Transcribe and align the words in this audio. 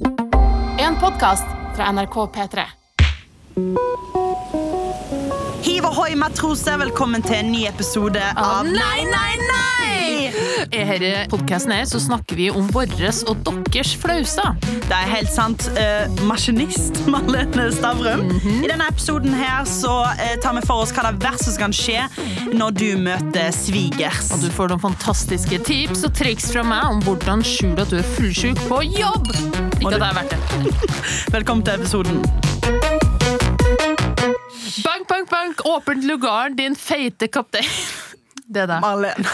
En 0.00 0.96
podkast 1.00 1.44
fra 1.76 1.92
NRK 1.92 2.14
P3. 2.14 2.60
Hiv 5.62 5.84
ohoi, 5.84 6.14
matroser! 6.16 6.78
Velkommen 6.80 7.22
til 7.22 7.36
en 7.42 7.52
ny 7.52 7.66
episode 7.68 8.22
av 8.40 8.64
Nei, 8.64 9.04
nei, 9.04 9.34
nei! 9.44 9.89
I 10.70 10.82
denne 11.00 11.24
podkasten 11.30 11.72
her 11.74 11.86
så 11.88 11.98
snakker 12.02 12.36
vi 12.38 12.48
om 12.54 12.68
våres 12.74 13.22
og 13.28 13.40
deres 13.70 13.92
flauser. 13.98 14.54
Det 14.62 14.94
er 14.96 15.08
helt 15.10 15.30
sant. 15.32 15.66
eh, 15.78 16.06
maskinist 16.28 17.00
Marlene 17.10 17.68
Stavrum. 17.74 18.24
Mhm. 18.28 18.64
I 18.64 18.68
denne 18.70 18.86
episoden 18.90 19.34
her 19.34 19.64
så 19.68 19.94
eh, 20.14 20.36
tar 20.42 20.54
vi 20.58 20.62
for 20.66 20.84
oss 20.84 20.92
hva 20.94 21.08
det 21.10 21.20
verste 21.24 21.50
som 21.50 21.60
kan 21.66 21.74
skje 21.76 22.04
når 22.54 22.70
du 22.78 22.86
møter 23.00 23.50
svigers. 23.54 24.30
Og 24.34 24.44
du 24.44 24.50
får 24.54 24.70
noen 24.72 24.82
fantastiske 24.84 25.58
tips 25.66 26.04
og 26.08 26.14
triks 26.18 26.50
fra 26.52 26.62
meg 26.66 26.84
om 26.90 27.02
hvordan 27.06 27.44
skjule 27.46 27.82
at 27.82 27.90
du 27.92 27.98
er 28.00 28.10
fullsjuk 28.16 28.60
på 28.68 28.82
jobb. 28.90 29.32
Ikke 29.80 29.94
at 29.94 30.00
det 30.00 30.10
er 30.10 30.18
verdt 30.20 30.36
det. 30.36 30.40
Velkommen 31.36 31.64
til 31.66 31.80
episoden. 31.80 32.22
Bank, 34.84 35.08
bank, 35.08 35.30
bank, 35.30 35.64
åpent 35.66 36.04
lugaren, 36.06 36.54
din 36.56 36.76
feite 36.76 37.28
kaptein. 37.28 37.66
Det 38.50 38.64
er 38.64 38.66
det. 38.72 38.78
Marlene. 38.82 39.30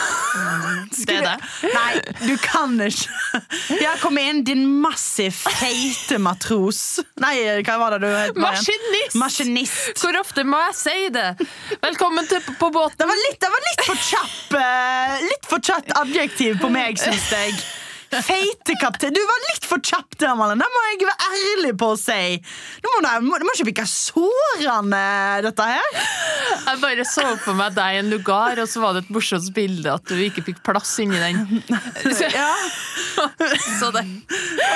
Det 1.07 1.15
er 1.17 1.25
det. 1.25 1.71
Nei, 1.73 1.93
du 2.27 2.35
kan 2.43 2.75
ikke. 2.85 3.41
Ja, 3.81 3.95
kom 4.03 4.19
inn, 4.21 4.43
din 4.45 4.65
massiv 4.83 5.39
feite 5.47 6.19
matros. 6.23 6.83
Nei, 7.23 7.35
hva 7.65 7.79
var 7.81 7.97
det 7.97 8.03
du 8.05 8.13
het? 8.13 8.37
Maskinist! 8.41 9.17
Maskinist. 9.21 9.97
Hvor 10.03 10.19
ofte 10.21 10.45
må 10.45 10.61
jeg 10.69 10.77
si 10.83 10.97
det? 11.15 11.27
Velkommen 11.85 12.29
til 12.29 12.45
På 12.61 12.69
båten. 12.75 12.99
Det 13.01 13.09
var 13.09 13.23
litt, 13.25 13.41
det 13.43 13.51
var 13.55 13.67
litt 13.71 13.87
for 13.89 14.05
kjapp 14.11 14.55
eh, 14.61 15.17
Litt 15.27 15.49
for 15.49 15.65
kjapt 15.71 15.93
adjektiv 16.03 16.61
på 16.63 16.71
meg, 16.73 17.01
syns 17.01 17.29
jeg. 17.33 17.57
Feitekaptein. 18.23 19.13
Du 19.15 19.21
var 19.29 19.43
litt 19.51 19.67
for 19.69 19.83
kjapp 19.85 20.17
der, 20.21 20.35
Malin. 20.39 20.61
Det 20.63 20.69
må 20.73 20.83
jeg 20.91 21.01
være 21.09 21.31
ærlig 21.41 21.73
på 21.81 21.91
å 21.95 21.99
si. 22.01 22.39
Nå 22.85 22.93
må 22.95 23.03
du, 23.05 23.09
må, 23.27 23.39
det 23.43 23.49
må 23.49 23.55
ikke 23.57 23.69
virke 23.71 23.87
sårende, 23.91 25.03
dette 25.47 25.67
her. 25.69 26.01
Jeg 26.67 26.81
bare 26.83 27.07
så 27.09 27.27
for 27.43 27.59
meg 27.59 27.75
deg 27.77 27.97
i 27.97 28.01
en 28.03 28.11
lugar, 28.13 28.59
og 28.63 28.69
så 28.71 28.83
var 28.83 28.97
det 28.97 29.05
et 29.07 29.13
morsomt 29.15 29.51
bilde 29.57 29.93
at 29.99 30.07
du 30.09 30.17
ikke 30.23 30.45
fikk 30.47 30.63
plass 30.67 30.95
inni 31.03 31.19
den. 31.21 31.63
Ja, 32.37 32.51
så 33.81 33.89
det 33.95 34.03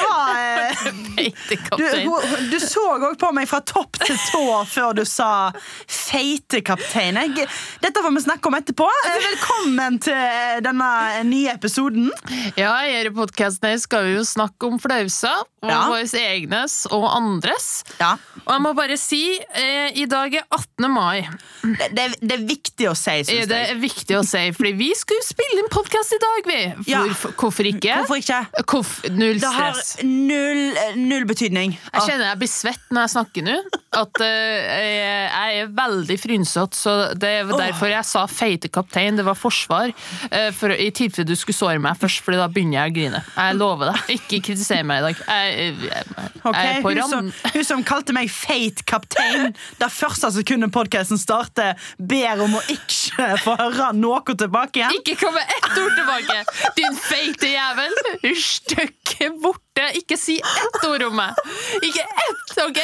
var, 0.04 0.36
eh, 0.40 0.84
feite 1.16 1.56
du, 1.56 1.64
kaptein. 1.66 2.10
du 2.50 2.56
så 2.62 2.84
òg 2.94 3.16
på 3.20 3.30
meg 3.36 3.48
fra 3.50 3.60
topp 3.66 3.98
til 4.02 4.16
tå 4.30 4.42
før 4.70 4.94
du 5.00 5.02
sa 5.08 5.50
feitekaptein. 5.90 7.18
Jeg- 7.20 7.48
Dette 7.82 8.02
får 8.04 8.14
vi 8.14 8.22
snakke 8.24 8.46
om 8.50 8.54
etterpå. 8.58 8.88
Velkommen 9.26 9.98
til 10.02 10.62
denne 10.64 10.90
nye 11.28 11.52
episoden. 11.54 12.10
Ja, 12.56 12.74
i 12.86 13.02
denne 13.04 13.29
podkasten 13.30 13.68
her 13.70 13.78
skal 13.80 14.04
vi 14.08 14.14
jo 14.18 14.24
snakke 14.26 14.66
om 14.68 14.78
flauser. 14.82 15.46
Og 15.60 15.68
Ja. 15.68 15.80
våre 15.90 16.06
egnes 16.16 16.86
og 16.90 17.04
andres. 17.04 17.84
Ja, 18.00 18.14
Og 18.46 18.52
jeg 18.54 18.60
må 18.62 18.74
bare 18.74 18.96
si, 18.96 19.38
eh, 19.54 19.90
i 19.94 20.06
dag 20.06 20.32
er 20.34 20.42
18. 20.50 20.88
mai. 20.90 21.28
det, 21.62 21.90
det, 21.94 22.16
det 22.22 22.32
er 22.32 22.46
viktig 22.48 22.86
å 22.88 22.96
si, 22.96 23.10
syns 23.28 23.46
Det 23.46 23.58
er 23.70 23.74
viktig 23.76 24.16
å 24.16 24.24
si, 24.24 24.50
fordi 24.56 24.72
vi 24.78 24.88
skulle 24.96 25.20
spille 25.22 25.60
inn 25.60 25.68
podkast 25.68 26.14
i 26.16 26.18
dag, 26.18 26.46
vi. 26.48 26.90
Ja. 26.90 27.02
Hvorfor, 27.36 27.66
ikke? 27.68 27.92
Hvorfor 28.06 28.16
ikke? 28.16 28.40
Hvorf- 28.64 29.10
null 29.12 29.38
Det 29.38 29.52
har 29.52 29.74
stress. 29.74 30.02
null, 30.02 30.74
null 30.96 31.24
betydning. 31.28 31.76
Jeg 31.92 32.00
kjenner 32.08 32.30
jeg 32.32 32.38
blir 32.38 32.48
svett 32.48 32.80
når 32.90 33.04
jeg 33.04 33.14
snakker 33.18 33.42
nå. 33.44 33.58
At 33.92 34.20
eh, 34.24 35.04
jeg 35.44 35.60
er 35.60 35.66
veldig 35.76 36.18
frynsete, 36.22 36.74
så 36.78 37.14
det 37.18 37.28
er 37.42 37.44
derfor 37.52 37.90
jeg 37.92 38.04
sa 38.08 38.24
feite 38.26 38.70
kaptein. 38.72 39.16
Det 39.20 39.24
var 39.26 39.34
forsvar. 39.36 39.92
eh, 40.32 40.50
for, 40.52 40.70
I 40.72 40.88
tilfelle 40.90 41.26
du 41.28 41.36
skulle 41.36 41.58
såre 41.60 41.78
meg 41.78 41.98
først, 42.00 42.22
Fordi 42.24 42.36
da 42.40 42.48
begynner 42.48 42.80
jeg 42.80 42.90
å 42.90 42.94
grine. 42.96 43.09
Jeg 43.18 43.56
lover 43.58 43.90
deg. 43.92 44.12
Ikke 44.16 44.40
kritiser 44.50 44.84
meg 44.86 45.02
i 45.02 45.08
dag. 45.08 45.22
Jeg, 45.26 45.56
jeg, 45.58 45.90
jeg, 45.90 46.30
Ok, 46.40 46.56
jeg 46.56 46.76
er 46.78 46.84
på 46.84 46.92
hun, 46.94 47.00
som, 47.10 47.30
hun 47.54 47.66
som 47.68 47.82
kalte 47.84 48.14
meg 48.16 48.30
feit 48.32 48.80
kaptein 48.88 49.50
da 49.80 49.90
første 49.92 50.30
sekundet 50.32 50.72
podkasten 50.72 51.20
starter, 51.20 51.76
ber 51.98 52.44
om 52.46 52.56
å 52.56 52.62
ikke 52.72 53.28
få 53.44 53.56
høre 53.60 53.90
noe 53.98 54.22
tilbake 54.30 54.80
igjen. 54.80 54.96
Ikke 55.00 55.16
komme 55.20 55.42
ett 55.44 55.72
ord 55.82 55.96
tilbake! 55.98 56.38
Din 56.78 56.96
feite 56.96 57.52
jævel! 57.52 57.98
Stykke 58.46 59.32
borte! 59.42 59.90
Ikke 60.00 60.16
si 60.20 60.38
ett 60.40 60.88
ord 60.88 61.04
om 61.10 61.20
meg! 61.20 61.36
Ikke 61.82 62.06
ett, 62.06 62.56
OK? 62.64 62.80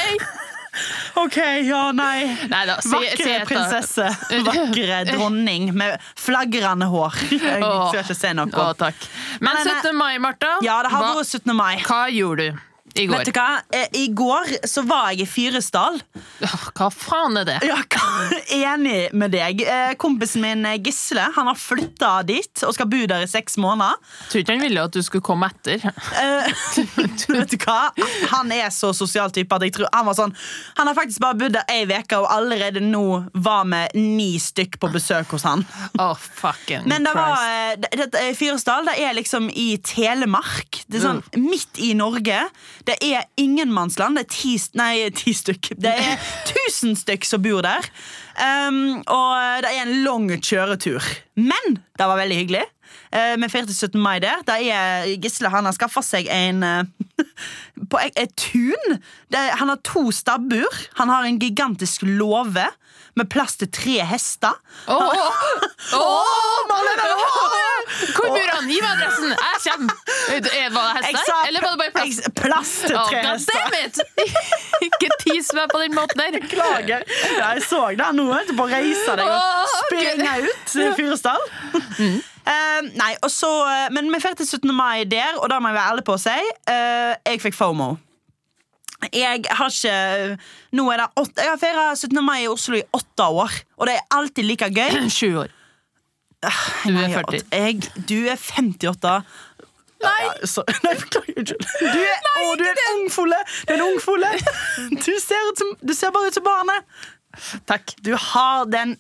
Ok, 1.22 1.36
ja, 1.66 1.82
nei. 1.96 2.26
Neida, 2.52 2.78
si 2.84 2.92
Vakre 2.92 3.32
et 3.38 3.48
prinsesse. 3.48 4.06
Vakre 4.48 5.02
dronning 5.10 5.72
med 5.76 6.00
flagrende 6.18 6.88
hår. 6.92 7.18
Jeg 7.32 7.60
skal 7.62 8.02
ikke 8.02 8.18
se 8.18 8.32
noe. 8.36 8.50
Å. 8.52 8.92
Men 9.40 9.52
Men, 9.56 9.60
eh, 9.66 9.82
17. 9.82 9.92
mai, 9.96 10.16
Martha. 10.22 10.56
Ja, 10.66 10.80
det 10.84 10.92
har 10.94 11.12
vært 11.14 11.26
17. 11.26 11.54
mai. 11.56 11.76
hva 11.86 12.06
gjorde 12.12 12.50
du 12.50 12.64
i 12.98 13.06
går? 13.06 13.18
Vet 13.18 13.28
du 13.30 13.36
hva? 13.36 13.60
Eh, 13.74 13.86
I 14.00 14.06
går 14.16 14.52
så 14.68 14.82
var 14.86 15.10
jeg 15.12 15.26
i 15.26 15.28
Fyresdal. 15.28 15.98
Hva 16.76 16.88
faen 16.92 17.36
er 17.40 17.48
det? 17.48 17.56
Ja, 17.66 17.78
Enig 18.56 19.12
med 19.16 19.34
deg. 19.34 19.62
Eh, 19.62 19.94
Kompisen 20.00 20.44
min 20.44 20.64
eh, 20.68 20.78
Gisle 20.82 21.28
Han 21.36 21.50
har 21.50 21.58
flytta 21.58 22.12
dit 22.26 22.62
og 22.66 22.74
skal 22.76 22.88
bo 22.90 23.02
der 23.08 23.24
i 23.24 23.30
seks 23.30 23.58
måneder. 23.62 23.96
Jeg 24.26 24.30
tror 24.32 24.44
ikke 24.44 24.56
han 24.56 24.64
ville 24.64 24.86
at 24.88 24.96
du 24.96 25.02
skulle 25.04 25.26
komme 25.26 25.50
etter. 25.50 25.82
Vet 27.36 27.52
du 27.52 27.58
hva? 27.64 27.78
Han 28.34 28.52
er 28.54 28.70
så 28.74 28.92
sosial 28.96 29.32
type 29.34 29.52
at 29.56 29.66
jeg 29.66 29.76
tror 29.76 29.90
han 29.92 30.06
var 30.08 30.16
sånn 30.18 30.34
Han 30.78 30.88
har 30.90 30.96
faktisk 30.96 31.22
bare 31.22 31.38
bodd 31.40 31.56
der 31.56 31.68
ei 31.72 31.84
uke, 31.86 32.18
og 32.18 32.28
allerede 32.32 32.82
nå 32.82 33.04
var 33.32 33.66
vi 33.70 33.82
ni 34.16 34.30
stykk 34.42 34.78
på 34.82 34.90
besøk 34.92 35.30
hos 35.34 35.44
han. 35.46 35.62
Oh, 36.02 36.16
fucking 36.16 36.86
Men 36.88 37.06
det 37.06 37.12
var 37.16 37.76
det, 37.80 38.08
det, 38.12 38.24
Fyresdal 38.38 38.88
det 38.90 38.96
er 39.02 39.14
liksom 39.16 39.48
i 39.50 39.68
Telemark. 39.86 40.82
Det 40.86 41.00
er 41.00 41.04
sånn 41.06 41.22
midt 41.40 41.80
i 41.82 41.92
Norge. 41.98 42.42
Det 42.86 42.96
er 43.02 43.26
ingenmannsland. 43.40 44.16
Det 44.18 44.26
er 44.26 44.32
ti, 44.34 44.54
nei, 44.78 44.92
ti 45.16 45.34
stykk. 45.34 45.72
Det 45.82 45.92
er 45.92 46.22
tusen 46.52 46.96
stykk 46.98 47.26
som 47.26 47.42
bor 47.44 47.64
der. 47.66 47.88
Um, 48.36 49.00
og 49.10 49.62
det 49.64 49.72
er 49.72 49.82
en 49.86 49.94
lang 50.04 50.30
kjøretur. 50.36 51.04
Men 51.40 51.78
det 51.98 52.08
var 52.08 52.20
veldig 52.20 52.40
hyggelig. 52.42 52.64
Eh, 53.10 53.34
Vi 53.40 53.48
feirte 53.50 53.74
17. 53.74 54.00
mai 54.00 54.18
der. 54.22 54.42
Det 54.46 54.56
er 54.70 55.06
Gisle 55.22 55.50
han 55.52 55.66
har 55.66 55.74
skaffa 55.76 56.02
seg 56.04 56.28
en 56.32 56.62
eh, 56.62 56.84
På 57.90 58.00
et, 58.02 58.16
et 58.18 58.32
tun. 58.38 58.98
Det, 59.32 59.42
han 59.60 59.70
har 59.72 59.80
to 59.86 60.08
stabbur. 60.14 60.80
Han 61.00 61.12
har 61.12 61.26
en 61.26 61.38
gigantisk 61.40 62.06
låve 62.06 62.66
med 63.16 63.28
plass 63.32 63.56
til 63.56 63.70
tre 63.72 63.96
hester. 64.04 64.52
Oh, 64.92 65.00
oh, 65.00 65.38
oh. 65.96 66.00
oh, 66.00 66.58
Marlene, 66.68 67.06
Hvor 68.12 68.28
bor 68.28 68.50
han? 68.52 68.68
Gi 68.68 68.80
meg 68.82 68.90
adressen! 68.92 69.32
Jeg 69.32 69.62
kommer! 69.64 69.96
Er 70.34 70.44
det 70.44 70.52
hester? 70.52 71.22
sa 71.24 71.38
Eller 71.48 71.64
var 71.64 71.76
det 71.76 71.80
bare 71.80 71.94
plass? 71.96 72.20
plass 72.36 72.72
til 72.84 72.96
tre 73.08 73.22
hester. 73.24 74.36
Ikke 74.86 75.10
tis 75.24 75.52
meg 75.56 75.72
på 75.72 75.80
den 75.84 75.96
måten 75.96 76.20
der. 76.20 76.36
Beklager. 76.36 77.04
Ja, 77.38 77.52
jeg 77.56 77.64
så 77.64 77.82
det 77.96 78.12
nå. 78.18 78.28
Etterpå 78.36 78.68
reise 78.70 79.18
deg 79.18 79.32
og 79.32 79.76
springe 79.80 80.38
ut 80.46 80.64
til 80.72 80.96
Fyresdal. 80.98 81.46
Uh, 82.46 82.82
nei, 82.94 83.14
og 83.26 83.30
så, 83.32 83.48
eh, 83.66 83.86
men 83.90 84.06
vi 84.12 84.20
feirte 84.22 84.44
17. 84.46 84.70
mai 84.70 85.02
der, 85.10 85.34
og 85.40 85.48
da 85.50 85.58
må 85.58 85.72
jeg 85.72 85.80
være 85.80 85.94
ærlig 85.96 86.04
på 86.06 86.14
å 86.14 86.20
si 86.20 86.34
Uh, 86.66 87.14
jeg 87.26 87.40
fikk 87.42 87.54
FOMO. 87.56 87.94
Jeg 89.12 89.44
har 89.58 89.72
ikke 89.72 90.38
Nå 90.76 90.86
er 90.92 91.02
det 91.02 91.06
åtte, 91.20 91.42
Jeg 91.42 91.52
har 91.52 91.60
feira 91.60 91.84
17. 91.96 92.24
mai 92.24 92.44
i 92.44 92.48
Oslo 92.48 92.78
i 92.78 92.84
åtte 92.96 93.26
år, 93.28 93.58
og 93.76 93.90
det 93.90 93.98
er 93.98 94.06
alltid 94.16 94.48
like 94.48 94.70
gøy. 94.72 95.02
Sju 95.18 95.28
år. 95.44 95.52
Du 96.86 96.94
er 96.94 97.12
40. 97.12 97.42
Jeg, 97.52 97.82
du 98.08 98.16
er 98.30 98.36
58. 98.40 99.12
Nei! 100.04 100.14
Ja, 100.22 100.64
nei, 100.84 100.94
beklager. 101.00 101.38
Unnskyld. 101.40 101.68
Du 101.80 102.00
er, 102.04 102.26
å, 102.36 102.50
du 102.60 102.64
er 102.68 102.80
en 102.82 102.98
ungfole! 103.00 103.38
Du 103.64 103.72
er 103.72 103.78
en 103.78 103.86
ungfole. 103.88 104.32
Du 105.06 105.12
ser, 105.22 105.48
ut 105.50 105.62
som, 105.62 105.72
du 105.80 105.94
ser 105.96 106.12
bare 106.14 106.30
ut 106.30 106.36
som 106.36 106.44
barnet. 106.46 107.00
Takk. 107.68 107.96
Du 108.04 108.12
har 108.16 108.68
den 108.70 108.96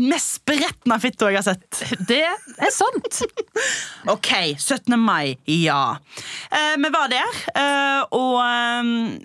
mest 0.00 0.38
spretne 0.38 0.96
fitta 1.02 1.28
jeg 1.30 1.40
har 1.42 1.46
sett. 1.54 1.82
Det 2.08 2.22
er 2.24 2.72
sant. 2.74 3.22
Ok, 4.12 4.28
17. 4.60 4.94
mai, 5.00 5.34
ja. 5.50 5.96
Eh, 6.54 6.74
vi 6.78 6.90
var 6.94 7.08
der, 7.10 7.38
eh, 7.58 8.02
og 8.14 8.36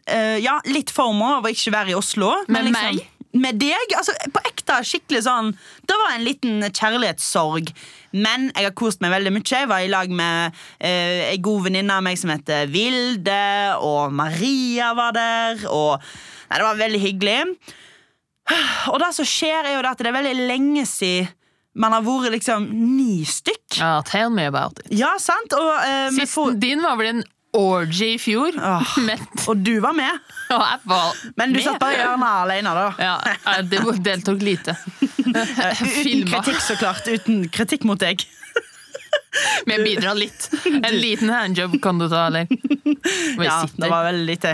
eh, 0.10 0.38
ja, 0.42 0.56
litt 0.72 0.90
former 0.96 1.38
over 1.38 1.54
ikke 1.54 1.74
være 1.76 1.94
i 1.94 1.98
Oslo. 1.98 2.32
Med 2.48 2.72
men 2.72 2.74
meg? 2.74 3.02
Med 3.38 3.60
deg? 3.62 3.94
Altså, 3.96 4.16
på 4.34 4.42
ekte, 4.50 4.80
skikkelig 4.84 5.22
sånn 5.24 5.52
Det 5.88 5.96
var 6.02 6.16
en 6.16 6.26
liten 6.26 6.66
kjærlighetssorg. 6.68 7.70
Men 8.12 8.50
jeg 8.50 8.68
har 8.68 8.74
kost 8.76 9.04
meg 9.04 9.14
veldig 9.14 9.32
mye. 9.36 9.46
Jeg 9.48 9.70
var 9.72 9.86
i 9.86 9.92
lag 9.92 10.12
med 10.12 10.58
eh, 10.80 11.30
ei 11.30 11.38
god 11.44 11.68
venninne 11.70 11.96
av 11.96 12.04
meg 12.04 12.20
som 12.20 12.34
heter 12.34 12.68
Vilde, 12.72 13.44
og 13.80 14.12
Maria 14.16 14.92
var 14.98 15.16
der. 15.16 15.64
Og 15.72 16.02
Nei, 16.52 16.58
det 16.58 16.66
var 16.68 16.82
veldig 16.82 17.00
hyggelig. 17.00 17.40
Og 18.92 19.00
det 19.02 19.12
som 19.18 19.26
skjer, 19.28 19.66
er 19.70 19.76
jo 19.78 19.84
at 19.88 19.98
det 20.02 20.08
er 20.12 20.18
veldig 20.20 20.48
lenge 20.50 20.86
siden 20.90 21.30
man 21.74 21.94
har 21.96 22.02
vært 22.04 22.34
liksom 22.34 22.66
ni 22.98 23.22
stykk. 23.24 23.78
Ja, 23.80 24.02
tell 24.04 24.30
me 24.30 24.44
about 24.50 24.80
it. 24.84 24.90
Ja, 24.92 25.14
sant? 25.24 25.54
Og, 25.56 25.70
eh, 25.86 26.10
Sisten 26.12 26.28
får- 26.28 26.58
din 26.60 26.82
var 26.84 26.98
vel 27.00 27.08
en 27.14 27.24
orgy 27.56 28.10
i 28.16 28.18
fjor. 28.20 28.52
Åh. 28.60 28.92
Og 29.48 29.64
du 29.64 29.78
var 29.84 29.94
med. 29.96 30.20
var 30.50 31.16
Men 31.38 31.54
du 31.54 31.60
med. 31.60 31.64
satt 31.64 31.80
bare 31.80 31.96
i 31.96 32.02
hjørnet 32.02 32.28
alene, 32.44 32.74
da. 32.76 32.90
Ja, 33.00 33.62
det 33.64 33.80
deltok 34.04 34.44
lite. 34.44 34.76
Uten 35.32 36.28
kritikk, 36.28 36.60
så 36.64 36.76
klart. 36.80 37.08
Uten 37.08 37.46
kritikk 37.52 37.84
mot 37.88 38.00
deg. 38.04 38.24
Vi 39.66 39.78
bidrar 39.84 40.16
litt. 40.18 40.50
En 40.66 40.96
liten 40.98 41.30
handjob 41.30 41.78
kan 41.84 42.00
du 42.00 42.08
ta, 42.10 42.26
eller? 42.28 42.48
Ja, 43.42 43.62
det 43.76 43.90
var 43.90 44.04
veldig 44.04 44.26
lite 44.28 44.52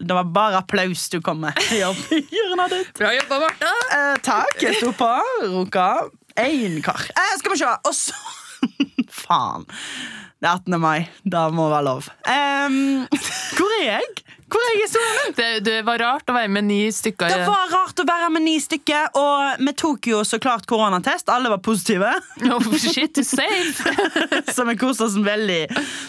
Det 0.00 0.14
var 0.14 0.24
bare 0.24 0.60
applaus 0.60 1.08
du 1.12 1.20
kom 1.24 1.40
med. 1.44 1.58
Hjørnet 1.72 2.70
ditt. 2.74 2.92
Bra 2.98 3.12
jobba, 3.16 3.40
Martha! 3.46 3.72
Eh, 3.96 4.14
takk. 4.24 4.56
Jeg 4.62 4.78
sto 4.80 4.92
på, 4.96 5.10
runka. 5.48 5.88
Én 6.40 6.78
kar. 6.84 7.08
Eh, 7.16 7.34
skal 7.40 7.54
vi 7.56 7.60
se. 7.62 7.72
Og 7.88 7.96
så 7.96 8.14
Faen. 9.24 9.66
Det 10.40 10.48
er 10.48 10.54
18. 10.56 10.76
mai. 10.80 11.08
Da 11.24 11.48
må 11.52 11.66
det 11.68 11.74
være 11.74 11.86
lov. 11.88 12.06
Um, 12.24 12.76
hvor 13.58 13.74
er 13.80 13.84
jeg? 13.84 14.06
Hvor 14.50 14.66
er 14.66 14.78
jeg? 14.80 15.34
Det, 15.36 15.48
det 15.66 15.76
var 15.86 16.00
rart 16.02 16.30
å 16.30 16.34
være 16.34 16.50
med 16.50 16.66
ni 16.66 16.80
stykker. 16.94 17.30
Det 17.30 17.46
var 17.46 17.70
rart 17.70 18.00
å 18.02 18.06
være 18.08 18.30
med 18.34 18.44
ni 18.44 18.56
stykker, 18.62 19.12
og 19.20 19.62
vi 19.62 19.74
tok 19.78 20.08
jo 20.10 20.22
så 20.26 20.40
klart 20.42 20.66
koronatest. 20.70 21.30
Alle 21.32 21.52
var 21.52 21.62
positive. 21.64 22.10
Oh, 22.50 22.72
shit, 22.74 23.14
du 23.14 23.22
safe! 23.22 23.92
Så 24.54 24.64
vi 24.66 24.74
koste 24.80 25.04
oss 25.06 25.14
veldig. 25.22 25.60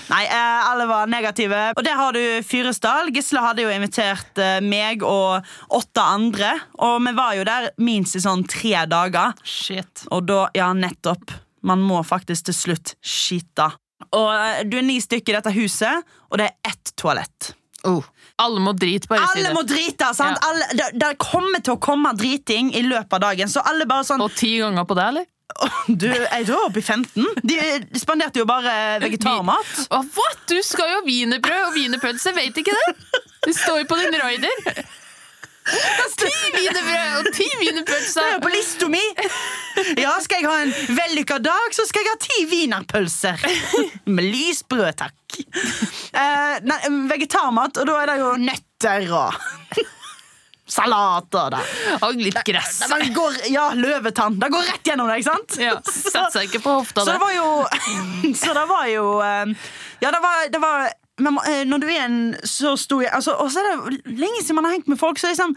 Nei, 0.10 0.22
eh, 0.26 0.70
alle 0.72 0.88
var 0.90 1.10
negative. 1.12 1.60
Og 1.78 1.84
der 1.86 2.00
har 2.00 2.18
du 2.18 2.42
Fyresdal. 2.48 3.12
Gisle 3.14 3.44
hadde 3.44 3.66
jo 3.66 3.70
invitert 3.70 4.42
eh, 4.42 4.58
meg 4.66 5.06
og 5.06 5.46
åtte 5.78 6.02
andre. 6.02 6.56
Og 6.82 6.98
vi 7.06 7.14
var 7.20 7.38
jo 7.38 7.46
der 7.46 7.70
minst 7.84 8.18
i 8.18 8.24
sånn 8.24 8.48
tre 8.50 8.88
dager. 8.90 9.38
Shit. 9.46 10.08
Og 10.10 10.26
da, 10.32 10.48
ja, 10.58 10.72
nettopp. 10.74 11.36
Man 11.68 11.84
må 11.86 12.02
faktisk 12.08 12.50
til 12.50 12.58
slutt 12.58 12.96
skite. 13.06 13.70
Og 14.18 14.30
eh, 14.34 14.64
du 14.66 14.80
er 14.82 14.88
ni 14.88 14.98
stykker 15.04 15.36
i 15.36 15.38
dette 15.38 15.54
huset, 15.56 16.14
og 16.32 16.42
det 16.42 16.50
er 16.50 16.72
ett 16.74 16.96
toalett. 16.98 17.54
Oh. 17.88 18.04
Alle 18.42 18.62
må 18.62 18.74
drite, 18.78 19.07
bare 19.10 19.25
si 19.25 19.39
Alle 19.39 19.50
det. 19.50 19.54
må 19.57 19.62
drite! 19.66 20.12
sant? 20.18 20.38
Ja. 20.38 20.50
Alle, 20.50 20.68
det, 20.78 20.88
det 21.01 21.12
kommer 21.22 21.62
til 21.66 21.75
å 21.75 21.80
komme 21.81 22.12
driting 22.18 22.72
i 22.78 22.83
løpet 22.86 23.13
av 23.18 23.24
dagen. 23.25 23.50
Så 23.50 23.63
alle 23.66 23.88
bare 23.89 24.06
sånn 24.07 24.22
Og 24.22 24.33
ti 24.38 24.56
ganger 24.62 24.86
på 24.89 24.98
det, 24.98 25.07
eller? 25.13 25.30
Du, 25.88 26.06
jeg 26.07 26.45
tror 26.48 26.68
oppe 26.69 26.80
i 26.80 26.86
15. 26.86 27.25
De, 27.44 27.57
de 27.92 28.00
spanderte 28.00 28.39
jo 28.39 28.45
bare 28.48 29.00
vegetarmat. 29.04 29.72
Oh, 29.92 30.06
what? 30.16 30.45
Du 30.48 30.56
skal 30.63 30.94
jo 30.94 31.01
ha 31.01 31.04
wienerbrød 31.06 31.66
og 31.68 31.75
wienerpølse, 31.75 32.31
vet 32.38 32.62
ikke 32.62 32.72
det? 32.78 32.94
Det 33.50 33.56
står 33.57 33.81
jo 33.81 33.89
på 33.89 33.98
din 34.00 34.16
rider. 34.22 34.80
Ti 36.22 36.32
wienerbrød 36.56 37.16
og 37.22 37.30
ti 37.36 37.46
er 37.48 37.62
wienerpølser! 37.62 38.36
på 38.44 38.52
lista 38.54 38.90
mi! 38.92 39.02
Ja, 39.98 40.14
skal 40.22 40.42
jeg 40.42 40.50
ha 40.50 40.58
en 40.66 40.74
vellykka 40.98 41.40
dag, 41.44 41.72
så 41.76 41.86
skal 41.90 42.06
jeg 42.06 42.14
ha 42.14 42.20
ti 42.22 42.44
wienerpølser. 42.52 43.42
Med 44.12 44.28
lysbrød, 44.30 44.92
takk. 45.02 45.40
Uh, 46.12 46.60
nei, 46.68 46.80
vegetarmat, 47.10 47.82
og 47.82 47.90
da 47.90 47.98
er 48.04 48.14
det 48.14 48.20
jo 48.22 48.36
nøtter 48.42 49.10
og 49.16 49.42
Salater, 50.72 51.52
da. 51.52 51.60
Og 52.08 52.16
litt 52.16 52.38
gress. 52.48 52.78
Da, 52.80 52.88
bare 52.94 53.10
går, 53.12 53.40
ja, 53.52 53.66
løvetann. 53.76 54.38
Det 54.40 54.48
går 54.54 54.70
rett 54.70 54.88
gjennom 54.88 55.10
det, 55.12 55.20
ikke 55.20 55.34
sant? 55.34 55.58
Ja, 55.60 55.76
Setter 55.84 56.30
seg 56.32 56.48
ikke 56.48 56.62
på 56.64 56.78
hofta 56.80 57.04
Så 57.04 57.12
det 57.12 57.20
var 57.20 57.34
jo 57.36 57.48
Så 58.44 58.56
det 58.56 58.64
var 58.70 58.86
jo 58.88 59.06
eh, 59.26 59.52
Ja, 60.00 60.14
det 60.14 60.22
var, 60.24 60.46
det 60.54 60.62
var 60.64 60.86
men 61.24 61.38
eh, 61.48 61.64
når 61.68 61.82
du 61.82 61.88
er 61.90 62.04
en 62.06 62.20
så 62.48 62.74
stor 62.80 63.04
altså, 63.12 63.36
Og 63.42 63.52
så 63.54 63.62
er 63.62 63.84
det 63.90 64.18
lenge 64.20 64.42
siden 64.42 64.58
man 64.60 64.70
har 64.70 64.78
hengt 64.78 64.90
med 64.92 65.00
folk, 65.00 65.20
så 65.20 65.32
liksom 65.32 65.56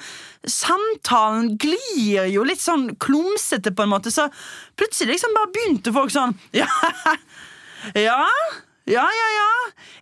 Samtalen 0.51 1.55
glir 1.61 2.29
jo 2.33 2.45
litt 2.47 2.63
sånn 2.63 2.91
klumsete, 3.01 3.73
på 3.73 3.87
en 3.87 3.93
måte. 3.95 4.13
Så 4.13 4.27
plutselig 4.77 5.17
liksom 5.17 5.37
bare 5.37 5.53
begynte 5.55 5.95
folk 5.95 6.13
sånn 6.15 6.37
Ja, 6.55 6.69
ja, 7.95 8.21
ja, 8.89 9.05
ja. 9.05 9.29
ja. 9.39 9.51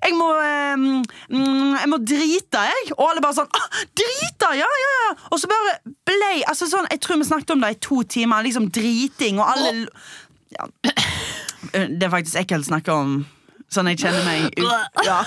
Jeg 0.03 0.17
må 0.19 0.29
eh, 0.43 0.89
Jeg 1.31 1.91
må 1.91 2.01
drite, 2.03 2.65
jeg. 2.73 2.89
Og 2.97 3.05
alle 3.09 3.25
bare 3.25 3.39
sånn 3.39 3.53
ah, 3.59 3.85
Drita! 3.99 4.53
Ja, 4.59 4.71
ja, 4.85 4.91
ja. 4.99 5.13
Og 5.31 5.43
så 5.43 5.51
bare 5.51 5.79
blei 6.09 6.43
altså 6.51 6.71
sånn, 6.71 6.91
Jeg 6.91 7.03
tror 7.05 7.23
vi 7.23 7.31
snakket 7.31 7.55
om 7.57 7.63
det 7.63 7.75
i 7.77 7.81
to 7.87 8.03
timer. 8.17 8.43
Liksom 8.47 8.71
driting, 8.75 9.43
og 9.43 9.55
alle 9.55 9.87
ja. 10.53 10.67
Det 11.73 12.05
er 12.05 12.11
faktisk 12.13 12.43
ekkelt 12.43 12.67
å 12.67 12.73
snakke 12.75 12.95
om. 12.95 13.23
Sånn 13.73 13.89
jeg 13.89 14.03
kjenner 14.03 14.25
meg 14.27 14.51
ut. 14.61 15.03
Ja. 15.07 15.23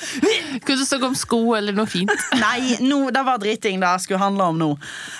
Kunne 0.64 0.78
du 0.80 0.86
snakke 0.88 1.10
om 1.10 1.16
sko 1.18 1.40
eller 1.58 1.76
noe 1.76 1.88
fint? 1.90 2.12
Nei, 2.40 2.78
no, 2.80 3.02
det 3.12 3.20
var 3.26 3.40
driting 3.42 3.82
det 3.82 3.90
skulle 4.00 4.22
handle 4.22 4.46
om 4.54 4.60
nå. 4.60 4.68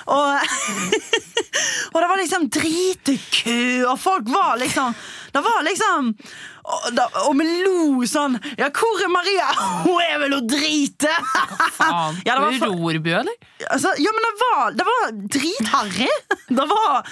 Og, 0.09 0.55
og 1.93 1.99
det 2.01 2.09
var 2.09 2.23
liksom 2.23 2.49
dritekø, 2.57 3.59
og 3.91 3.99
folk 4.01 4.31
var 4.33 4.57
liksom 4.63 4.97
Det 5.35 5.43
var 5.45 5.61
liksom 5.69 6.15
og, 6.71 6.89
da, 6.95 7.07
og 7.27 7.35
vi 7.41 7.47
lo 7.65 8.05
sånn 8.07 8.37
Ja, 8.61 8.69
hvor 8.77 9.01
er 9.03 9.09
Maria? 9.11 9.47
Hun 9.85 10.01
er 10.05 10.19
vel 10.23 10.37
og 10.37 10.49
driter! 10.49 11.17
Faen. 11.77 12.21
Ja, 12.25 12.37
det 12.37 12.43
var 12.45 12.59
for- 12.61 12.77
Rorbu, 12.77 13.11
eller? 13.21 13.37
Altså, 13.69 13.93
ja, 14.01 14.13
men 14.17 14.27
det 14.29 14.35
var, 14.45 14.77
det 14.77 14.87
var 14.89 15.17
dritharry. 15.37 16.13
Det 16.49 16.67
var 16.71 17.03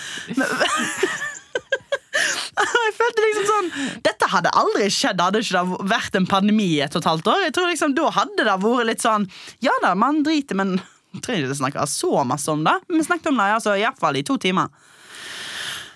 Jeg 2.59 2.95
følte 2.97 3.23
liksom 3.23 3.45
sånn 3.47 3.69
Dette 4.03 4.29
hadde 4.33 4.51
aldri 4.59 4.89
skjedd 4.91 5.21
hadde 5.23 5.43
ikke 5.45 5.61
det 5.61 5.89
vært 5.93 6.17
en 6.19 6.27
pandemi 6.29 6.67
i 6.75 6.81
et 6.83 6.97
og 6.97 7.03
et 7.05 7.11
halvt 7.11 7.31
år. 7.31 7.43
Jeg 7.47 7.55
tror 7.57 7.71
liksom 7.71 7.95
Da 7.99 8.11
hadde 8.17 8.47
det 8.49 8.57
vært 8.65 8.89
litt 8.89 9.05
sånn 9.05 9.29
Ja 9.65 9.75
da, 9.85 9.95
man 9.99 10.23
driter, 10.27 10.59
men 10.59 10.79
jeg 11.15 11.25
trenger 11.25 11.47
ikke 11.47 11.61
snakke 11.63 11.87
så 11.91 12.25
masse 12.29 12.51
om 12.53 12.65
det. 12.67 12.75
Men 12.89 13.01
vi 13.01 13.07
snakket 13.07 13.31
om 13.33 13.41
det 13.41 13.51
altså, 13.59 13.77
i 13.79 13.85
hvert 13.87 14.01
fall 14.03 14.19
i 14.19 14.25
to 14.27 14.39
timer. 14.43 14.73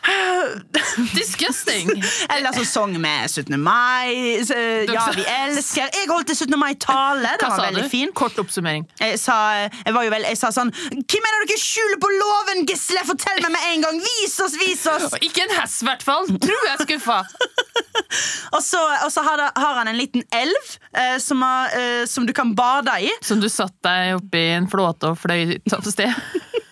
Disgusting! 1.14 1.90
Eller 2.28 2.52
så 2.52 2.64
sang 2.66 2.94
med 3.00 3.30
17. 3.30 3.60
mai. 3.62 4.42
Ja, 4.94 5.04
vi 5.16 5.24
elsker. 5.24 5.88
Jeg 5.94 6.08
holdt 6.10 6.26
til 6.32 6.36
17. 6.36 6.58
mai-tale. 6.58 7.36
Det 7.40 7.48
var 7.48 7.62
veldig 7.68 7.84
du? 7.86 7.88
fin. 7.92 8.12
Kort 8.16 8.38
oppsummering. 8.42 8.86
Jeg 9.00 9.18
sa, 9.22 9.36
jeg 9.84 9.94
var 9.94 10.06
jo 10.06 10.12
vel, 10.14 10.26
jeg 10.32 10.38
sa 10.40 10.50
sånn 10.54 10.72
Hvem 10.72 11.28
er 11.28 11.36
det 11.36 11.48
dere 11.52 11.60
skjuler 11.62 12.00
på 12.02 12.10
låven, 12.18 12.64
Gisle? 12.68 13.04
Fortell 13.08 13.42
meg 13.46 13.54
med 13.54 13.68
en 13.70 13.86
gang! 13.86 14.00
Vis 14.02 14.34
oss, 14.42 14.56
vis 14.60 14.84
oss! 14.90 15.08
Ikke 15.22 15.46
en 15.46 15.54
hest, 15.60 15.82
i 15.84 15.88
hvert 15.90 16.02
fall. 16.06 16.26
Tror 16.42 16.66
jeg 16.68 16.74
er 16.74 16.84
skuffa. 16.86 17.20
Og 18.56 18.60
så, 18.60 18.76
og 19.06 19.08
så 19.12 19.22
har, 19.24 19.40
det- 19.40 19.52
har 19.62 19.78
han 19.78 19.88
en 19.88 19.96
liten 19.96 20.22
elv 20.36 20.72
eh, 20.98 21.16
som, 21.22 21.40
har, 21.44 21.72
eh, 21.78 22.02
som 22.08 22.26
du 22.28 22.32
kan 22.36 22.50
bade 22.56 22.92
i. 23.06 23.08
Som 23.24 23.40
du 23.40 23.48
satt 23.48 23.72
deg 23.86 24.18
oppi 24.18 24.42
en 24.58 24.68
flåte 24.68 25.14
og 25.14 25.18
fløy 25.22 25.54
et 25.56 25.88
sted. 25.88 26.12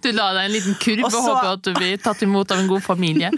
Du 0.00 0.08
la 0.16 0.30
deg 0.32 0.46
en 0.46 0.52
liten 0.54 0.76
kurv 0.80 1.04
Og 1.04 1.12
og, 1.14 1.24
håper 1.26 1.48
at 1.50 1.64
du 1.66 1.72
blir 1.76 1.98
tatt 2.00 2.22
imot 2.24 2.52
av 2.54 2.62
en 2.62 2.68
god 2.70 2.80
familie. 2.84 3.28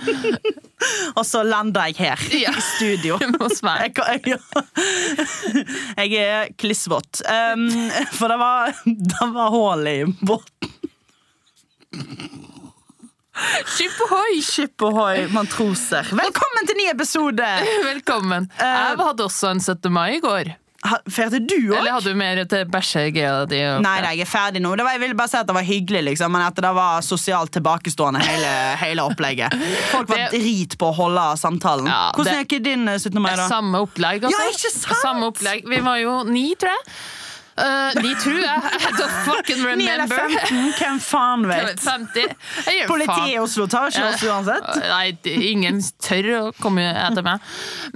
Og 1.18 1.24
så 1.26 1.42
landa 1.46 1.84
jeg 1.90 1.96
her 1.98 2.22
Ja. 2.38 2.52
i 2.54 2.62
studio. 2.62 3.18
Hos 3.40 3.62
meg. 3.66 3.98
Jeg, 3.98 4.22
jeg, 4.26 4.38
jeg 5.98 6.22
er 6.22 6.52
klissvåt. 6.58 7.22
Um, 7.26 7.66
for 8.14 8.30
det 8.30 8.38
var, 8.40 8.72
det 8.86 9.28
var 9.34 9.50
hull 9.54 9.86
i 9.90 9.98
båten. 10.22 10.70
Skip 13.72 13.98
ohoi! 14.06 14.38
Skip 14.44 14.82
ohoi, 14.86 15.26
matroser. 15.32 16.06
Velkommen 16.14 16.68
til 16.68 16.76
ny 16.78 16.86
episode! 16.92 17.46
Velkommen. 17.86 18.46
Eh, 18.60 18.66
Jeg 18.92 18.98
hadde 19.00 19.24
også 19.26 19.50
en 19.54 19.62
17. 19.62 19.90
mai 19.92 20.18
i 20.18 20.20
går. 20.22 20.52
Feirte 20.82 21.38
du 21.46 21.54
òg? 21.70 21.76
Eller 21.78 21.92
hadde 21.94 22.10
du 22.10 22.18
mer 22.18 22.40
til 22.50 22.64
bæsjegreia 22.72 23.44
di? 23.46 23.60
Nei, 23.84 23.94
nei, 24.02 24.12
jeg 24.18 24.26
er 24.26 24.30
ferdig 24.32 24.62
nå. 24.64 24.72
Det 24.76 24.82
var, 24.86 24.96
jeg 24.96 25.02
ville 25.04 25.14
bare 25.20 25.30
si 25.30 25.38
at 25.38 25.46
det 25.46 25.54
var 25.54 25.66
hyggelig, 25.68 26.02
liksom, 26.10 26.32
men 26.34 26.42
at 26.42 26.58
det 26.58 26.72
var 26.74 27.04
sosialt 27.06 27.52
tilbakestående, 27.54 28.22
hele, 28.26 28.50
hele 28.82 29.04
opplegget. 29.06 29.54
Folk 29.92 30.10
var 30.10 30.24
Det- 30.24 30.40
drit 30.42 30.74
på 30.80 30.90
å 30.90 30.96
holde 30.98 31.26
samtalen. 31.38 31.86
Ja, 31.86 32.10
Hvordan 32.18 32.34
det- 32.34 32.46
ikke 32.48 32.62
din 32.66 32.88
eh, 32.88 32.98
17. 32.98 33.20
mai, 33.22 33.36
da? 33.38 33.46
Samme 33.48 33.84
opplegg, 33.86 34.26
altså. 34.26 34.42
Ja, 34.42 34.50
ikke 34.56 34.72
sant? 34.74 35.00
Samme 35.04 35.30
opplegg. 35.30 35.68
Vi 35.70 35.80
var 35.86 36.02
jo 36.02 36.22
ni, 36.26 36.48
tror 36.58 36.74
jeg. 36.74 36.96
Eh, 37.56 38.02
de 38.02 38.12
tror 38.16 38.38
jeg. 38.40 38.72
I 38.88 38.92
don't 38.96 39.16
fucking 39.26 39.60
9 39.60 39.72
eller 39.74 40.06
remember. 40.06 40.46
15? 40.48 40.72
Hvem 40.78 41.00
faen 41.04 41.46
vet? 41.50 41.82
50. 41.84 42.34
Politiet 42.88 43.28
i 43.34 43.38
Oslo 43.42 43.66
tar 43.70 43.92
ikke 43.92 44.06
oss 44.08 44.24
uansett. 44.24 44.70
Nei, 44.94 45.36
ingen 45.52 45.82
tør 46.02 46.30
å 46.38 46.42
komme 46.62 46.86
etter 46.88 47.26
meg. 47.26 47.44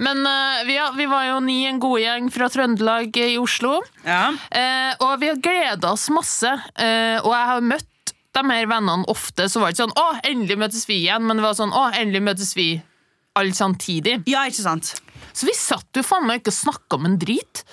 Men 0.03 0.23
uh, 0.27 0.63
vi, 0.67 0.77
vi 0.99 1.09
var 1.09 1.27
jo 1.31 1.41
ni 1.45 1.59
en 1.69 1.81
god 1.83 2.03
gjeng 2.03 2.31
fra 2.33 2.49
Trøndelag 2.53 3.17
i 3.23 3.35
Oslo. 3.41 3.79
Ja. 4.05 4.29
Uh, 4.51 4.93
og 5.07 5.17
vi 5.23 5.31
har 5.31 5.41
gleda 5.41 5.93
oss 5.95 6.07
masse. 6.13 6.49
Og 6.77 7.31
jeg 7.33 7.47
har 7.51 7.65
møtt 7.65 8.13
de 8.37 8.43
her 8.53 8.69
vennene 8.69 9.07
ofte. 9.09 9.47
Så 9.49 9.61
var 9.61 9.71
det 9.71 9.77
ikke 9.77 9.87
sånn 9.87 9.97
'Å, 9.97 10.07
endelig 10.29 10.57
møtes 10.61 10.85
vi 10.89 11.01
igjen', 11.01 11.25
men 11.25 11.39
det 11.39 11.45
var 11.45 11.57
sånn 11.57 11.73
'Å, 11.73 11.89
endelig 11.97 12.23
møtes 12.29 12.53
vi 12.57 12.69
alle 13.37 13.53
samtidig'. 13.57 14.23
ja, 14.29 14.45
ikke 14.45 14.65
sant? 14.65 14.93
Så 15.33 15.45
vi 15.45 15.53
satt 15.53 15.89
jo 15.93 16.03
faen 16.05 16.25
meg 16.25 16.41
ikke 16.41 16.53
og 16.53 16.61
snakka 16.61 16.97
om 16.97 17.05
en 17.05 17.17
drit. 17.21 17.63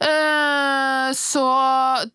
Eh, 0.00 1.12
så 1.14 1.44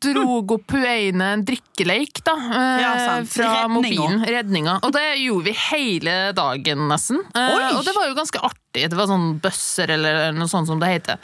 dro 0.04 0.42
Gopueine 0.50 1.30
en 1.36 1.44
drikkeleik, 1.48 2.22
da. 2.26 2.34
eh, 2.36 2.82
Ja. 2.82 2.92
Fra 3.26 3.46
Redninga. 3.46 3.68
mobilen. 3.70 4.26
Redninga. 4.26 4.80
Og 4.84 4.92
det 4.94 5.06
gjorde 5.20 5.44
vi 5.46 5.54
hele 5.72 6.34
dagen, 6.34 6.88
nesten. 6.90 7.20
Eh, 7.36 7.56
Oi! 7.56 7.64
og 7.78 7.84
det 7.86 7.96
var 7.96 8.08
jo 8.10 8.16
ganske 8.18 8.40
artig. 8.44 8.90
Det 8.90 8.94
var 8.98 9.08
sånn 9.08 9.40
bøsser, 9.42 9.90
eller 9.90 10.32
noe 10.34 10.48
sånt 10.48 10.68
som 10.68 10.80
det 10.80 10.88
heter. 10.90 11.18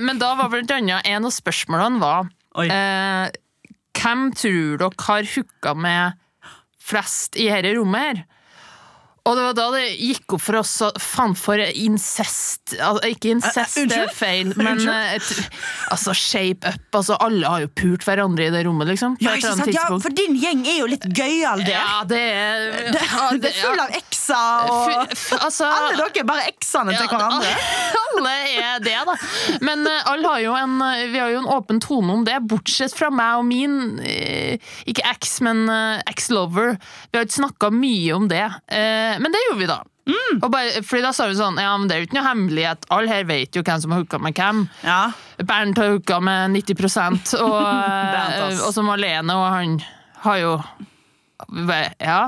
Men 0.00 0.18
da 0.18 0.34
var 0.34 0.48
blant 0.50 0.70
annet 0.70 1.06
en 1.06 1.24
av 1.24 1.30
spørsmålene 1.30 2.00
var 2.00 2.28
Oi. 2.58 2.68
Hvem 3.98 4.32
tror 4.34 4.78
dere 4.78 5.04
har 5.06 5.22
hooka 5.34 5.74
med 5.76 6.12
flest 6.80 7.36
i 7.36 7.48
dette 7.50 7.74
rommet 7.76 8.00
her? 8.00 8.24
Og 9.28 9.36
det 9.36 9.44
var 9.44 9.56
da 9.56 9.66
det 9.76 9.84
gikk 10.00 10.36
opp 10.36 10.42
for 10.42 10.60
oss 10.62 10.74
faen 11.02 11.34
for 11.36 11.60
incest 11.60 12.74
altså, 12.78 13.12
Ikke 13.12 13.34
incest, 13.34 13.78
Eh, 13.78 13.82
eh, 13.82 13.88
det 13.88 13.98
er 13.98 14.12
feil, 14.14 14.52
men 14.56 14.80
eh, 14.88 15.16
et, 15.18 15.58
altså 15.92 16.14
shape 16.16 16.68
up. 16.68 16.86
Altså, 17.00 17.16
alle 17.22 17.48
har 17.48 17.64
jo 17.64 17.70
pult 17.80 18.04
hverandre 18.06 18.48
i 18.48 18.52
det 18.54 18.64
rommet, 18.66 18.88
liksom. 18.90 19.16
Ja, 19.22 19.34
ja, 19.38 19.54
for 20.00 20.14
din 20.14 20.36
gjeng 20.38 20.64
er 20.68 20.80
jo 20.80 20.88
litt 20.90 21.04
gøyal, 21.06 21.64
der. 21.66 21.74
Ja, 21.76 22.02
det 22.08 22.22
er 22.22 22.66
Det, 22.92 23.02
det 23.42 23.52
er 23.52 23.58
full 23.60 23.82
av 23.82 23.94
ekser 23.98 24.68
og 24.68 25.14
altså, 25.38 25.68
Alle 25.68 25.96
dere 25.98 26.22
er 26.22 26.28
bare 26.28 26.46
eksene 26.50 26.96
til 26.96 27.08
hverandre. 27.10 27.52
Alle 28.08 28.34
er 28.58 28.82
det, 28.82 28.96
da. 29.08 29.16
Men 29.64 29.84
eh, 29.88 30.10
alle 30.10 30.32
har 30.32 30.42
jo 30.42 30.54
en, 30.58 30.78
vi 31.12 31.20
har 31.20 31.32
jo 31.32 31.42
en 31.42 31.50
åpen 31.54 31.80
tone 31.82 32.16
om 32.18 32.24
det, 32.26 32.38
bortsett 32.48 32.94
fra 32.96 33.10
meg 33.14 33.38
og 33.38 33.46
min 33.46 33.98
Ikke 34.88 35.04
eks, 35.12 35.38
men 35.44 35.68
ex-lover. 36.08 36.76
Vi 37.10 37.18
har 37.18 37.26
ikke 37.26 37.38
snakka 37.38 37.70
mye 37.74 38.16
om 38.16 38.28
det, 38.30 38.44
eh, 38.74 39.17
men 39.22 39.32
det 39.34 39.40
gjorde 39.48 39.60
vi 39.62 39.68
da. 39.70 39.78
Mm. 40.08 40.38
Bare, 40.40 40.82
fordi 40.88 41.02
da 41.04 41.10
sa 41.12 41.26
vi 41.28 41.34
sånn 41.36 41.58
Ja, 41.60 41.74
men 41.76 41.84
det 41.90 41.94
er 41.94 42.00
jo 42.00 42.06
ikke 42.08 42.16
noe 42.16 42.28
hemmelighet. 42.30 42.86
Alle 42.96 43.10
her 43.12 43.26
vet 43.28 43.56
jo 43.58 43.60
hvem 43.66 43.82
som 43.82 43.92
har 43.92 44.00
hooka 44.00 44.20
med 44.24 44.38
hvem. 44.38 44.62
Ja. 44.86 45.00
Bernt 45.44 45.76
har 45.82 45.90
hooka 45.92 46.16
med 46.24 46.54
90 46.56 47.36
og, 47.42 47.58
Bernt, 47.60 48.38
eh, 48.38 48.62
og 48.64 48.72
så 48.72 48.84
alene, 48.94 49.36
og 49.36 49.46
han 49.52 49.78
har 50.24 50.40
jo 50.40 50.54
Ja. 52.00 52.20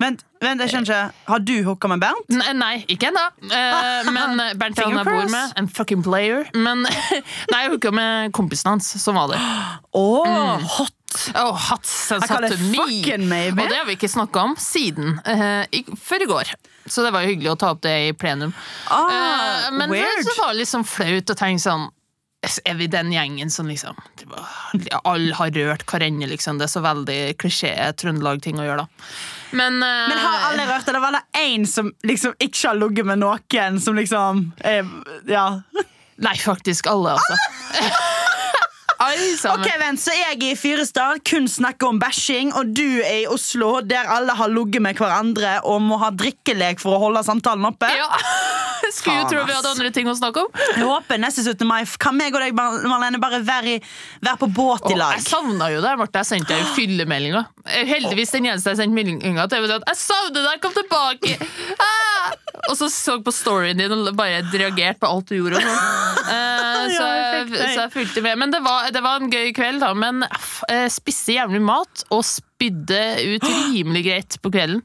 Vent, 0.00 0.22
vent, 0.40 0.60
jeg 0.64 0.70
skjønner 0.72 0.86
ikke. 0.88 1.24
Har 1.28 1.42
du 1.44 1.54
hooka 1.66 1.88
med 1.92 2.00
Bernt? 2.00 2.30
Nei, 2.32 2.52
nei 2.56 2.74
ikke 2.88 3.10
ennå. 3.10 3.24
Eh, 3.52 4.08
men 4.12 4.40
Bernt 4.60 4.78
er 4.80 4.88
han 4.88 4.96
jeg 5.00 5.08
bor 5.08 5.32
med. 5.32 5.56
En 5.60 5.68
fucking 5.68 6.04
player. 6.06 6.46
Men 6.56 6.84
nei, 7.52 7.58
jeg 7.64 7.72
hooka 7.74 7.92
med 7.96 8.32
kompisen 8.36 8.74
hans. 8.74 8.92
Sånn 9.02 9.16
var 9.18 9.32
det. 9.34 9.40
Oh, 9.90 10.22
Mm. 10.22 10.62
hot! 10.76 10.94
Oh, 11.34 11.54
hats 11.54 11.92
det 12.08 12.58
me. 12.60 12.76
fucking 12.76 13.28
maybe. 13.28 13.62
Og 13.62 13.68
det 13.68 13.76
har 13.76 13.86
vi 13.88 13.96
ikke 13.98 14.10
snakka 14.10 14.42
om 14.50 14.56
siden. 14.58 15.20
Uh, 15.26 15.64
i, 15.74 15.84
før 15.98 16.24
i 16.24 16.28
går. 16.30 16.52
Så 16.86 17.04
det 17.04 17.12
var 17.14 17.24
jo 17.24 17.32
hyggelig 17.32 17.52
å 17.52 17.58
ta 17.60 17.72
opp 17.74 17.82
det 17.84 17.94
i 18.08 18.12
plenum. 18.16 18.52
Ah, 18.88 19.06
uh, 19.06 19.70
men 19.74 19.90
weird. 19.90 20.24
det 20.26 20.36
var 20.38 20.54
litt 20.56 20.70
sånn 20.70 20.86
flaut 20.86 21.34
å 21.34 21.38
tenke 21.38 21.62
sånn 21.62 21.88
er 22.64 22.76
vi 22.78 22.86
den 22.88 23.10
gjengen 23.12 23.50
som 23.52 23.68
liksom 23.68 23.98
Alle 25.04 25.34
har 25.36 25.50
rørt 25.52 25.84
hverandre, 25.84 26.30
liksom. 26.30 26.56
Det 26.56 26.64
er 26.64 26.72
så 26.72 26.80
veldig 26.80 27.18
klisjé 27.40 27.74
Trøndelag-ting 28.00 28.56
å 28.56 28.64
gjøre, 28.64 28.86
da. 28.86 29.10
Men, 29.60 29.76
uh, 29.82 30.08
Men 30.08 30.22
har 30.24 30.46
alle 30.48 30.68
rørt 30.70 30.88
det? 30.88 30.94
Det 30.96 31.02
var 31.04 31.18
det 31.18 31.24
én 31.42 31.66
som 31.68 31.92
liksom 32.06 32.38
ikke 32.38 32.70
har 32.70 32.80
ligget 32.80 33.10
med 33.12 33.20
noen, 33.20 33.80
som 33.82 33.98
liksom 33.98 34.46
er, 34.64 34.88
Ja. 35.28 35.48
Nei, 36.20 36.36
faktisk 36.36 36.88
alle, 36.88 37.16
altså. 37.16 37.36
alle. 39.10 39.66
Ok, 39.66 39.68
vent, 39.82 40.00
Så 40.00 40.14
jeg 40.16 40.36
er 40.36 40.46
i 40.50 40.56
Fyresdal, 40.58 41.20
kun 41.26 41.48
snakker 41.50 41.90
om 41.90 42.00
bæsjing, 42.02 42.54
og 42.56 42.74
du 42.76 42.86
er 43.02 43.22
i 43.24 43.28
Oslo, 43.30 43.80
der 43.80 44.08
alle 44.08 44.36
har 44.36 44.52
ligget 44.52 44.82
med 44.82 45.00
hverandre 45.00 45.58
og 45.64 45.82
må 45.82 46.00
ha 46.02 46.10
drikkelek 46.14 46.82
for 46.82 46.96
å 46.96 47.04
holde 47.08 47.24
samtalen 47.26 47.68
oppe. 47.72 47.90
Ja. 47.90 48.08
Skulle 48.90 49.20
jo 49.20 49.28
tro 49.30 49.44
vi 49.46 49.54
hadde 49.54 49.72
andre 49.74 49.90
ting 49.94 50.08
å 50.10 50.14
snakke 50.18 50.44
om. 50.44 50.50
Jeg 50.74 50.86
håper 50.86 51.20
neste 51.22 51.44
17. 51.44 51.66
mai 51.68 51.82
kan 52.00 52.16
meg 52.16 52.34
og 52.36 52.42
deg 52.44 52.56
Marlene, 52.56 53.20
bare 53.22 53.40
være, 53.46 53.76
i, 53.76 53.80
være 54.24 54.40
på 54.40 54.48
båt 54.56 54.88
i 54.90 54.96
lag. 54.98 55.16
jeg 55.18 55.26
savna 55.28 55.70
jo 55.72 55.82
det. 55.84 55.94
Marte, 56.00 56.22
jeg 56.22 56.30
sendte 56.30 56.56
deg 56.56 56.72
fyllemeldinga. 56.76 57.44
Eh, 57.66 57.84
Heldigvis 57.90 58.34
den 58.36 58.50
eneste 58.50 58.74
jeg 58.74 58.80
sendte 58.82 58.96
meldinga 58.96 59.46
til. 59.50 59.64
var 59.66 59.76
at 59.80 59.88
Jeg 59.92 60.00
savner 60.02 60.48
deg, 60.48 60.62
kom 60.64 60.76
tilbake! 60.76 61.36
Ah! 61.80 62.32
Og 62.68 62.76
så 62.76 62.90
så 62.92 63.14
på 63.24 63.32
storyen 63.32 63.78
din 63.80 63.92
og 63.94 64.10
bare 64.18 64.42
reagerte 64.52 65.00
på 65.00 65.08
alt 65.08 65.30
du 65.30 65.38
gjorde. 65.38 65.60
Og 65.60 65.64
sånn. 65.64 65.96
Eh, 66.30 66.92
så, 66.94 67.06
jeg 67.06 67.46
så 67.74 67.80
jeg 67.80 67.90
fulgte 67.94 68.22
med. 68.22 68.38
Men 68.38 68.52
det 68.52 68.60
var, 68.62 68.86
det 68.94 69.00
var 69.02 69.18
en 69.20 69.30
gøy 69.32 69.50
kveld, 69.56 69.80
da. 69.82 69.90
Men 69.98 70.22
jeg 70.70 70.92
spiste 70.94 71.34
jævlig 71.34 71.60
mat 71.64 72.04
og 72.14 72.22
spydde 72.26 73.00
ut 73.34 73.46
rimelig 73.48 74.04
greit 74.06 74.36
på 74.44 74.52
kvelden. 74.54 74.84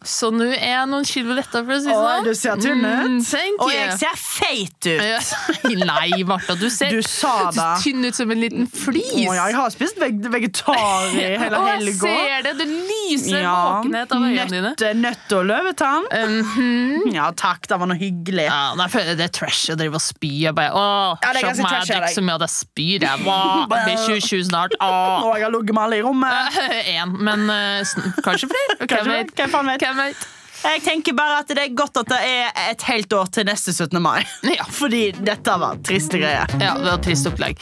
Så 0.00 0.30
nå 0.32 0.46
er 0.48 0.62
jeg 0.78 0.84
noen 0.88 1.04
kilo 1.04 1.34
lettere, 1.36 1.60
for 1.68 1.76
å 1.76 1.80
si 1.82 1.90
det 1.90 1.96
sånn. 2.00 2.24
du 2.24 2.32
ser 2.38 2.60
tynn 2.62 2.84
ut. 2.84 3.10
Mm, 3.20 3.56
Og 3.60 3.68
jeg 3.74 3.96
ser 4.00 4.14
feit 4.16 4.86
ut. 4.88 5.74
Nei, 5.84 6.22
Martha, 6.30 6.54
du 6.56 6.70
ser 6.72 6.94
Du 6.94 7.02
sa 7.04 7.50
det. 7.52 7.66
tynn 7.84 8.06
ut 8.08 8.16
som 8.16 8.30
en 8.32 8.40
liten 8.40 8.64
flis. 8.64 9.10
Å, 9.28 9.34
ja, 9.36 9.48
jeg 9.50 9.58
har 9.58 9.74
spist 9.74 10.00
veg 10.00 10.22
vegetar 10.32 11.12
i 11.12 11.26
hele 11.42 11.58
Å, 11.58 11.66
jeg 11.74 11.92
ser 11.98 12.46
det! 12.46 12.54
Det 12.62 12.66
lyser 12.70 13.44
våkenhet 13.44 14.14
av 14.16 14.24
øynene 14.24 14.46
dine. 14.48 14.70
Nøtte, 14.70 14.92
nøtte 15.02 15.36
og 15.42 15.44
løvetann. 15.50 16.08
Mhm. 16.16 17.12
Ja 17.18 17.28
takk, 17.36 17.68
det 17.68 17.80
var 17.82 17.92
noe 17.92 18.00
hyggelig. 18.00 18.48
Ja, 18.48 18.72
nei, 18.80 18.88
det 18.88 19.26
er 19.28 19.34
trash 19.36 19.68
å 19.74 19.76
drive 19.76 20.00
og 20.00 20.04
spy. 20.04 20.32
Jeg 20.46 20.56
bare, 20.56 20.72
åh, 20.72 21.20
Ja, 21.20 21.34
se 21.36 21.44
på 21.60 21.68
meg, 21.68 21.76
jeg 21.76 21.92
drikker 21.92 22.16
så 22.16 22.24
mye 22.24 22.38
at 22.40 22.46
jeg 22.46 22.54
spyr. 22.56 23.04
Jeg, 23.04 23.20
blir 23.68 24.00
27 24.08 24.48
snart. 24.48 24.78
Åh. 24.80 25.28
Og 25.28 25.36
jeg 25.36 25.44
har 25.44 25.52
ligget 25.52 25.76
med 25.76 25.84
alle 25.84 26.00
i 26.00 26.04
rommet. 26.08 26.60
Én, 26.96 27.14
men 27.20 27.46
uh, 27.52 27.94
kanskje 28.24 28.48
flere. 28.48 28.80
Hvem 28.80 28.88
Kanskje, 28.96 29.20
vet? 29.20 29.36
hvem 29.36 29.72
vet? 29.74 29.89
Hvem 29.90 30.12
ut. 30.12 30.26
Jeg 30.60 30.82
tenker 30.84 31.14
bare 31.16 31.40
at 31.40 31.48
det 31.50 31.62
er 31.64 31.72
godt 31.74 31.96
at 32.02 32.10
det 32.12 32.18
er 32.22 32.50
et 32.70 32.82
helt 32.86 33.12
år 33.16 33.30
til 33.34 33.46
neste 33.48 33.72
17. 33.72 33.96
mai. 34.02 34.20
Ja. 34.46 34.66
Fordi 34.80 35.08
dette 35.18 35.56
var 35.58 35.80
triste 35.86 36.20
greier. 36.20 36.52
Ja, 36.60 36.76
det 36.78 36.92
var 36.92 37.00
trist 37.02 37.26
opplegg. 37.26 37.58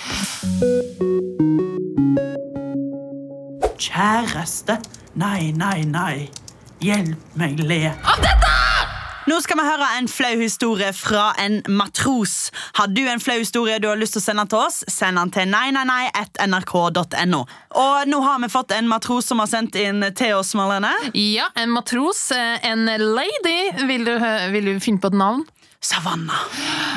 Kjæreste, 3.78 4.76
nei, 5.16 5.54
nei, 5.56 5.78
nei. 5.88 6.28
Hjelp 6.84 7.38
meg 7.40 7.64
le. 7.64 7.80
Nå 9.28 9.36
skal 9.44 9.58
vi 9.60 9.64
høre 9.66 9.86
en 9.98 10.06
flau 10.08 10.38
historie 10.40 10.88
fra 10.96 11.34
en 11.42 11.58
matros. 11.68 12.48
Har 12.78 12.88
du 12.88 13.02
en 13.04 13.20
flau 13.20 13.36
historie 13.36 13.76
du 13.82 13.88
har 13.90 13.98
lyst 14.00 14.14
til 14.16 14.22
å 14.22 14.24
sende 14.24 14.44
til 14.48 14.62
oss, 14.62 14.78
send 14.88 15.20
den 15.20 15.32
til 15.34 15.50
nei, 15.52 15.66
nei, 15.76 15.82
nei, 15.84 16.06
at 16.16 16.40
nrk.no. 16.46 17.42
Og 17.82 18.08
nå 18.08 18.20
har 18.24 18.40
vi 18.40 18.48
fått 18.48 18.72
en 18.72 18.88
matros 18.88 19.28
som 19.28 19.42
har 19.42 19.50
sendt 19.50 19.76
inn 19.76 20.00
til 20.16 20.38
oss, 20.38 20.54
Marlene. 20.56 20.94
Ja, 21.12 21.50
en 21.60 21.74
matros, 21.76 22.22
eh, 22.32 22.56
en 22.70 22.88
lady. 22.88 23.58
Vil 23.90 24.08
du, 24.08 24.14
vil 24.54 24.72
du 24.72 24.80
finne 24.80 25.02
på 25.02 25.12
et 25.12 25.20
navn? 25.20 25.44
Savanna. 25.84 26.40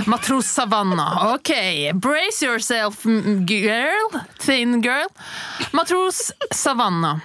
Matros 0.08 0.48
Savanna. 0.56 1.34
Ok, 1.36 1.52
brace 2.00 2.46
yourself, 2.46 3.04
girl. 3.44 4.22
Thin 4.40 4.80
girl. 4.82 5.12
Matros 5.76 6.32
Savanna. 6.56 7.20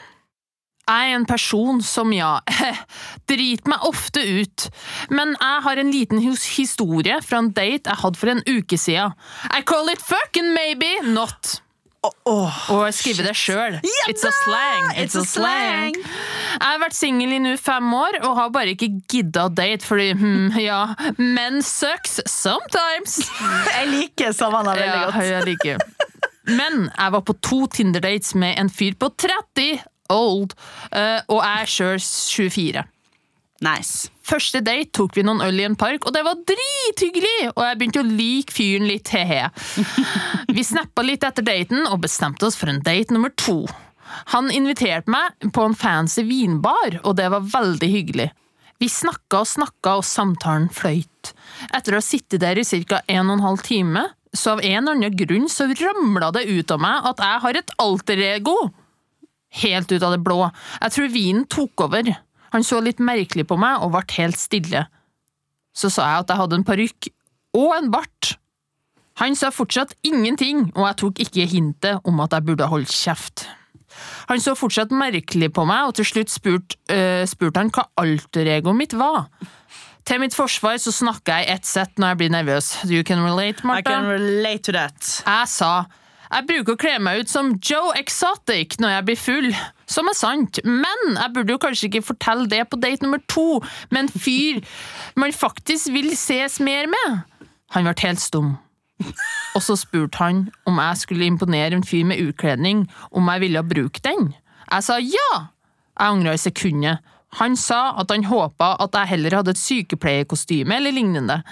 Er 0.86 1.16
en 1.16 1.26
person 1.26 1.80
som, 1.82 2.12
ja, 2.14 2.36
driter 3.30 3.72
meg 3.72 3.86
ofte 3.88 4.22
ut, 4.22 4.68
men 5.10 5.34
jeg 5.34 5.62
har 5.66 5.82
en 5.82 5.90
liten 5.90 6.22
historie 6.22 7.18
fra 7.26 7.42
en 7.42 7.50
date 7.50 7.90
jeg 7.90 8.02
hadde 8.04 8.20
for 8.20 8.30
en 8.30 8.42
uke 8.46 8.78
siden. 8.78 9.16
I 9.50 9.64
call 9.66 9.90
it 9.90 10.02
fucking 10.02 10.52
maybe 10.54 10.92
not. 11.02 11.60
Åh, 12.06 12.70
Og 12.70 12.84
jeg 12.86 12.94
skriver 12.94 13.26
det 13.26 13.34
sjøl. 13.38 13.78
It's 14.06 14.22
a 14.26 14.30
slang. 14.44 14.84
It's, 14.94 15.16
a 15.18 15.24
slang. 15.26 15.96
Jeg 15.96 16.62
har 16.62 16.78
vært 16.78 16.96
singel 16.96 17.34
i 17.34 17.40
nå 17.42 17.56
fem 17.60 17.88
år 17.98 18.20
og 18.22 18.36
har 18.38 18.52
bare 18.54 18.76
ikke 18.76 18.92
gidda 19.10 19.48
å 19.48 19.52
date, 19.52 19.82
fordi 19.86 20.12
hmm, 20.14 20.54
ja, 20.60 20.84
men 21.18 21.58
sucks 21.66 22.20
sometimes. 22.30 23.18
Jeg 23.74 23.90
liker 23.90 24.36
Savanna 24.36 24.76
veldig 24.78 25.02
godt. 25.02 25.18
Ja, 25.18 25.40
jeg 25.40 25.50
liker. 25.50 25.82
Men 26.46 26.86
jeg 26.92 27.12
var 27.16 27.22
på 27.26 27.34
to 27.42 27.64
Tinder-dates 27.74 28.36
med 28.38 28.54
en 28.60 28.70
fyr 28.70 28.94
på 29.00 29.10
30, 29.18 29.80
old, 30.12 30.54
eh, 30.92 31.20
og 31.28 31.40
er 31.44 31.70
sjøl 31.70 31.98
24. 32.02 32.84
Nice. 33.64 34.10
Første 34.26 34.60
date 34.60 34.90
tok 34.98 35.14
vi 35.16 35.25
noen 35.25 35.40
øl 35.40 35.62
i 35.62 35.64
en 35.64 35.78
park, 35.78 36.04
og 36.04 36.12
det 36.12 36.22
var 36.26 36.36
drithyggelig! 36.48 37.52
Og 37.54 37.62
jeg 37.64 37.78
begynte 37.80 38.02
å 38.02 38.08
like 38.08 38.52
fyren 38.52 38.88
litt, 38.90 39.08
he-he. 39.14 39.46
Vi 40.56 40.64
snappa 40.66 41.04
litt 41.06 41.25
etter 41.25 41.46
daten 41.46 41.86
og 41.86 42.02
bestemte 42.04 42.48
oss 42.48 42.58
for 42.58 42.68
en 42.72 42.82
date 42.84 43.14
nummer 43.14 43.32
to. 43.40 43.62
Han 44.34 44.50
inviterte 44.52 45.10
meg 45.10 45.48
på 45.56 45.64
en 45.64 45.76
fancy 45.78 46.26
vinbar, 46.26 47.00
og 47.04 47.16
det 47.18 47.30
var 47.32 47.48
veldig 47.54 47.88
hyggelig. 47.90 48.28
Vi 48.82 48.90
snakka 48.92 49.40
og 49.40 49.48
snakka, 49.48 49.96
og 49.98 50.04
samtalen 50.04 50.68
fløyt. 50.75 51.32
Etter 51.72 51.96
å 51.96 52.02
ha 52.02 52.04
sittet 52.04 52.42
der 52.44 52.60
i 52.60 52.66
ca. 52.66 53.00
en 53.08 53.30
og 53.30 53.38
en 53.38 53.46
halv 53.46 53.64
time, 53.64 54.04
så 54.36 54.56
av 54.56 54.60
en 54.60 54.82
eller 54.82 54.98
annen 54.98 55.16
grunn 55.16 55.48
så 55.48 55.64
ramla 55.70 56.28
det 56.36 56.44
ut 56.44 56.70
av 56.75 56.82
meg 56.82 57.08
at 57.08 57.22
jeg 57.25 57.42
har 57.46 57.60
et 57.62 57.72
alterego. 57.80 58.56
Helt 59.62 59.92
ut 59.92 60.02
av 60.02 60.14
det 60.14 60.22
blå. 60.24 60.50
Jeg 60.80 60.94
tror 60.94 61.12
vinen 61.12 61.44
tok 61.50 61.86
over. 61.86 62.10
Han 62.52 62.64
så 62.66 62.80
litt 62.82 63.02
merkelig 63.02 63.46
på 63.48 63.58
meg 63.60 63.82
og 63.84 63.94
ble 63.94 64.02
helt 64.18 64.38
stille. 64.40 64.86
Så 65.76 65.90
sa 65.92 66.08
jeg 66.08 66.24
at 66.24 66.32
jeg 66.32 66.40
hadde 66.40 66.58
en 66.60 66.66
parykk 66.66 67.08
og 67.56 67.76
en 67.76 67.90
bart. 67.92 68.36
Han 69.20 69.36
sa 69.36 69.48
fortsatt 69.54 69.94
ingenting, 70.04 70.70
og 70.76 70.84
jeg 70.90 70.98
tok 71.00 71.20
ikke 71.24 71.46
hintet 71.48 72.04
om 72.04 72.20
at 72.20 72.34
jeg 72.36 72.44
burde 72.44 72.68
holde 72.68 72.92
kjeft. 72.92 73.46
Han 74.28 74.42
så 74.44 74.52
fortsatt 74.58 74.92
merkelig 74.92 75.48
på 75.56 75.64
meg, 75.68 75.88
og 75.88 75.96
til 75.96 76.04
slutt 76.04 76.32
spurte 76.32 76.76
øh, 76.92 77.24
spurt 77.28 77.56
han 77.56 77.72
hva 77.72 77.86
alteregoet 78.02 78.76
mitt 78.76 78.96
var. 78.96 79.30
Til 80.06 80.20
mitt 80.22 80.36
forsvar 80.36 80.76
så 80.78 80.92
snakker 80.94 81.40
jeg 81.40 81.46
i 81.46 81.54
ett 81.56 81.66
sett 81.66 81.96
når 81.98 82.12
jeg 82.12 82.20
blir 82.20 82.34
nervøs. 82.34 82.68
You 82.84 83.02
can 83.06 83.24
relate, 83.24 83.64
Martha. 83.66 83.80
I 83.80 83.94
can 83.94 84.06
relate 84.10 84.68
to 84.68 84.76
that. 84.76 85.00
Jeg 85.26 85.48
sa 85.50 85.70
jeg 86.30 86.47
bruker 86.49 86.75
å 86.75 86.80
kle 86.80 86.97
meg 87.02 87.23
ut 87.23 87.30
som 87.30 87.54
Joe 87.62 87.95
Exotic 87.99 88.78
når 88.83 88.95
jeg 88.97 89.06
blir 89.09 89.21
full, 89.21 89.49
som 89.87 90.11
er 90.11 90.18
sant, 90.18 90.61
men 90.66 91.14
jeg 91.14 91.33
burde 91.35 91.54
jo 91.54 91.62
kanskje 91.62 91.90
ikke 91.90 92.06
fortelle 92.09 92.49
det 92.50 92.64
på 92.71 92.80
date 92.83 93.06
nummer 93.06 93.23
to 93.30 93.61
med 93.95 94.04
en 94.04 94.12
fyr 94.12 94.62
man 95.18 95.35
faktisk 95.35 95.92
vil 95.95 96.12
ses 96.18 96.59
mer 96.61 96.90
med. 96.90 97.18
Han 97.75 97.87
ble 97.87 97.95
helt 98.02 98.23
stum. 98.23 98.54
Og 99.56 99.62
så 99.64 99.76
spurte 99.78 100.21
han 100.21 100.47
om 100.68 100.80
jeg 100.80 101.02
skulle 101.02 101.28
imponere 101.28 101.76
en 101.76 101.87
fyr 101.87 102.06
med 102.09 102.21
utkledning, 102.23 102.87
om 103.11 103.28
jeg 103.33 103.45
ville 103.45 103.66
bruke 103.66 104.02
den. 104.04 104.33
Jeg 104.71 104.87
sa 104.87 104.99
ja! 105.02 105.30
Jeg 105.97 106.12
angra 106.12 106.35
i 106.37 106.40
sekundet, 106.40 106.99
Han 107.37 107.56
sa 107.56 107.92
at 108.00 108.11
han 108.11 108.25
håpa 108.25 108.76
at 108.80 108.95
jeg 108.95 109.11
heller 109.11 109.35
hadde 109.37 109.52
et 109.52 109.61
sykepleierkostyme 109.61 110.76
eller 110.76 110.95
lignende. 110.95 111.42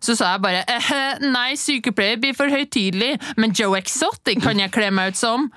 Så 0.00 0.16
sa 0.16 0.34
jeg 0.34 0.42
bare 0.44 0.64
eh, 0.64 1.20
nei, 1.20 1.52
sykepleier 1.60 2.20
blir 2.20 2.36
for 2.36 2.52
høytidelig, 2.52 3.18
men 3.36 3.52
Joe 3.56 3.76
Exotic 3.78 4.40
kan 4.44 4.60
jeg 4.60 4.72
kle 4.72 4.88
meg 4.96 5.12
ut 5.12 5.20
som. 5.20 5.50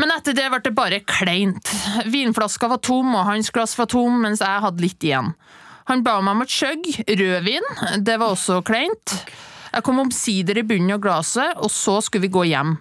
Men 0.00 0.12
etter 0.14 0.36
det 0.36 0.46
ble 0.52 0.60
det 0.64 0.74
bare 0.76 1.00
kleint. 1.08 1.72
Vinflaska 2.08 2.68
var 2.70 2.80
tom, 2.84 3.14
og 3.16 3.26
hans 3.28 3.50
glass 3.52 3.76
var 3.80 3.88
tom, 3.90 4.20
mens 4.24 4.44
jeg 4.44 4.64
hadde 4.64 4.84
litt 4.84 5.04
igjen. 5.04 5.32
Han 5.90 6.04
ba 6.06 6.20
meg 6.22 6.36
om 6.36 6.44
et 6.44 6.52
skjøgg, 6.54 6.90
rødvin, 7.18 7.66
det 8.06 8.20
var 8.20 8.36
også 8.36 8.60
kleint. 8.66 9.16
Jeg 9.70 9.84
kom 9.86 10.00
omsider 10.02 10.58
i 10.58 10.66
bunnen 10.66 10.96
av 10.96 11.02
glasset, 11.02 11.58
og 11.62 11.70
så 11.72 11.98
skulle 12.04 12.26
vi 12.26 12.34
gå 12.34 12.46
hjem. 12.50 12.76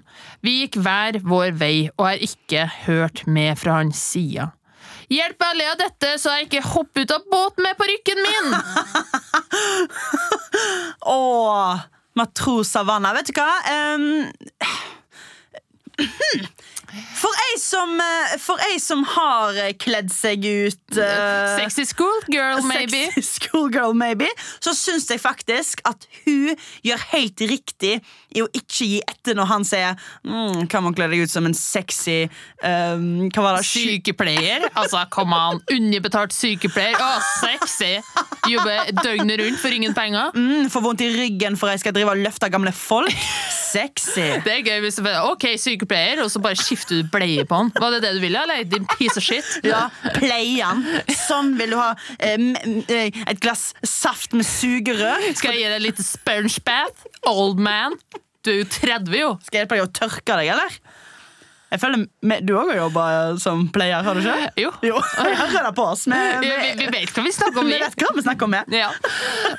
Vi 0.45 0.55
gikk 0.61 0.79
hver 0.83 1.19
vår 1.25 1.53
vei, 1.57 1.89
og 1.97 2.07
har 2.07 2.23
ikke 2.29 2.65
hørt 2.85 3.25
mer 3.29 3.57
fra 3.59 3.79
hans 3.81 4.01
side. 4.13 4.49
Hjelp 5.09 5.39
meg 5.41 5.49
å 5.49 5.57
le 5.57 5.67
av 5.71 5.77
dette, 5.79 6.09
så 6.21 6.35
jeg 6.37 6.47
ikke 6.49 6.67
hopper 6.69 7.05
ut 7.05 7.13
av 7.15 7.23
båten 7.31 7.65
med 7.65 7.77
parykken 7.79 8.19
min! 8.21 8.47
Åh, 11.17 11.81
matros 12.19 12.73
Savanna. 12.75 13.13
Vet 13.17 13.31
du 13.31 13.39
hva? 13.39 13.49
Um, 13.97 14.29
for 17.21 17.41
ei 17.47 17.57
som, 17.61 17.95
eh, 18.01 18.35
for 18.41 18.61
ei 18.69 18.77
som 18.81 19.03
har 19.15 19.57
eh, 19.57 19.73
kledd 19.81 20.11
seg 20.13 20.45
ut 20.45 20.97
uh, 20.97 21.57
Sexy 21.57 21.85
schoolgirl, 21.89 22.61
maybe. 22.71 23.07
Sexy 23.13 23.41
schoolgirl, 23.41 23.97
maybe. 23.97 24.29
Så 24.61 24.75
syns 24.77 25.09
jeg 25.09 25.21
faktisk 25.21 25.81
at 25.89 26.05
hun 26.23 26.53
gjør 26.85 27.05
helt 27.15 27.45
riktig 27.49 27.99
i 28.35 28.43
å 28.43 28.47
ikke 28.53 28.85
gi 28.85 28.99
etter 29.09 29.37
når 29.37 29.47
han 29.49 29.65
sier 29.67 29.95
mm, 30.27 30.67
Kan 30.69 30.85
man 30.85 30.95
kle 30.97 31.07
deg 31.11 31.25
ut 31.25 31.31
som 31.31 31.47
en 31.49 31.55
sexy 31.57 32.27
um, 32.61 33.29
Hva 33.33 33.45
var 33.45 33.57
det? 33.57 33.65
Sykepleier? 33.69 34.67
Altså, 34.77 35.01
kom 35.13 35.33
an. 35.35 35.61
Underbetalt 35.73 36.33
sykepleier. 36.35 36.97
Å, 36.99 37.09
sexy! 37.41 37.97
Jobber 38.49 38.91
døgnet 39.03 39.41
rundt 39.41 39.59
for 39.61 39.73
ingen 39.75 39.93
penger. 39.97 40.31
Mm, 40.37 40.69
Får 40.71 40.83
vondt 40.85 41.03
i 41.05 41.09
ryggen 41.13 41.57
for 41.59 41.71
jeg 41.73 41.81
skal 41.83 41.95
drive 41.95 42.13
og 42.13 42.21
løfte 42.23 42.49
gamle 42.53 42.73
folk. 42.75 43.13
Sexy. 43.69 44.25
Det 44.45 44.53
er 44.53 44.63
gøy 44.65 44.79
hvis 44.85 44.97
du 44.97 45.07
Ok, 45.09 45.45
sykepleier, 45.61 46.21
og 46.23 46.31
så 46.33 46.41
bare 46.41 46.57
skifter 46.59 47.01
du 47.01 47.09
bleie 47.11 47.45
på 47.49 47.59
han. 47.59 47.71
Var 47.75 47.95
det 47.95 48.01
det 48.05 48.13
du 48.17 48.21
ville, 48.23 48.41
eller? 48.45 48.63
Din 48.69 48.87
piece 48.95 49.17
of 49.19 49.25
shit. 49.25 49.45
Ja, 49.65 49.87
Pleien. 50.15 50.83
Sånn 51.27 51.53
vil 51.59 51.75
du 51.75 51.79
ha 51.79 51.91
um, 51.93 52.49
et 52.89 53.41
glass 53.43 53.69
saft 53.85 54.33
med 54.37 54.47
sugerør. 54.47 55.29
Skal 55.37 55.55
jeg 55.57 55.65
gi 55.65 55.73
deg 55.75 55.85
litt 55.89 56.01
sponge 56.05 56.63
bath? 56.65 57.05
Old 57.29 57.61
man. 57.61 57.97
Du 58.45 58.53
er 58.53 58.61
jo 58.61 58.69
30, 58.71 59.19
jo. 59.19 59.29
Skal 59.43 59.59
jeg 59.59 59.65
hjelpe 59.65 59.79
deg 59.79 59.87
å 59.87 59.93
tørke 59.99 60.39
deg, 60.39 60.53
eller? 60.55 60.79
Jeg 61.69 61.81
føler 61.83 62.05
med, 62.25 62.45
Du 62.47 62.55
òg 62.57 62.71
har 62.71 62.79
jobba 62.79 63.03
som 63.41 63.67
player, 63.73 64.01
har 64.01 64.17
du 64.17 64.23
ikke? 64.23 64.47
Jo. 64.63 64.71
Jo, 64.81 64.95
jeg 65.27 65.35
hører 65.37 65.67
det 65.67 65.73
på 65.77 65.85
oss. 65.85 66.05
Vi, 66.09 66.15
med, 66.15 66.41
vi, 66.41 66.71
vi 66.79 66.87
vet 66.95 67.11
hva 67.13 67.23
vi 67.25 67.33
snakker 67.35 67.61
om, 67.61 67.69
vi 67.69 67.77
vet 67.77 67.97
hva 67.99 68.09
vi 68.15 68.23
snakker 68.25 68.47
om. 68.49 68.55
Ja. 68.73 68.89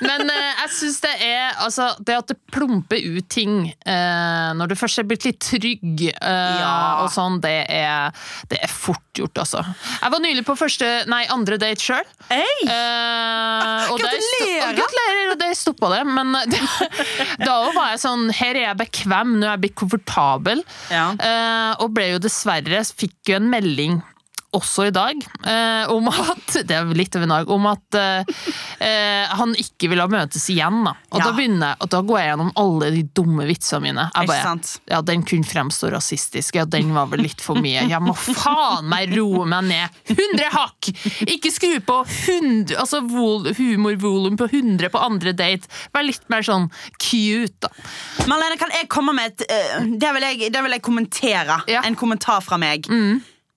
Men 0.02 0.24
uh, 0.26 0.48
jeg 0.64 0.72
syns 0.74 0.98
det 1.04 1.12
er 1.22 1.60
altså, 1.62 1.86
Det 2.02 2.16
at 2.18 2.32
det 2.32 2.36
plumper 2.50 2.98
ut 3.14 3.28
ting 3.30 3.54
uh, 3.86 4.50
når 4.58 4.72
du 4.72 4.76
først 4.80 5.02
er 5.02 5.06
blitt 5.06 5.28
litt 5.28 5.38
trygg, 5.44 6.02
uh, 6.18 6.58
Ja. 6.60 6.72
og 7.04 7.12
sånn, 7.14 7.38
det 7.44 7.54
er, 7.70 8.10
det 8.50 8.58
er 8.64 8.72
fort 8.72 9.04
gjort, 9.16 9.38
altså. 9.42 9.62
Jeg 10.00 10.12
var 10.14 10.22
nylig 10.24 10.44
på 10.46 10.56
første, 10.58 10.88
nei, 11.10 11.22
andre 11.32 11.58
date 11.60 11.82
sjøl. 11.82 12.06
Hey. 12.30 12.66
Eh, 12.66 13.90
og 13.90 13.98
der 14.00 14.14
Gratulerer! 14.16 14.66
og 14.68 14.78
Gratulerer! 14.78 15.09
Og 15.50 15.58
stoppa 15.58 15.90
det. 15.94 16.02
Men 16.08 16.36
da 17.48 17.56
var 17.74 17.92
jeg 17.92 18.02
sånn 18.04 18.28
Her 18.34 18.54
er 18.54 18.64
jeg 18.68 18.80
bekvem, 18.84 19.36
nå 19.38 19.48
er 19.48 19.56
jeg 19.56 19.64
blitt 19.66 19.78
komfortabel. 19.82 20.64
Ja. 20.92 21.10
Uh, 21.18 21.82
og 21.84 21.94
ble 21.96 22.12
jo 22.14 22.22
dessverre 22.22 22.82
Fikk 23.00 23.32
jo 23.32 23.38
en 23.38 23.50
melding 23.52 24.00
også 24.56 24.88
i 24.88 24.90
dag, 24.94 25.20
eh, 25.46 25.90
om 25.92 26.08
at 26.10 26.56
Det 26.66 26.74
er 26.74 26.88
litt 26.96 27.14
av 27.16 27.22
en 27.22 27.32
dag. 27.34 27.50
Om 27.50 27.66
at 27.70 27.94
eh, 27.98 28.32
eh, 28.82 29.30
han 29.38 29.54
ikke 29.58 29.90
ville 29.92 30.06
møtes 30.10 30.48
igjen. 30.50 30.82
Da. 30.84 30.94
Og, 31.10 31.20
Ja. 31.20 31.28
da 31.28 31.32
begynner 31.36 31.76
og 31.80 31.90
da 31.92 32.00
går 32.02 32.18
jeg 32.18 32.30
gjennom 32.32 32.50
alle 32.58 32.90
de 32.94 33.02
dumme 33.14 33.46
vitsene 33.46 33.82
mine. 33.84 34.08
Jeg 34.14 34.30
bare, 34.30 34.56
ja, 34.90 35.00
Den 35.06 35.22
kunne 35.22 35.46
fremstå 35.46 35.90
rasistisk. 35.94 36.58
Ja, 36.58 36.64
den 36.64 36.92
var 36.94 37.06
vel 37.12 37.22
litt 37.26 37.40
for 37.40 37.60
mye. 37.62 37.86
Jeg 37.88 38.02
må 38.02 38.14
faen 38.16 38.88
meg 38.90 39.14
roe 39.16 39.46
meg 39.46 39.64
ned 39.70 39.88
100 40.10 40.50
hakk! 40.50 40.90
Ikke 41.30 41.52
skru 41.54 41.78
på 41.86 42.00
100, 42.06 42.74
altså 42.80 43.00
humorvolum 43.06 44.36
på 44.40 44.50
100 44.50 44.90
på 44.90 45.02
andre 45.02 45.32
date. 45.36 45.70
Vær 45.94 46.06
litt 46.06 46.26
mer 46.32 46.42
sånn 46.46 46.70
cute, 46.98 47.60
da. 47.62 47.70
Marlene, 48.30 48.58
kan 48.58 48.72
jeg 48.74 48.88
komme 48.90 49.14
med 49.16 49.32
et 49.32 49.46
uh, 49.50 49.84
det, 49.86 50.14
vil 50.16 50.26
jeg, 50.26 50.52
det 50.52 50.62
vil 50.64 50.74
jeg 50.76 50.82
kommentere. 50.86 51.60
Ja. 51.70 51.84
En 51.86 51.98
kommentar 51.98 52.42
fra 52.44 52.58
meg. 52.60 52.88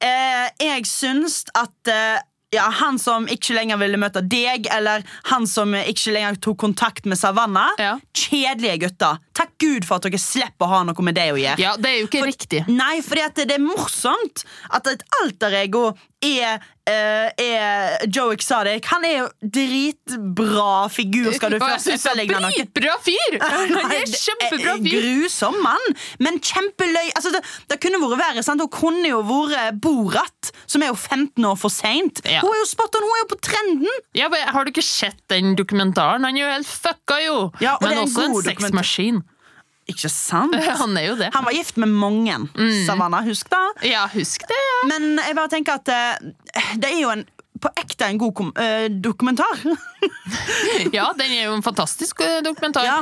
Eh, 0.03 0.45
jeg 0.59 0.85
syns 0.89 1.43
at 1.55 1.91
eh, 1.91 2.19
ja, 2.53 2.67
han 2.81 2.99
som 3.01 3.25
ikke 3.31 3.55
lenger 3.57 3.79
ville 3.81 3.97
møte 3.97 4.21
deg, 4.29 4.67
eller 4.73 5.01
han 5.31 5.47
som 5.49 5.71
ikke 5.79 6.13
lenger 6.13 6.35
tok 6.43 6.59
kontakt 6.61 7.07
med 7.09 7.17
Savanna, 7.17 7.69
Ja. 7.81 7.95
kjedelige 8.13 8.83
gutter. 8.85 9.17
Takk 9.33 9.53
Gud 9.61 9.87
for 9.87 9.97
at 9.97 10.05
dere 10.05 10.21
slipper 10.21 10.67
å 10.67 10.71
ha 10.75 10.81
noe 10.87 11.05
med 11.05 11.17
det 11.17 11.29
å 11.33 11.37
gjøre. 11.39 11.61
Ja, 11.61 11.75
det 11.79 11.89
er 11.89 12.01
jo 12.03 12.09
ikke 12.09 12.25
riktig. 12.27 12.63
Nei, 12.69 12.97
at 13.23 13.39
det 13.39 13.57
er 13.57 13.63
morsomt 13.63 14.43
at 14.73 14.89
et 14.91 15.05
alterego 15.23 15.91
er, 16.23 16.61
uh, 16.87 17.29
er 17.41 18.05
Joe 18.07 18.33
Exotic. 18.35 18.87
Han 18.91 19.05
er 19.07 19.15
jo 19.17 19.25
dritbra 19.57 20.87
figur, 20.93 21.31
skal 21.35 21.55
du 21.55 21.59
først 21.63 21.89
er 21.89 21.97
etterligne 21.97 22.39
noe. 22.43 22.51
Dritbra 22.53 22.95
fyr! 23.03 23.37
Han 23.53 23.95
er 23.97 24.05
kjempebra 24.07 24.77
fyr. 24.79 25.07
Grusom 25.07 25.59
mann, 25.65 25.89
men 26.23 26.39
kjempeløy. 26.43 27.11
Altså, 27.17 27.33
det, 27.35 27.43
det 27.71 27.79
kunne 27.83 28.01
vært 28.03 28.21
verre. 28.21 28.45
Sant? 28.45 28.63
Hun 28.63 28.71
kunne 28.73 29.11
jo 29.11 29.21
vært 29.27 29.81
Borat, 29.83 30.53
som 30.69 30.85
er 30.85 30.93
jo 30.93 30.97
15 30.99 31.49
år 31.49 31.59
for 31.59 31.73
seint. 31.73 32.23
Ja. 32.27 32.43
Hun 32.43 32.53
er 32.53 32.61
jo 32.61 32.69
spot 32.71 32.99
on, 32.99 33.07
hun 33.07 33.17
er 33.17 33.23
jo 33.25 33.29
på 33.33 33.41
trenden! 33.43 34.01
Ja, 34.17 34.29
men 34.31 34.47
Har 34.53 34.65
du 34.65 34.73
ikke 34.73 34.85
sett 34.85 35.19
den 35.31 35.57
dokumentaren? 35.59 36.23
Han 36.27 36.37
er 36.37 36.45
jo 36.45 36.51
helt 36.53 36.69
fucka, 36.69 37.19
jo! 37.25 37.37
Ja, 37.63 37.77
men 37.83 38.03
også 38.05 38.29
en 38.29 38.39
sexmaskin. 38.45 39.22
Ikke 39.91 40.09
sant? 40.11 40.55
Han 40.81 40.97
er 40.97 41.09
jo 41.09 41.15
det. 41.19 41.29
Han 41.35 41.45
var 41.47 41.55
gift 41.55 41.77
med 41.81 41.91
mange. 41.91 42.37
Savannah, 42.87 43.25
husk 43.27 43.49
det. 43.51 43.63
Ja, 43.91 44.07
husk 44.13 44.45
det. 44.47 44.63
Men 44.89 45.17
jeg 45.19 45.35
bare 45.35 45.51
tenker 45.51 45.79
at 45.81 45.91
eh, 45.91 46.33
det 46.79 46.93
er 46.93 47.01
jo 47.01 47.13
en 47.13 47.25
på 47.63 47.69
ekte 47.79 48.09
en 48.09 48.19
god 48.19 48.33
kom 48.35 48.49
uh, 48.57 48.87
dokumentar. 48.91 49.61
Ja, 50.93 51.13
den 51.17 51.31
er 51.31 51.47
jo 51.47 51.53
en 51.57 51.63
fantastisk 51.63 52.21
eh, 52.23 52.39
dokumentar. 52.45 52.85
Ja. 52.85 52.99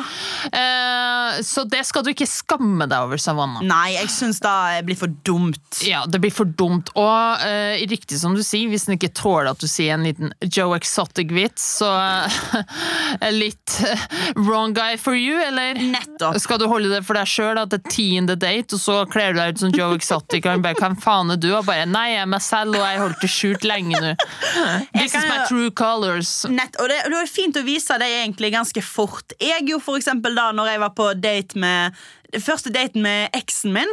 Eh, 0.52 1.42
så 1.46 1.64
det 1.70 1.84
skal 1.88 2.06
du 2.06 2.12
ikke 2.14 2.28
skamme 2.30 2.88
deg 2.90 3.08
over, 3.08 3.22
Savannah. 3.22 3.64
Nei, 3.66 3.94
jeg 3.96 4.10
syns 4.14 4.42
det 4.44 4.84
blir 4.88 5.00
for 5.00 5.14
dumt. 5.28 5.82
Ja, 5.86 6.04
det 6.10 6.22
blir 6.24 6.34
for 6.34 6.50
dumt. 6.50 6.92
Og 7.00 7.46
eh, 7.46 7.82
riktig 7.92 8.20
som 8.22 8.36
du 8.38 8.44
sier, 8.46 8.70
hvis 8.72 8.88
den 8.90 8.98
ikke 8.98 9.12
tåler 9.18 9.52
at 9.54 9.62
du 9.62 9.68
sier 9.70 9.96
en 9.96 10.06
liten 10.08 10.34
Joe 10.46 10.76
Exotic-vits, 10.78 11.66
så 11.82 11.92
eh, 12.02 13.30
litt 13.42 13.78
eh, 13.88 14.06
wrong 14.40 14.76
guy 14.78 14.98
for 15.02 15.18
you, 15.18 15.38
eller? 15.42 15.80
Nettopp. 15.80 16.40
Skal 16.42 16.62
du 16.62 16.68
holde 16.72 16.92
det 16.94 17.04
for 17.08 17.20
deg 17.20 17.30
sjøl 17.30 17.62
til 17.72 17.84
tiende 17.92 18.38
date, 18.40 18.78
og 18.78 18.82
så 18.82 19.02
kler 19.12 19.36
du 19.36 19.42
deg 19.42 19.56
ut 19.56 19.66
som 19.66 19.76
Joe 19.76 19.98
Exotic, 19.98 20.46
og 20.46 20.56
han 20.56 20.66
bare 20.66 20.80
'Hvem 20.82 20.98
faen 21.02 21.34
er 21.34 21.40
du?' 21.42 21.52
Og 21.58 21.66
bare 21.68 21.86
'Nei, 21.86 22.08
jeg 22.16 22.22
er 22.24 22.30
meg 22.32 22.42
selv, 22.42 22.78
og 22.80 22.86
jeg 22.86 23.00
holdt 23.02 23.22
det 23.22 23.30
skjult 23.30 23.68
lenge 23.68 24.00
nå'. 24.02 24.16
This 24.98 25.14
is 25.16 25.26
my 25.28 25.44
true 25.48 25.72
colors. 25.72 26.46
Nett, 26.50 26.76
og 26.82 26.90
det, 26.90 27.02
det 27.12 27.20
var 27.20 27.30
fint 27.30 27.60
å 27.60 27.66
vise 27.66 27.98
det 28.02 28.08
egentlig 28.22 28.54
ganske 28.56 28.84
fort. 28.86 29.36
Jeg 29.42 29.68
gjorde 29.68 29.86
for 29.86 30.00
eksempel 30.00 30.36
da 30.38 30.50
når 30.56 30.74
jeg 30.74 30.84
var 30.86 30.98
på 30.98 31.12
date 31.20 31.62
med 31.62 32.02
Første 32.32 32.72
daten 32.72 33.04
med 33.04 33.34
eksen 33.36 33.74
min. 33.76 33.90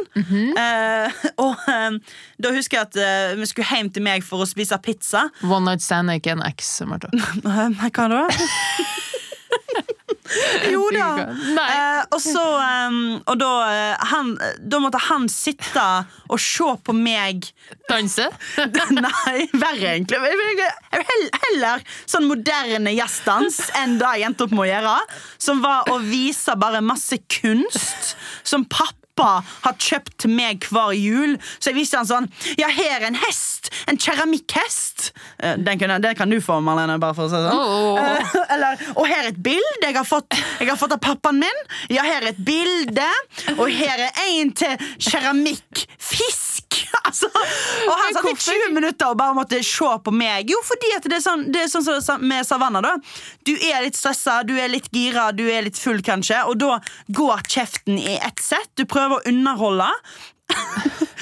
eh, 0.55 1.17
og 1.43 1.59
eh, 1.67 1.97
da 2.39 2.53
husker 2.55 2.77
jeg 2.77 2.87
at 2.87 2.95
uh, 2.95 3.35
vi 3.35 3.49
skulle 3.49 3.67
hjem 3.67 3.89
til 3.91 4.05
meg 4.05 4.23
for 4.23 4.45
å 4.45 4.47
spise 4.47 4.79
pizza. 4.79 5.25
One 5.43 5.65
night 5.67 5.83
stand 5.83 6.07
er 6.07 6.21
ikke 6.21 6.37
en 6.37 6.45
eks, 6.47 6.69
Martha. 6.87 7.11
Hva 7.91 8.07
da? 8.15 8.23
jo 10.73 10.83
da. 10.93 11.07
Eh, 11.63 12.01
og 12.13 12.21
så 12.21 12.43
um, 12.89 12.99
Og 13.29 13.35
da, 13.39 13.49
eh, 13.73 14.07
han, 14.11 14.31
da 14.61 14.81
måtte 14.83 15.01
han 15.09 15.27
sitte 15.31 15.85
og 16.29 16.39
se 16.41 16.69
på 16.85 16.95
meg 16.95 17.49
Danse? 17.89 18.27
Nei, 18.99 19.47
verre 19.53 19.95
egentlig. 19.95 20.19
Heller 21.45 21.83
sånn 22.09 22.27
moderne 22.29 22.93
jazzdans 22.93 23.61
enn 23.79 23.97
det 24.01 24.13
jeg 24.19 24.29
endte 24.29 24.45
opp 24.45 24.53
med 24.55 24.67
å 24.67 24.69
gjøre. 24.69 24.95
Som 25.41 25.63
var 25.65 25.89
å 25.89 25.99
vise 26.03 26.55
bare 26.59 26.83
masse 26.85 27.17
kunst 27.39 28.13
som 28.43 28.65
pappa 28.69 29.08
har 29.23 29.75
kjøpt 29.79 30.25
meg 30.31 30.65
hver 30.71 30.93
jul. 30.97 31.37
Så 31.59 31.71
jeg 31.71 31.79
viste 31.79 31.97
han 31.99 32.07
sånn 32.09 32.27
Ja, 32.59 32.69
her 32.73 32.99
er 32.99 33.07
en 33.09 33.19
hest! 33.19 33.69
En 33.89 33.97
keramikkhest. 33.97 35.11
Eh, 35.43 35.55
Den, 35.57 35.77
den 36.01 36.15
kan 36.17 36.29
du 36.29 36.39
få, 36.41 36.59
Marlene. 36.63 36.97
bare 36.99 37.15
for 37.17 37.27
å 37.27 37.31
si 37.31 37.35
sånn. 37.35 37.53
oh, 37.53 38.53
Eller, 38.53 38.79
og 38.95 39.05
her 39.07 39.23
er 39.25 39.31
et 39.33 39.41
bilde 39.45 39.83
jeg 39.85 39.95
har 39.97 40.07
fått 40.07 40.37
Jeg 40.59 40.69
har 40.69 40.77
fått 40.79 40.93
av 40.95 41.01
pappaen 41.03 41.39
min. 41.43 41.61
Ja, 41.93 42.03
her 42.07 42.21
er 42.23 42.31
et 42.33 42.43
bilde. 42.45 43.07
Og 43.57 43.67
her 43.71 44.05
er 44.07 44.11
en 44.39 44.51
til 44.57 44.77
keramikkfisk. 45.09 46.48
Altså, 47.09 47.29
og 47.89 47.93
han 47.97 48.15
satt 48.15 48.29
i 48.29 48.35
20 48.37 48.73
minutter 48.75 49.11
og 49.11 49.19
bare 49.19 49.35
måtte 49.37 49.61
se 49.65 49.91
på 50.05 50.13
meg. 50.13 50.49
Jo, 50.53 50.59
fordi 50.65 50.91
at 50.97 51.07
det 51.09 51.17
er 51.19 51.23
sånn, 51.25 51.45
det 51.53 51.65
er 51.65 51.71
sånn 51.71 51.87
som 52.05 52.25
med 52.29 52.47
Savanna. 52.47 52.81
da 52.85 52.95
Du 53.47 53.53
er 53.55 53.83
litt 53.85 53.97
stressa, 53.97 54.41
du 54.47 54.55
er 54.59 54.69
litt 54.71 54.89
gira, 54.93 55.29
du 55.35 55.45
er 55.49 55.65
litt 55.65 55.79
full, 55.79 56.03
kanskje. 56.05 56.43
Og 56.49 56.59
da 56.61 56.79
går 57.15 57.45
kjeften 57.49 57.97
i 57.99 58.17
ett 58.19 58.43
sett. 58.43 58.69
Du 58.77 58.85
prøver 58.89 59.17
å 59.19 59.25
underholde. 59.31 59.89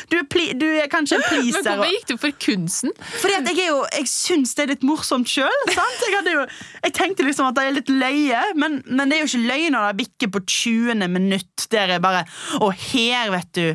Du 0.07 0.15
er, 0.15 0.23
pli, 0.31 0.45
du 0.55 0.63
er 0.79 0.87
kanskje 0.87 1.17
en 1.17 1.23
Men 1.25 1.41
pleaser. 1.43 1.65
hvorfor 1.67 1.89
gikk 1.91 2.05
du 2.07 2.13
for 2.21 2.35
kunsten? 2.39 2.93
Fordi 3.19 3.33
at 3.35 3.49
jeg 3.51 3.65
er 3.65 3.73
jo 3.73 3.81
Jeg 3.97 4.07
syns 4.07 4.53
det 4.55 4.63
er 4.63 4.71
litt 4.71 4.85
morsomt 4.87 5.27
sjøl. 5.27 5.57
Jeg, 5.67 6.45
jeg 6.85 6.93
tenkte 6.95 7.25
liksom 7.27 7.49
at 7.49 7.57
det 7.57 7.65
er 7.67 7.75
litt 7.75 7.91
løye, 7.91 8.39
men, 8.55 8.79
men 8.87 9.11
det 9.11 9.17
er 9.17 9.25
jo 9.25 9.29
ikke 9.33 9.49
løye 9.51 9.73
når 9.73 9.89
det 9.89 9.99
bikker 10.05 10.31
på 10.31 10.43
20. 10.47 11.03
minutt. 11.11 11.67
Der 11.73 11.97
er 11.97 12.03
bare 12.03 12.23
Og 12.61 12.71
her, 12.87 13.33
vet 13.35 13.51
du, 13.57 13.65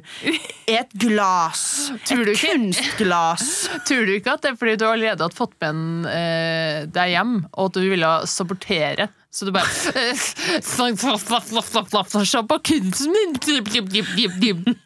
er 0.73 0.81
et 0.81 0.97
glass. 1.05 1.67
Tror 2.09 2.25
du 2.25 2.33
Et 2.33 2.45
kunstglass. 2.47 3.49
Tror 3.88 4.09
du 4.09 4.17
ikke 4.17 4.38
at 4.38 4.47
det 4.47 4.55
er 4.55 4.61
fordi 4.62 4.79
du 4.81 4.87
allerede 4.88 5.29
har 5.29 5.37
fått 5.37 5.59
med 5.61 5.69
en, 5.75 5.85
eh, 6.09 6.79
deg 6.97 7.12
hjem, 7.12 7.43
og 7.53 7.69
at 7.69 7.77
du 7.77 7.85
ville 7.93 8.15
sabotere? 8.31 9.11
Så 9.33 9.47
du 9.49 9.53
bare 9.55 9.64
eh, 9.97 10.18
Se 12.27 12.42
på 12.51 12.59
kunsten 12.68 13.14
min! 13.14 13.33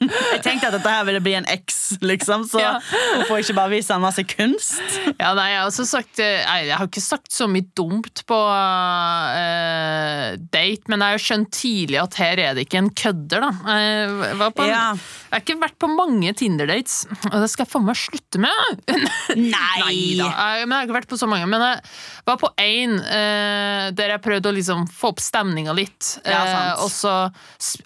Jeg 0.07 0.43
tenkte 0.45 0.69
at 0.69 0.77
dette 0.77 0.93
her 0.93 1.07
ville 1.09 1.23
bli 1.25 1.33
en 1.35 1.49
X, 1.51 1.97
liksom, 2.07 2.45
så 2.47 2.61
Ja. 2.63 2.75
hvorfor 3.19 3.41
ikke 3.43 3.57
bare 3.59 3.73
vise 3.75 3.91
han 3.95 4.05
masse 4.05 4.23
kunst? 4.31 4.79
Ja, 5.19 5.33
nei, 5.35 5.49
jeg 5.51 5.59
har, 5.61 5.67
også 5.67 5.87
sagt, 5.89 6.21
eh, 6.23 6.45
nei, 6.47 6.61
jeg 6.69 6.77
har 6.79 6.87
ikke 6.87 7.03
sagt 7.03 7.35
så 7.35 7.49
mye 7.51 7.67
dumt 7.79 8.23
på 8.29 8.39
uh, 8.39 10.37
date, 10.55 10.87
men 10.93 11.03
jeg 11.03 11.17
har 11.17 11.25
skjønt 11.27 11.51
tidlig 11.57 11.99
at 12.05 12.19
her 12.23 12.43
er 12.47 12.55
det 12.57 12.67
ikke 12.69 12.81
en 12.85 12.93
kødder, 13.03 13.47
da. 13.49 13.51
Jeg, 13.75 14.39
var 14.45 14.55
på 14.55 14.63
en, 14.67 14.71
Ja. 14.71 14.85
jeg 14.95 15.35
har 15.35 15.43
ikke 15.45 15.59
vært 15.65 15.79
på 15.83 15.91
mange 15.91 16.35
Tinder-dates, 16.39 17.01
og 17.33 17.37
det 17.43 17.51
skal 17.51 17.67
jeg 17.67 17.73
faen 17.75 17.87
meg 17.89 17.99
slutte 17.99 18.39
med! 18.47 18.87
Nei! 19.35 19.51
Neida, 19.83 20.31
jeg, 20.31 20.67
men 20.67 20.71
jeg 20.71 20.79
har 20.79 20.87
ikke 20.87 20.99
vært 21.01 21.11
på 21.11 21.19
så 21.21 21.27
mange. 21.31 21.47
Men 21.51 21.63
jeg 21.67 21.83
var 22.31 22.39
på 22.41 22.53
én 22.63 22.97
uh, 23.03 23.91
der 23.97 24.15
jeg 24.15 24.23
prøvde 24.23 24.36
å 24.45 24.53
liksom 24.53 24.87
få 24.93 25.09
opp 25.15 25.21
stemninga 25.21 25.73
litt. 25.73 26.19
Ja. 26.25 26.43
Eh, 26.45 26.83
og 26.85 26.91
så 26.91 27.33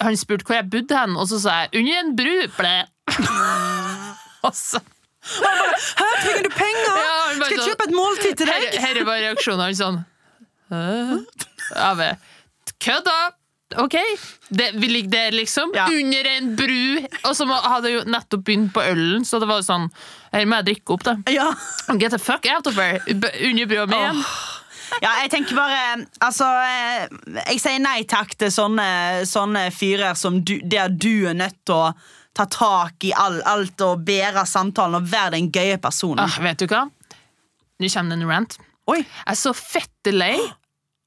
Han 0.00 0.16
spurte 0.16 0.44
hvor 0.44 0.56
jeg 0.58 0.70
bodde 0.70 0.96
hen, 0.96 1.16
og 1.16 1.28
så 1.28 1.38
sa 1.40 1.50
jeg 1.62 1.70
'under 1.80 1.98
en 2.00 2.16
bru'. 2.16 2.50
Ble. 2.56 2.86
og 4.46 4.54
så 4.54 4.80
Hæ, 5.20 6.06
trenger 6.24 6.42
du 6.42 6.48
penger? 6.48 6.86
Ja, 6.88 6.94
bare 6.96 7.34
Skal 7.34 7.50
jeg 7.50 7.58
sånn- 7.60 7.68
kjøpe 7.68 7.84
et 7.88 7.94
måltid 7.94 8.36
til 8.36 8.46
deg? 8.46 8.80
her 8.80 9.04
var 9.04 9.18
reaksjonen 9.20 9.60
hans 9.60 9.78
sånn 9.78 10.04
«Hæ?» 10.70 12.16
Kødda! 12.80 13.18
Ok, 13.78 13.94
det, 14.48 14.70
vi 14.74 14.88
ligger 14.88 15.10
der, 15.10 15.30
liksom. 15.36 15.70
Ja. 15.76 15.84
Under 15.86 16.26
en 16.26 16.56
bru. 16.56 17.04
Og 17.28 17.36
så 17.36 17.44
hadde 17.46 17.90
jeg 17.90 17.98
jo 18.00 18.10
nettopp 18.10 18.42
begynt 18.48 18.72
på 18.74 18.82
ølen, 18.82 19.22
så 19.24 19.38
det 19.38 19.46
var 19.46 19.60
jo 19.60 19.66
sånn 19.68 19.84
Her 20.32 20.46
må 20.46 20.58
jeg 20.58 20.66
drikke 20.70 20.94
opp, 20.96 21.04
da. 21.06 21.14
Ja. 21.30 21.52
Get 21.98 22.10
the 22.10 22.18
fuck 22.18 22.46
out 22.50 22.66
of 22.66 22.74
here! 22.74 22.98
B- 23.06 23.30
Under 23.50 23.66
brua 23.70 23.86
mi 23.86 23.94
igjen. 24.00 24.24
ja, 25.04 25.10
jeg 25.22 25.30
tenker 25.32 25.58
bare 25.58 25.80
Altså, 26.22 26.46
eh, 26.66 27.42
jeg 27.52 27.60
sier 27.62 27.82
nei 27.82 28.02
takk 28.08 28.34
til 28.40 28.52
sånne, 28.54 28.88
sånne 29.28 29.68
fyrer 29.74 30.16
som 30.18 30.40
du, 30.42 30.58
der 30.64 30.92
du 30.92 31.28
er 31.30 31.36
nødt 31.38 31.60
til 31.68 31.76
å 31.76 31.92
ta 32.36 32.46
tak 32.50 33.04
i 33.06 33.12
all, 33.18 33.40
alt 33.48 33.82
og 33.84 34.04
bære 34.06 34.46
samtalen 34.46 35.00
og 35.00 35.10
være 35.10 35.34
den 35.36 35.50
gøye 35.52 35.80
personen. 35.82 36.22
Ah, 36.24 36.38
vet 36.42 36.62
du 36.62 36.68
hva? 36.70 36.86
Nå 37.80 37.88
kommer 37.90 38.14
det 38.14 38.20
en 38.20 38.30
rant. 38.30 38.56
Oi, 38.90 39.00
Jeg 39.02 39.34
er 39.34 39.38
så 39.38 39.52
fette 39.56 40.14
lei 40.14 40.36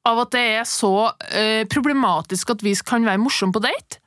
av 0.08 0.20
at 0.26 0.34
det 0.36 0.44
er 0.60 0.66
så 0.68 0.94
uh, 1.08 1.64
problematisk 1.72 2.54
at 2.56 2.64
vi 2.66 2.74
kan 2.86 3.06
være 3.08 3.22
morsomme 3.22 3.56
på 3.56 3.64
date. 3.64 4.03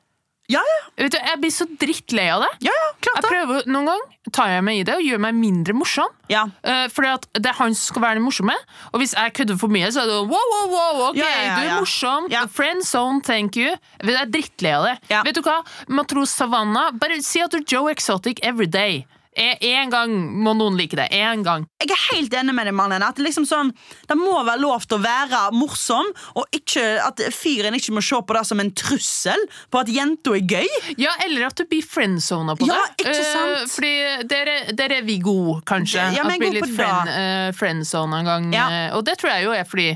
Ja, 0.53 0.61
ja, 0.63 0.77
Vet 0.97 1.13
du, 1.13 1.19
Jeg 1.19 1.41
blir 1.43 1.53
så 1.55 1.67
drittlei 1.81 2.29
av 2.33 2.45
det. 2.45 2.53
ja, 2.69 2.75
ja, 2.75 2.91
klart 3.03 3.25
Jeg 3.25 3.31
prøver 3.31 3.67
Noen 3.71 3.91
gang 3.91 4.05
tar 4.35 4.51
jeg 4.51 4.65
meg 4.67 4.81
i 4.81 4.85
det 4.87 4.97
og 4.99 5.05
gjør 5.07 5.21
meg 5.23 5.37
mindre 5.39 5.75
morsom. 5.77 6.11
Ja. 6.33 6.45
Uh, 6.67 6.87
fordi 6.91 7.13
at 7.15 7.27
det 7.39 7.51
er 7.53 7.59
han 7.61 7.77
som 7.79 7.93
skal 7.93 8.03
være 8.03 8.19
den 8.19 8.27
morsomme. 8.27 8.57
Og 8.91 8.99
hvis 9.03 9.15
jeg 9.15 9.35
kødder 9.39 9.59
for 9.61 9.71
mye, 9.73 9.91
så 9.95 10.03
er 10.03 10.11
det 10.11 10.17
wow, 10.33 10.49
wow, 10.53 10.67
wow, 10.73 11.03
ok, 11.11 11.21
Ja, 11.21 11.29
ja, 11.31 11.53
du 11.55 11.69
er 11.69 11.77
morsom. 11.79 12.27
Friend 12.57 12.83
zone, 12.87 13.23
thank 13.27 13.59
you. 13.61 13.77
Jeg 14.03 14.19
er 14.19 14.31
drittlei 14.31 14.75
av 14.75 14.89
det. 14.89 14.97
Vet 15.29 15.39
du 15.39 15.45
hva? 15.47 15.61
Matros 15.89 16.35
Savannah, 16.35 16.91
bare 16.99 17.21
si 17.23 17.43
at 17.45 17.55
du 17.55 17.61
er 17.61 17.69
Joe 17.71 17.93
Exotic 17.95 18.43
every 18.43 18.67
day. 18.67 19.05
En 19.37 19.91
gang 19.93 20.13
må 20.43 20.55
noen 20.57 20.79
like 20.79 20.97
det. 20.97 21.07
En 21.13 21.43
gang. 21.45 21.67
Jeg 21.83 21.93
er 21.93 22.03
helt 22.15 22.35
enig 22.39 22.55
med 22.57 22.69
deg, 22.71 22.75
Marlene. 22.77 23.11
At 23.11 23.19
det, 23.19 23.27
liksom 23.27 23.45
sånn, 23.49 23.73
det 24.09 24.17
må 24.19 24.33
være 24.47 24.63
lov 24.63 24.87
til 24.89 24.99
å 24.99 25.05
være 25.05 25.43
morsom, 25.57 26.09
og 26.41 26.57
ikke, 26.57 26.85
at 27.05 27.21
fyren 27.37 27.77
ikke 27.77 27.95
må 27.97 28.03
se 28.05 28.17
på 28.17 28.37
det 28.37 28.45
som 28.49 28.63
en 28.63 28.73
trussel 28.77 29.45
på 29.73 29.83
at 29.83 29.93
jenta 29.93 30.37
er 30.37 30.47
gøy. 30.57 30.71
Ja, 31.01 31.13
eller 31.27 31.49
at 31.51 31.61
du 31.61 31.67
blir 31.69 31.85
friendzona 31.85 32.57
på 32.57 32.69
Ja, 32.71 32.79
det. 32.97 33.07
ikke 33.07 33.17
sant? 33.25 33.57
Uh, 33.61 33.67
fordi 33.77 33.95
der 34.33 34.53
er, 34.55 34.71
der 34.79 34.97
er 35.01 35.07
vi 35.07 35.19
gode, 35.25 35.61
kanskje. 35.69 36.01
Ja, 36.17 36.25
at 36.25 36.33
vi 36.33 36.41
blir 36.47 36.57
litt 36.61 36.73
friend, 36.77 37.13
uh, 37.13 37.51
friendzona 37.57 38.23
en 38.23 38.33
gang. 38.33 38.49
Ja. 38.57 38.71
Uh, 38.71 38.97
og 38.99 39.05
det 39.09 39.19
tror 39.21 39.37
jeg 39.37 39.47
jo 39.49 39.55
er 39.57 39.69
fordi 39.69 39.91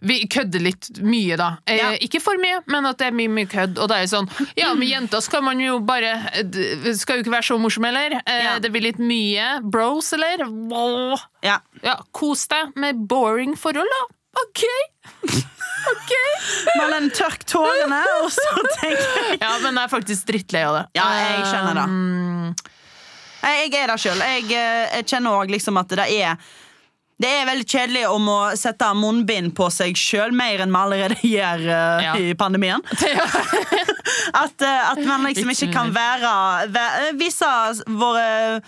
vi 0.00 0.16
kødder 0.32 0.62
litt 0.64 0.88
mye, 1.04 1.36
da. 1.36 1.48
Eh, 1.68 1.76
Ja. 1.76 1.90
Ikke 2.00 2.20
for 2.24 2.38
mye, 2.40 2.62
men 2.72 2.86
at 2.88 2.96
det 2.98 3.06
er 3.10 3.16
mye 3.16 3.28
mye 3.28 3.46
kødd. 3.50 3.78
Og 3.78 3.88
det 3.92 3.98
er 4.00 4.06
sånn 4.08 4.28
Ja, 4.56 4.70
med 4.74 4.88
jenter 4.88 5.20
skal 5.20 5.42
man 5.44 5.60
jo 5.60 5.78
bare 5.84 6.14
eh, 6.32 6.92
Skal 6.96 7.18
jo 7.18 7.24
ikke 7.26 7.34
være 7.34 7.48
så 7.50 7.58
morsom, 7.60 7.84
eller? 7.84 8.16
Eh, 8.24 8.44
Ja. 8.44 8.58
Det 8.58 8.70
blir 8.72 8.86
litt 8.88 8.98
mye 8.98 9.60
bros, 9.62 10.12
eller? 10.16 10.46
Ja. 11.44 11.58
Ja, 11.84 11.98
kos 12.12 12.46
deg 12.48 12.72
med 12.80 13.04
boring 13.08 13.56
forhold, 13.60 13.88
da. 13.98 14.02
OK! 14.40 14.64
OK! 15.90 16.10
Marlene, 16.76 17.10
tørk 17.16 17.44
tårene, 17.48 18.00
og 18.22 18.28
så 18.32 18.50
tenker 18.80 19.06
jeg 19.30 19.38
Ja, 19.44 19.54
men 19.62 19.74
jeg 19.78 19.84
er 19.86 19.92
faktisk 19.92 20.26
drittlei 20.28 20.64
av 20.68 20.76
det. 20.76 20.82
Ja, 21.00 21.06
jeg 21.18 21.46
skjønner 21.48 21.80
det. 21.80 21.86
Um, 21.88 22.54
Jeg 23.40 23.70
jeg 23.72 23.80
er 23.80 23.88
der 23.88 24.00
sjøl. 24.00 24.20
Jeg, 24.20 24.44
eh, 24.52 24.96
jeg 24.98 25.06
kjenner 25.14 25.38
òg 25.40 25.50
liksom 25.54 25.78
at 25.80 25.88
det 25.96 26.04
er 26.20 26.36
det 27.20 27.28
er 27.40 27.46
veldig 27.50 27.66
kjedelig 27.68 28.02
om 28.08 28.28
å 28.32 28.38
sette 28.56 28.86
munnbind 28.96 29.52
på 29.58 29.66
seg 29.72 29.98
sjøl, 30.00 30.32
mer 30.32 30.62
enn 30.64 30.72
vi 30.72 30.80
allerede 30.80 31.18
gjør 31.34 31.66
uh, 31.68 32.04
Ja. 32.06 32.14
i 32.16 32.34
pandemien. 32.38 32.80
At, 34.32 34.62
uh, 34.62 34.90
at 34.92 35.00
man 35.06 35.24
liksom 35.26 35.50
Ikke 35.52 35.68
kan 35.72 35.90
være, 35.94 36.30
væ- 36.72 37.12
vise, 37.18 37.46
våre, 37.98 38.60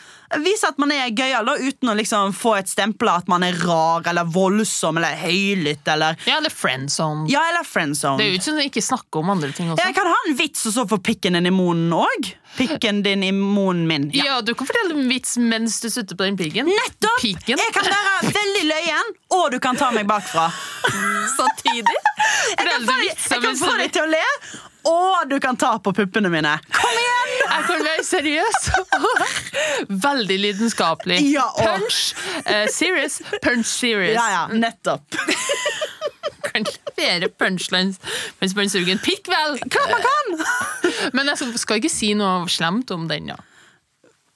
vise 0.43 0.69
at 0.69 0.79
man 0.81 0.93
er 0.95 1.11
gøyal 1.15 1.49
uten 1.61 1.91
å 1.93 1.95
liksom 1.99 2.33
få 2.37 2.55
et 2.61 2.71
stempel 2.71 3.11
av 3.11 3.23
at 3.23 3.31
man 3.31 3.45
er 3.47 3.57
rar 3.63 4.07
eller 4.11 4.29
voldsom 4.33 4.99
eller 5.01 5.17
høylytt 5.23 5.89
eller 5.93 6.19
Ja, 6.27 6.39
eller 6.41 6.51
friendzone. 6.53 7.27
Ja, 7.31 7.45
eller 7.53 7.67
friendzone. 7.69 8.19
Det 8.21 8.27
er 8.27 8.33
jo 8.33 8.39
ikke 8.41 8.49
sånn 8.51 8.61
at 8.63 8.71
ikke 8.71 8.85
snakker 8.87 9.23
om 9.23 9.33
andre 9.37 9.53
ting 9.55 9.71
også. 9.73 9.83
Jeg 9.87 9.97
kan 9.99 10.11
ha 10.13 10.19
en 10.29 10.39
vits 10.39 10.67
og 10.71 10.77
så 10.79 10.87
få 10.91 10.99
pikken 11.05 11.39
din 11.39 11.51
i 11.51 11.55
munnen 11.55 11.93
òg. 11.97 12.33
Pikken 12.57 13.03
din 13.03 13.23
i 13.25 13.33
munnen 13.33 13.87
min. 13.89 14.11
Ja. 14.15 14.25
Ja. 14.27 14.41
du 14.45 14.55
kan 14.55 14.67
fortelle 14.69 14.95
en 14.99 15.09
vits 15.09 15.37
mens 15.41 15.81
du 15.81 15.89
sitter 15.91 16.17
på 16.17 16.25
den 16.27 16.37
piggen. 16.37 16.67
Nettopp! 16.69 17.21
Piken. 17.23 17.59
Jeg 17.59 17.73
kan 17.75 17.87
være 17.89 18.33
veldig 18.35 18.65
løyen, 18.73 19.15
og 19.39 19.47
du 19.55 19.59
kan 19.65 19.77
ta 19.81 19.91
meg 19.95 20.07
bakfra. 20.11 20.51
Samtidig. 21.37 21.97
Forteller 22.59 22.87
du 22.87 23.09
jeg 23.09 23.41
kan 23.47 23.57
få 23.57 23.73
deg 23.81 23.93
til 23.95 24.05
å 24.05 24.11
le, 24.13 24.23
og 24.91 25.29
du 25.31 25.37
kan 25.41 25.57
ta 25.57 25.77
på 25.79 25.93
puppene 25.97 26.29
mine. 26.33 26.57
Kom 26.75 26.93
igjen! 26.99 27.33
Jeg 27.43 27.65
kan 27.69 27.85
være 27.87 28.05
seriøs. 28.05 28.71
Veldig 30.09 30.39
lidenskapelig. 30.47 31.21
Ja, 31.33 31.47
og- 31.55 31.65
Punch 31.67 32.15
uh, 32.47 32.67
serious, 32.73 33.21
punch 33.43 33.67
serious. 33.71 34.17
Ja, 34.19 34.29
ja, 34.37 34.45
nettopp. 34.53 35.03
Kan 36.49 36.67
levere 36.67 37.29
punchlines 37.39 37.99
mens 38.41 38.55
man 38.59 38.71
suger 38.73 38.93
en 38.95 39.03
pikk, 39.03 39.31
vel. 39.33 39.57
Hva 39.67 39.87
man 39.91 40.05
kan! 40.05 40.45
Men 41.17 41.31
jeg 41.33 41.41
skal- 41.43 41.59
skal 41.65 41.81
ikke 41.83 41.93
si 41.93 42.13
noe 42.19 42.47
slemt 42.53 42.91
om 42.95 43.09
den, 43.11 43.33
ja. 43.33 43.39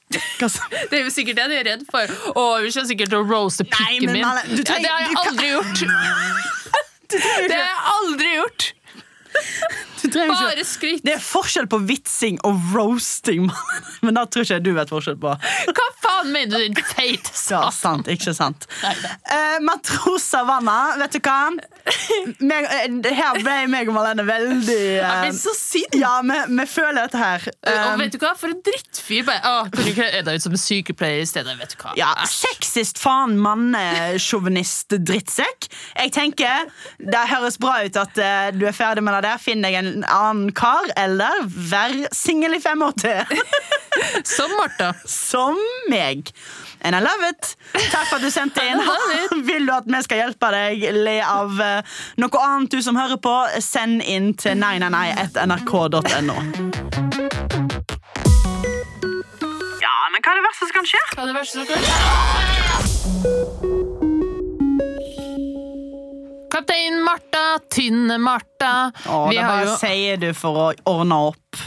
Det 0.16 0.94
er 1.00 1.02
jo 1.02 1.10
sikkert 1.10 1.40
det 1.40 1.46
de 1.50 1.56
er 1.60 1.66
redd 1.72 1.84
for. 1.90 2.06
Å, 2.06 2.42
vi 2.62 2.70
kommer 2.70 2.88
sikkert 2.92 3.10
til 3.10 3.18
å 3.22 3.26
roaste 3.26 3.66
pikken 3.66 4.12
min. 4.14 4.22
Du 4.22 4.62
ja, 4.62 4.78
det 4.78 4.90
har 4.90 5.02
jeg 5.02 5.10
du 5.10 5.20
aldri 5.26 5.48
gjort. 5.50 5.84
Det 7.10 7.22
har 7.50 7.50
jeg 7.50 7.78
aldri 7.96 8.32
gjort. 8.36 8.72
Du 10.06 10.14
Bare 10.30 10.62
skryt. 10.64 11.02
Det 11.04 11.16
er 11.16 11.20
forskjell 11.22 11.66
på 11.68 11.80
vitsing 11.88 12.38
og 12.46 12.70
roasting, 12.72 13.48
men 14.06 14.16
da 14.16 14.22
tror 14.30 14.46
ikke 14.46 14.56
jeg 14.60 14.64
du 14.64 14.70
vet 14.76 14.92
forskjell 14.94 15.18
på. 15.20 15.32
Hva 15.76 15.86
faen 16.04 16.30
mener 16.32 16.62
du, 16.62 16.68
din 16.70 16.86
feite 16.94 17.34
Ja, 17.50 17.66
sant, 17.74 18.06
ikke 18.08 18.32
sant 18.36 18.64
uh, 18.86 19.58
Matros 19.66 20.24
Savanna, 20.30 20.94
vet 21.02 21.18
du 21.18 21.20
hva? 21.26 21.40
Meg, 22.42 22.66
eh, 22.66 23.14
her 23.14 23.36
ble 23.44 23.54
meg 23.70 23.86
og 23.90 23.94
Marlene 23.94 24.24
veldig 24.26 24.76
Jeg 24.76 25.06
ble 25.06 25.28
blir 25.28 25.36
så 25.38 25.52
sint. 25.54 25.94
Ja, 25.94 26.16
vi, 26.26 26.38
vi 26.58 26.66
føler 26.70 27.04
dette 27.04 27.20
her. 27.20 27.46
og 27.46 27.92
Um, 27.92 28.00
vet 28.02 28.14
du 28.14 28.18
hva, 28.22 28.32
for 28.38 28.50
en 28.50 28.58
drittfyr. 28.66 29.22
Bare, 29.28 29.40
å, 29.46 29.68
kan 29.70 29.86
du 29.86 30.00
er 30.02 30.24
deg 30.26 30.40
ut 30.40 30.44
som 30.46 30.56
en 30.56 30.60
sykepleier 30.60 31.22
i 31.22 31.28
stedet? 31.28 31.54
Vet 31.60 31.76
du 31.76 31.84
hva? 31.84 31.94
ja. 31.98 32.10
Sexist 32.26 32.98
faen 33.00 33.36
mannesjåvinist 33.42 34.96
drittsekk. 35.06 35.68
Jeg 35.96 36.12
tenker 36.16 36.66
Det 36.98 37.22
høres 37.30 37.58
bra 37.62 37.78
ut 37.86 37.98
at 38.02 38.18
uh, 38.18 38.48
du 38.56 38.66
er 38.68 38.76
ferdig 38.76 39.04
med 39.06 39.16
det 39.18 39.22
der. 39.28 39.42
Finn 39.42 39.62
deg 39.64 39.78
en 39.78 39.92
annen 40.02 40.50
kar, 40.56 40.90
eller 40.98 41.44
vær 41.46 41.94
singel 42.16 42.58
i 42.58 42.62
fem 42.62 42.82
år 42.86 42.96
til. 43.00 43.36
Som 44.36 44.52
Martha. 44.58 44.92
Som 45.08 45.60
meg. 45.92 46.32
And 46.82 46.94
I 46.94 47.00
love 47.00 47.22
it. 47.28 47.56
Takk 47.90 48.06
for 48.10 48.16
at 48.18 48.22
du 48.22 48.30
sendte 48.30 48.62
inn. 48.62 48.80
Vil 49.46 49.66
du 49.66 49.72
at 49.74 49.86
vi 49.90 50.02
skal 50.06 50.20
hjelpe 50.24 50.50
deg 50.54 50.84
le 50.96 51.16
av 51.24 51.60
eh, 51.62 51.96
noe 52.22 52.42
annet 52.46 52.70
du 52.76 52.82
som 52.84 52.96
hører 52.98 53.18
på, 53.22 53.34
send 53.64 54.02
inn 54.04 54.34
til 54.38 54.54
nei, 54.60 54.76
nei, 54.82 54.90
nei, 54.92 55.08
nrk.no. 55.46 56.36
Ja, 59.82 59.94
men 60.12 60.20
hva 60.22 60.30
er 60.32 60.36
det 60.40 60.46
verste 60.46 60.64
som 60.66 60.74
kan 60.76 60.86
skje? 60.92 61.02
Hva 61.14 61.20
er 61.22 61.26
det 61.32 61.36
verste 61.40 61.54
som 61.58 61.66
kan 61.70 61.80
skje? 61.86 61.96
Kaptein 66.56 67.02
Martha, 67.04 67.58
tynne 67.72 68.16
Martha. 68.22 68.90
Å, 69.12 69.26
Vi 69.28 69.36
det 69.36 69.42
har 69.44 69.50
bare 69.50 69.66
jo 69.66 69.74
sier 69.80 70.16
du 70.22 70.30
for 70.36 70.52
å 70.62 70.66
ordne 70.88 71.18
opp. 71.32 71.60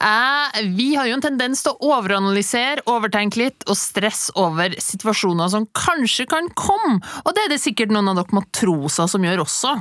Eh, 0.00 0.60
vi 0.76 0.94
har 0.94 1.08
jo 1.08 1.16
en 1.16 1.24
tendens 1.24 1.62
til 1.64 1.74
å 1.74 1.90
overanalysere, 1.96 2.84
overtenke 2.90 3.40
litt 3.40 3.66
og 3.68 3.78
stresse 3.78 4.34
over 4.38 4.74
situasjoner 4.80 5.50
som 5.52 5.68
kanskje 5.76 6.28
kan 6.30 6.50
komme. 6.58 7.00
Og 7.24 7.34
det 7.36 7.46
er 7.46 7.54
det 7.54 7.60
sikkert 7.62 7.94
noen 7.94 8.12
av 8.12 8.20
dere 8.20 8.40
matroser 8.40 9.10
som 9.10 9.24
gjør 9.24 9.44
også. 9.44 9.74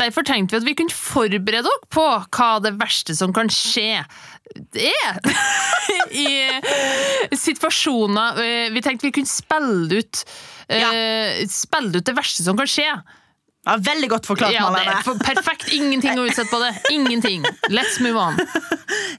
Derfor 0.00 0.26
tenkte 0.26 0.56
vi 0.56 0.62
at 0.62 0.68
vi 0.68 0.76
kunne 0.78 0.94
forberede 0.94 1.64
dere 1.66 1.92
på 1.94 2.06
hva 2.36 2.50
det 2.64 2.76
verste 2.80 3.16
som 3.16 3.34
kan 3.34 3.50
skje 3.52 4.04
er 4.76 5.20
i 6.24 7.36
situasjoner 7.38 8.40
eh, 8.42 8.66
Vi 8.74 8.82
tenkte 8.84 9.08
vi 9.08 9.14
kunne 9.16 9.30
spille 9.30 10.02
ut 10.02 10.20
eh, 10.68 11.40
Spille 11.48 11.96
ut 11.96 12.04
det 12.04 12.16
verste 12.16 12.44
som 12.44 12.58
kan 12.58 12.68
skje. 12.68 12.90
Ja, 13.64 13.76
veldig 13.80 14.08
godt 14.12 14.26
forklart, 14.28 14.52
Ja, 14.52 14.66
det 14.74 14.82
er 14.92 15.02
for- 15.06 15.18
perfekt. 15.24 15.70
Ingenting 15.72 16.18
å 16.20 16.26
utsette 16.28 16.50
på 16.52 16.60
det. 16.60 16.72
Ingenting. 16.92 17.44
Let's 17.72 18.00
move 18.04 18.20
on. 18.20 18.36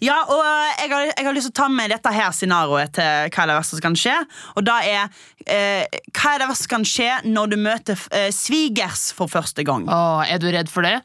Ja, 0.04 0.18
og 0.30 0.42
eh, 0.44 0.84
jeg 0.84 0.92
har, 0.92 1.06
jeg 1.18 1.26
har 1.26 1.34
lyst 1.36 1.48
til 1.50 1.54
å 1.56 1.58
ta 1.64 1.68
med 1.72 1.90
dette 1.90 2.12
her 2.14 2.32
scenarioet 2.36 2.92
til 2.96 3.30
hva 3.34 3.44
er 3.46 3.50
det 3.50 3.56
verste 3.58 3.78
som 3.78 3.84
kan 3.86 3.96
skje. 3.98 4.14
Og 4.60 4.66
da 4.68 4.76
er 4.86 5.08
eh, 5.48 5.86
Hva 6.14 6.34
er 6.36 6.44
det 6.44 6.50
verste 6.52 6.68
som 6.68 6.74
kan 6.76 6.86
skje 6.88 7.08
når 7.26 7.54
du 7.54 7.58
møter 7.64 8.04
eh, 8.12 8.28
svigers 8.36 9.08
for 9.16 9.32
første 9.32 9.66
gang? 9.68 9.88
Åh, 9.90 10.22
er 10.30 10.42
du 10.44 10.48
redd 10.54 10.70
for 10.72 10.86
det? 10.86 11.00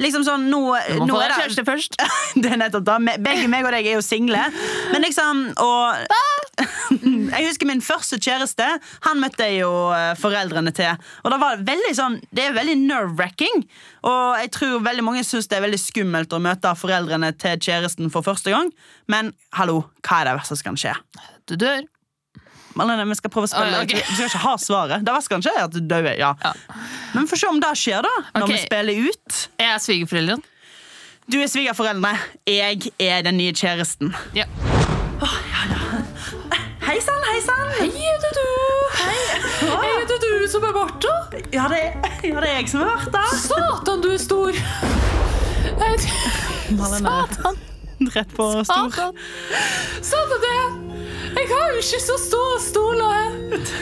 Liksom 0.00 0.24
sånn, 0.26 0.46
nå, 0.52 0.60
nå 0.72 1.08
få 1.08 1.20
deg 1.20 1.34
kjæreste 1.36 1.64
først. 1.66 1.98
Det 2.42 2.52
er 2.52 2.60
nettopp 2.60 2.86
da 2.86 2.98
Begge 3.02 3.48
meg 3.50 3.66
og 3.66 3.74
deg 3.74 3.88
er 3.90 3.98
jo 3.98 4.04
single. 4.04 4.40
Men 4.92 5.04
liksom 5.04 5.44
og, 5.60 6.14
Jeg 7.34 7.46
husker 7.48 7.68
min 7.68 7.82
første 7.84 8.18
kjæreste. 8.22 8.66
Han 9.08 9.22
møtte 9.22 9.48
jeg 9.48 9.62
jo 9.62 9.72
eh, 9.96 10.12
foreldrene 10.20 10.72
til. 10.76 11.00
Og 11.22 11.34
det 11.34 11.40
var 11.42 11.64
veldig 11.68 11.94
sånn 11.98 12.18
Det 12.32 12.48
er 12.48 12.56
veldig 12.56 12.78
nerve-wracking. 12.84 13.64
Og 14.08 14.42
jeg 14.42 14.52
tror 14.56 14.84
veldig 14.84 15.06
mange 15.06 15.24
syns 15.26 15.50
det 15.50 15.58
er 15.58 15.66
veldig 15.66 15.80
skummelt 15.80 16.32
å 16.32 16.42
møte 16.42 16.72
foreldrene 16.78 17.32
til 17.38 17.60
kjæresten 17.60 18.12
for 18.12 18.26
første 18.26 18.54
gang. 18.54 18.72
Men 19.12 19.34
hallo, 19.58 19.84
hva 20.06 20.22
er 20.22 20.30
det 20.30 20.38
verste 20.40 20.58
som 20.58 20.72
kan 20.72 20.80
skje? 20.80 20.96
Du 21.50 21.58
dør. 21.60 21.84
Marlene, 22.78 23.04
vi 23.10 23.18
skal 23.18 23.32
prøve 23.32 23.48
å 23.48 23.52
spille 23.52 23.82
okay. 23.82 24.00
Vi 24.06 24.16
skal 24.16 24.30
ikke 24.30 24.42
ha 24.44 24.54
svaret. 24.60 25.04
Det 25.06 25.14
verste 25.14 25.34
kan 25.34 25.44
skje, 25.44 25.52
er 25.56 25.66
at 25.66 25.74
du 25.74 25.80
dør. 25.80 26.08
Ja. 26.16 26.32
Ja. 26.42 26.52
Men 27.12 27.26
vi 27.26 27.32
får 27.32 27.42
se 27.42 27.50
om 27.52 27.60
det 27.62 27.72
skjer, 27.80 28.06
da. 28.06 28.14
Når 28.36 28.46
okay. 28.46 28.56
vi 28.56 28.64
spiller 28.66 29.10
ut. 29.10 29.42
Jeg 29.60 29.68
er 29.68 29.84
svigerforeldrene. 29.86 30.48
Du 31.32 31.38
er 31.38 31.46
svigerforeldre. 31.46 32.16
Jeg 32.50 32.92
er 33.00 33.22
den 33.26 33.38
nye 33.38 33.54
kjæresten. 33.56 34.14
Ja. 34.36 34.48
Hei 36.82 36.98
sann, 37.00 37.22
hei 37.24 37.38
sann! 37.40 37.68
Hei, 37.78 37.88
det 38.20 38.32
du? 38.36 38.48
Hei. 38.98 39.92
Det 40.10 40.18
du 40.20 40.48
som 40.50 40.64
er 40.66 40.72
Martha? 40.74 41.12
Ja, 41.54 41.68
det 41.70 41.78
er, 41.78 41.94
ja, 42.26 42.40
det 42.42 42.50
er 42.50 42.56
jeg 42.58 42.68
som 42.68 42.82
er 42.82 42.90
borte. 42.90 43.22
Satan, 43.38 44.02
du 44.02 44.10
er 44.12 44.18
stor. 44.20 44.58
Satan. 46.98 47.60
Rett 48.12 48.34
på 48.36 48.48
stor. 48.64 48.90
Satan. 48.90 49.14
Satan, 50.02 50.42
det. 50.42 50.91
Jeg 51.52 51.60
har 51.60 51.72
jo 51.72 51.80
ikke 51.82 52.00
så 52.00 52.16
store 52.18 52.60
stoler 52.64 53.12
her. 53.12 53.32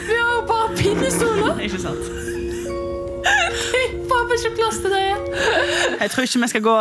Vi 0.09 0.17
har 0.19 0.33
jo 0.35 0.47
bare 0.49 0.77
pinnestoler. 0.77 1.61
Ikke 1.63 1.79
sant? 1.79 2.11
Bare 4.11 4.39
ikke 4.39 4.57
plass 4.57 4.81
til 4.83 4.91
det. 4.91 5.05
Jeg 6.01 6.11
tror 6.11 6.27
ikke 6.27 6.43
vi 6.43 6.49
skal 6.55 6.63
gå, 6.63 6.77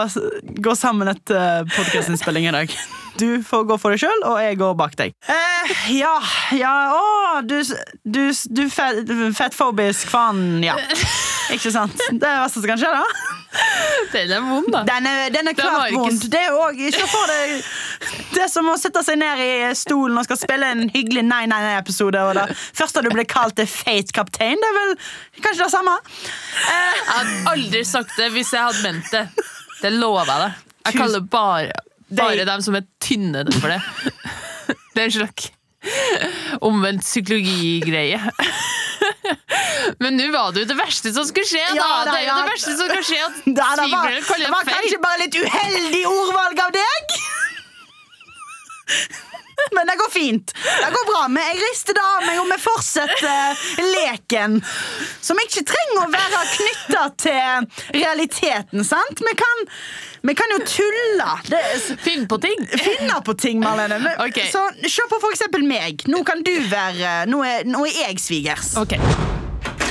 gå 0.69 0.75
sammen 0.75 1.11
etter 1.13 1.69
podkastinnspilling 1.75 2.49
i 2.49 2.55
dag. 2.57 2.79
Du 3.17 3.43
får 3.43 3.65
gå 3.69 3.77
for 3.81 3.95
deg 3.95 4.03
sjøl, 4.03 4.23
og 4.29 4.37
jeg 4.43 4.59
går 4.59 4.77
bak 4.79 4.95
deg. 4.99 5.15
Eh, 5.29 5.73
ja, 5.97 6.13
ja 6.55 6.75
Å, 6.95 7.41
du, 7.45 7.57
du, 8.03 8.21
du 8.29 8.63
fettfobisk 9.35 10.11
faen, 10.13 10.61
ja. 10.63 10.77
Ikke 11.53 11.73
sant? 11.73 11.97
Det 11.97 12.21
er 12.21 12.21
det 12.21 12.39
verste 12.43 12.61
som 12.61 12.69
kan 12.69 12.81
skje, 12.81 12.93
da. 12.93 13.35
Den 14.13 14.31
er 14.37 14.45
vond, 14.45 14.69
da. 14.73 14.83
Den 14.85 15.07
er, 15.09 15.29
den 15.33 15.49
er 15.49 15.57
klart 15.57 15.93
vondt. 15.95 16.27
Det 16.29 16.41
er 16.49 16.57
òg 16.57 16.77
ikke 16.89 17.07
for 17.09 17.31
deg 17.33 17.57
det 18.29 18.45
er 18.45 18.51
som 18.51 18.67
å 18.71 18.75
sette 18.79 19.01
seg 19.03 19.17
ned 19.19 19.41
i 19.41 19.51
stolen 19.77 20.17
og 20.19 20.25
skal 20.27 20.39
spille 20.39 20.69
en 20.71 20.85
hyggelig 20.93 21.25
Nei, 21.27 21.43
nei, 21.49 21.59
nei-episode. 21.65 22.21
Og 22.29 22.37
det 22.37 22.45
første 22.55 23.03
du 23.03 23.09
blir 23.11 23.27
kalt 23.29 23.57
til 23.59 23.67
Fate 23.69 24.15
Kaptein, 24.15 24.61
det 24.61 24.69
er 24.69 24.77
vel 24.77 24.93
kanskje 25.43 25.65
det 25.65 25.73
samme? 25.73 25.95
Jeg 26.63 27.03
hadde 27.09 27.37
aldri 27.53 27.83
sagt 27.87 28.15
det 28.19 28.29
hvis 28.35 28.53
jeg 28.55 28.63
hadde 28.63 28.85
ment 28.85 29.11
det. 29.13 29.25
Det 29.81 29.93
lover 29.95 30.29
jeg 30.29 30.45
deg. 30.45 30.65
Jeg 30.87 30.97
kaller 31.01 31.25
bare, 31.35 31.83
bare 32.17 32.45
dem 32.47 32.61
som 32.65 32.75
er 32.79 32.85
tynne 33.03 33.45
for 33.59 33.69
det. 33.73 33.81
Det 34.95 35.01
er 35.01 35.07
en 35.07 35.13
slags 35.15 35.51
omvendt 36.65 37.05
psykologigreie. 37.05 38.19
Men 40.03 40.17
nå 40.19 40.27
var 40.33 40.51
det 40.51 40.65
jo 40.65 40.69
det 40.73 40.77
verste 40.79 41.13
som 41.15 41.23
skulle 41.27 41.47
skje. 41.47 41.61
da 41.71 41.77
Ja, 41.77 41.87
det, 42.03 42.11
Det 42.11 42.19
er 42.19 42.25
jo 42.27 42.35
det 42.41 42.51
verste 42.51 42.73
som 42.77 42.91
kan 42.91 43.05
skje 43.07 43.21
at 43.23 43.39
Det, 43.45 43.53
det 43.55 43.87
var, 43.93 44.11
det 44.43 44.51
var 44.53 44.67
kanskje 44.73 44.99
bare 45.05 45.21
litt 45.23 45.39
uheldig 45.39 46.03
ordvalg 46.09 46.61
av 46.65 46.75
deg. 46.75 47.17
Men 49.75 49.87
det 49.87 49.95
går 49.99 50.11
fint. 50.11 50.53
Det 50.81 50.91
går 50.95 51.05
bra. 51.11 51.23
Men 51.31 51.43
jeg 51.49 51.59
rister 51.61 51.97
det 51.97 52.03
av 52.03 52.23
meg, 52.25 52.39
og 52.41 52.47
vi 52.49 52.57
fortsetter 52.63 53.65
leken. 53.93 54.59
Som 55.21 55.41
ikke 55.43 55.65
trenger 55.67 56.05
å 56.05 56.11
være 56.13 56.43
knytta 56.53 57.03
til 57.25 57.67
realiteten. 57.99 58.85
sant? 58.87 59.23
Vi 59.25 59.35
kan, 59.43 59.65
vi 60.21 60.35
kan 60.35 60.51
jo 60.51 60.59
tulle. 60.67 61.29
Det, 61.47 61.59
Finn 62.03 62.27
på 62.27 62.37
ting. 62.43 62.67
finne 62.77 63.21
på 63.25 63.33
ting, 63.39 63.59
Marlene. 63.63 63.99
Men- 64.03 64.19
okay. 64.27 64.49
Så 64.51 64.63
Se 64.89 65.01
på 65.09 65.19
for 65.21 65.31
eksempel 65.31 65.63
meg. 65.63 66.03
Nå 66.07 66.23
kan 66.27 66.43
du 66.43 66.51
være 66.69 67.25
Nå 67.29 67.43
er, 67.45 67.63
nå 67.69 67.85
er 67.87 67.93
jeg 68.09 68.19
svigers. 68.19 68.73
Okay. 68.77 68.99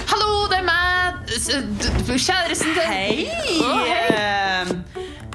Hallo, 0.08 0.46
det 0.50 0.58
er 0.60 0.66
meg. 0.66 1.14
Kjæresten 2.08 2.74
til 2.74 2.82
Hei! 2.88 3.28
Oh, 3.62 3.82
hei. 3.84 3.98
Eh, 4.08 4.70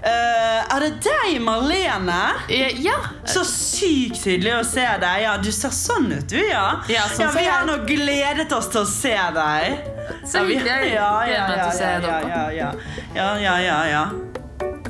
eh, 0.09 0.73
er 0.75 0.79
det 0.83 0.91
deg, 1.05 1.37
Marlene? 1.45 2.19
Uh, 2.49 2.81
Ja. 2.83 2.97
Så 3.29 3.43
sykt 3.47 4.23
hyggelig 4.27 4.55
å 4.59 4.63
se 4.67 4.83
deg. 5.01 5.21
Ja, 5.23 5.37
Du 5.37 5.51
ser 5.53 5.69
sånn 5.73 6.09
ut, 6.11 6.27
du, 6.29 6.39
ja. 6.41 6.81
Ja, 6.91 7.05
sånn 7.13 7.27
ja 7.27 7.31
Vi 7.37 7.45
har 7.47 7.65
nå 7.69 7.77
gledet 7.87 8.51
oss 8.57 8.69
til 8.73 8.81
å 8.83 8.89
se 8.89 9.13
deg. 9.37 9.89
Så 10.27 10.43
vi- 10.47 10.57
hyggelig. 10.59 10.93
Ja, 10.97 11.13
ja, 11.29 11.33
ja, 11.33 11.47
ja, 11.55 11.97
ja, 12.01 12.19
ja, 12.51 12.71
ja, 13.15 13.37
ja, 13.39 13.57
ja, 13.69 13.79
ja. 13.93 14.03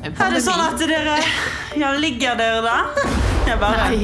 Er 0.04 0.34
det 0.34 0.40
sånn 0.44 0.60
at 0.60 0.80
dere 0.80 1.18
Ja, 1.80 1.92
ligger 1.96 2.36
dere 2.38 2.60
da? 2.64 2.78
Jeg 3.44 3.58
bare, 3.60 3.88
Nei, 3.90 3.98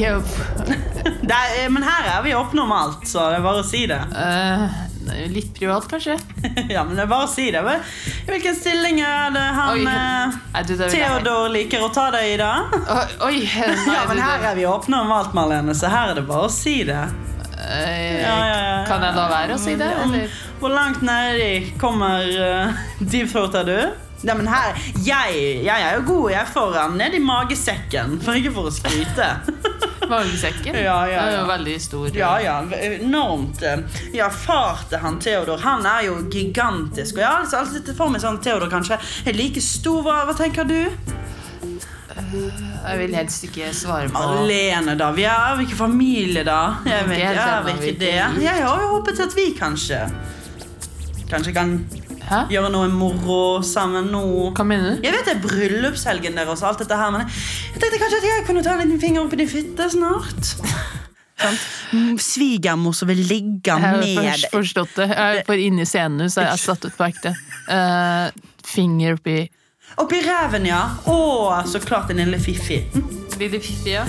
det 1.25 1.37
er, 1.65 1.69
men 1.73 1.85
her 1.85 2.07
er 2.17 2.23
vi 2.25 2.33
åpne 2.37 2.63
om 2.67 2.73
alt, 2.77 3.07
så 3.09 3.31
det 3.31 3.39
er 3.41 3.45
bare 3.45 3.63
å 3.63 3.67
si 3.67 3.83
det. 3.89 3.99
Eh, 4.21 4.81
litt 5.33 5.55
privat, 5.57 5.87
kanskje? 5.91 6.17
Ja, 6.75 6.83
men 6.85 6.97
det 6.99 7.05
er 7.07 7.11
bare 7.11 7.29
å 7.29 7.31
si 7.31 7.47
det. 7.55 7.63
Hvilken 8.29 8.57
stilling 8.59 9.01
er 9.05 9.33
det 9.35 9.47
han 9.57 9.81
eh, 9.89 10.37
Nei, 10.57 10.63
du, 10.69 10.75
det 10.81 10.91
Theodor 10.93 11.49
liker 11.55 11.87
å 11.87 11.89
ta 11.95 12.09
deg 12.17 12.35
i, 12.35 12.37
da? 12.41 12.51
Oi, 13.29 13.41
nei, 13.47 13.95
Ja, 13.97 14.05
men 14.11 14.21
her 14.25 14.45
er 14.53 14.59
vi 14.61 14.69
åpne 14.69 15.01
om 15.07 15.13
alt, 15.17 15.33
Marlene, 15.37 15.77
så 15.77 15.89
her 15.93 16.13
er 16.13 16.21
det 16.21 16.27
bare 16.29 16.49
å 16.51 16.53
si 16.53 16.81
det. 16.89 17.01
Eh, 17.61 18.21
Ja, 18.21 18.37
ja, 18.45 18.61
ja. 18.61 18.77
Kan 18.89 19.05
jeg 19.05 19.17
da 19.17 19.27
være 19.33 19.57
å 19.57 19.61
si 19.61 19.77
det? 19.81 19.89
Eller? 20.05 20.39
Hvor 20.61 20.73
langt 20.77 21.01
nedi 21.07 21.73
kommer 21.81 22.29
uh, 22.45 22.87
deepthroater 23.01 23.69
du? 23.69 23.81
Ja, 24.23 24.35
men 24.37 24.49
her, 24.53 24.77
jeg, 25.01 25.37
jeg 25.65 25.83
er 25.87 25.95
jo 25.97 26.03
god. 26.11 26.31
Jeg 26.35 26.41
er 26.43 26.51
foran 26.53 26.97
ned 27.01 27.15
i 27.17 27.21
magesekken, 27.25 28.19
for 28.21 28.37
ikke 28.37 28.53
for 28.53 28.69
å 28.69 28.73
skryte. 28.75 29.29
Magesekken? 30.11 30.75
Ja, 30.75 30.99
ja, 31.07 31.23
ja. 31.31 31.43
veldig 31.49 31.77
stor. 31.81 32.09
Ja, 32.19 32.33
ja, 32.43 32.57
enormt. 32.99 33.63
eh, 33.63 33.79
Ja, 34.17 34.27
far 34.35 34.83
til 34.91 34.99
han 35.05 35.21
Theodor, 35.23 35.61
han 35.63 35.87
er 35.87 36.09
jo 36.09 36.17
gigantisk. 36.33 37.15
Og 37.17 37.23
jeg 37.23 37.29
har 37.31 37.45
altså 37.45 37.61
alltid 37.63 37.87
sett 37.87 37.97
for 37.97 38.11
meg 38.13 38.21
sånn 38.25 38.41
Theodor 38.43 38.69
kanskje 38.73 38.99
er 39.31 39.39
like 39.39 39.63
stor. 39.65 40.03
Hva, 40.05 40.19
hva 40.29 40.35
tenker 40.37 40.67
du? 40.69 40.81
Jeg 42.31 42.99
vil 43.01 43.15
helst 43.17 43.45
ikke 43.47 43.71
svare 43.75 44.11
på 44.13 44.21
Alene, 44.21 44.97
da. 44.99 45.09
Vi 45.17 45.25
er 45.31 45.55
jo 45.57 45.65
ikke 45.65 45.79
familie, 45.79 46.43
da. 46.47 46.59
Jeg 46.87 47.07
vet, 47.09 47.39
er 47.41 47.65
vi 47.67 47.77
ikke 47.79 47.97
det? 48.03 48.13
Jeg 48.45 48.67
har 48.67 48.83
jo 48.85 48.91
håpet 48.97 49.23
at 49.25 49.37
vi 49.39 49.47
kanskje 49.57 50.03
Kanskje 51.31 51.53
kan 51.55 51.77
Hæ? 52.31 52.45
gjøre 52.53 52.71
noe 52.71 52.89
moro 52.95 53.61
sammen 53.67 54.11
nå. 54.15 54.23
Hva 54.55 54.67
mener 54.67 54.97
du? 54.97 55.07
Jeg 55.07 55.17
vet 55.17 55.27
det 55.27 55.35
er 55.35 55.43
bryllupshelgen 55.43 56.39
deres 56.39 56.63
og 56.63 56.71
alt 56.71 56.83
dette 56.85 56.99
her, 57.01 57.11
men 57.15 57.27
jeg 57.27 57.83
tenkte 57.83 58.03
kanskje 58.05 58.21
at 58.21 58.29
jeg 58.29 58.45
kunne 58.47 58.63
ta 58.67 58.77
en 58.77 58.85
liten 58.85 59.03
finger 59.03 59.25
opp 59.25 59.35
i 59.35 59.41
din 59.41 59.51
fitte 59.51 59.89
snart. 59.91 60.55
Svigermor 62.21 62.95
som 62.95 63.09
vil 63.09 63.23
ligge 63.25 63.75
med 63.81 64.05
Jeg 64.05 64.29
har 64.29 64.45
forstått 64.53 64.93
det. 65.01 65.09
Jeg 65.11 65.41
er 65.41 65.47
for 65.49 65.63
inni 65.63 65.87
scenen 65.89 66.21
nå, 66.21 66.29
så 66.31 66.45
jeg 66.45 66.53
har 66.53 66.61
satt 66.61 66.85
ut 66.87 66.95
på 66.95 67.09
ekte. 67.09 67.35
Uh, 67.71 68.29
finger 68.67 69.17
oppi 69.19 69.41
Oppi 70.01 70.21
reven, 70.23 70.69
ja. 70.71 70.85
Å, 71.11 71.17
så 71.67 71.81
klart 71.83 72.13
en 72.13 72.21
lille 72.23 72.39
fiffi. 72.39 72.79
Blir 73.35 73.51
det 73.51 73.59
fiffig, 73.65 73.97
ja? 73.97 74.05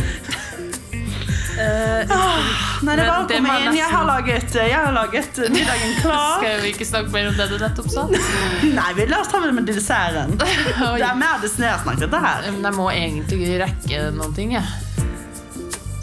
Nei, 2.81 2.95
det 2.97 3.03
er 3.03 3.09
bare 3.09 3.23
å 3.23 3.27
komme 3.29 3.55
inn. 3.61 3.75
Jeg 3.77 3.89
har 3.91 4.05
laget, 4.07 4.55
jeg 4.57 4.73
har 4.75 4.93
laget 4.95 5.39
middagen 5.53 5.93
klar. 6.01 6.39
Skal 6.41 6.61
vi 6.63 6.71
ikke 6.73 6.87
snakke 6.89 7.13
mer 7.13 7.29
om 7.31 7.35
det 7.37 7.47
du 7.51 7.57
nettopp 7.61 7.89
sa? 7.93 8.05
Nei, 8.79 8.87
vi 8.97 9.05
la 9.11 9.19
oss 9.21 9.29
ta 9.31 9.41
med 9.43 9.67
desserten. 9.69 10.37
Det 11.01 11.05
er 11.07 11.19
mer 11.19 11.37
snakker 11.83 12.09
det 12.11 12.21
her. 12.25 12.47
Men 12.55 12.69
jeg 12.69 12.77
må 12.79 12.87
egentlig 12.93 13.51
rekke 13.61 14.01
noen 14.17 14.33
ting, 14.37 14.55
jeg. 14.57 14.65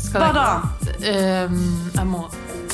Skal 0.09 0.23
Hva 0.23 0.29
jeg- 0.31 0.39
da? 0.39 0.95
Ehm, 1.13 1.59
jeg, 1.95 2.07
må, 2.09 2.23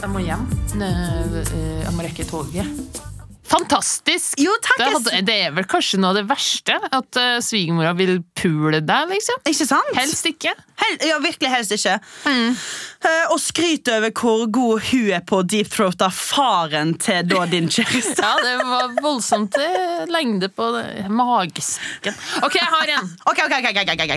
jeg 0.00 0.10
må 0.12 0.22
hjem. 0.22 0.44
Eh, 0.74 1.40
Jeg 1.84 1.92
må 1.96 2.04
rekke 2.06 2.24
toget. 2.28 3.02
Fantastisk! 3.44 4.38
Jo, 4.40 4.52
takk, 4.64 4.78
Det, 4.80 4.86
hadde, 4.94 5.18
det 5.28 5.34
er 5.46 5.50
vel 5.54 5.66
kanskje 5.68 5.98
noe 6.00 6.14
av 6.14 6.16
det 6.16 6.22
verste, 6.30 6.74
at 6.80 7.18
uh, 7.20 7.34
svigermora 7.44 7.90
vil 7.98 8.16
pule 8.38 8.80
deg, 8.80 9.10
liksom. 9.12 9.42
Ikke 9.50 9.66
sant? 9.68 9.90
Helst 9.98 10.24
ikke. 10.30 10.54
Hel 10.80 10.96
ja, 11.10 11.18
virkelig 11.22 11.50
helst 11.52 11.74
ikke. 11.76 11.98
Eh, 12.26 13.26
og 13.30 13.36
skryt 13.42 13.88
over 13.92 14.10
hvor 14.16 14.46
god 14.52 14.82
hun 14.88 15.10
er 15.18 15.22
på 15.28 15.42
deep 15.46 15.68
throat 15.70 16.02
av 16.02 16.16
faren 16.16 16.94
til 16.98 17.20
da 17.30 17.44
din 17.52 17.68
kjæreste. 17.70 18.16
Ja, 18.24 18.32
det 18.40 18.56
var 18.64 18.94
voldsomt 19.04 19.58
eh, 19.60 20.04
lengde 20.10 20.48
på 20.48 20.70
det- 20.78 21.06
magesekken. 21.12 22.16
OK, 22.42 22.56
jeg 22.58 22.70
har 22.78 22.94
en. 22.96 23.12
Ok, 23.28 23.44
ok, 23.44 23.54
ok, 23.60 23.84
ok, 23.84 24.04
ok. 24.08 24.14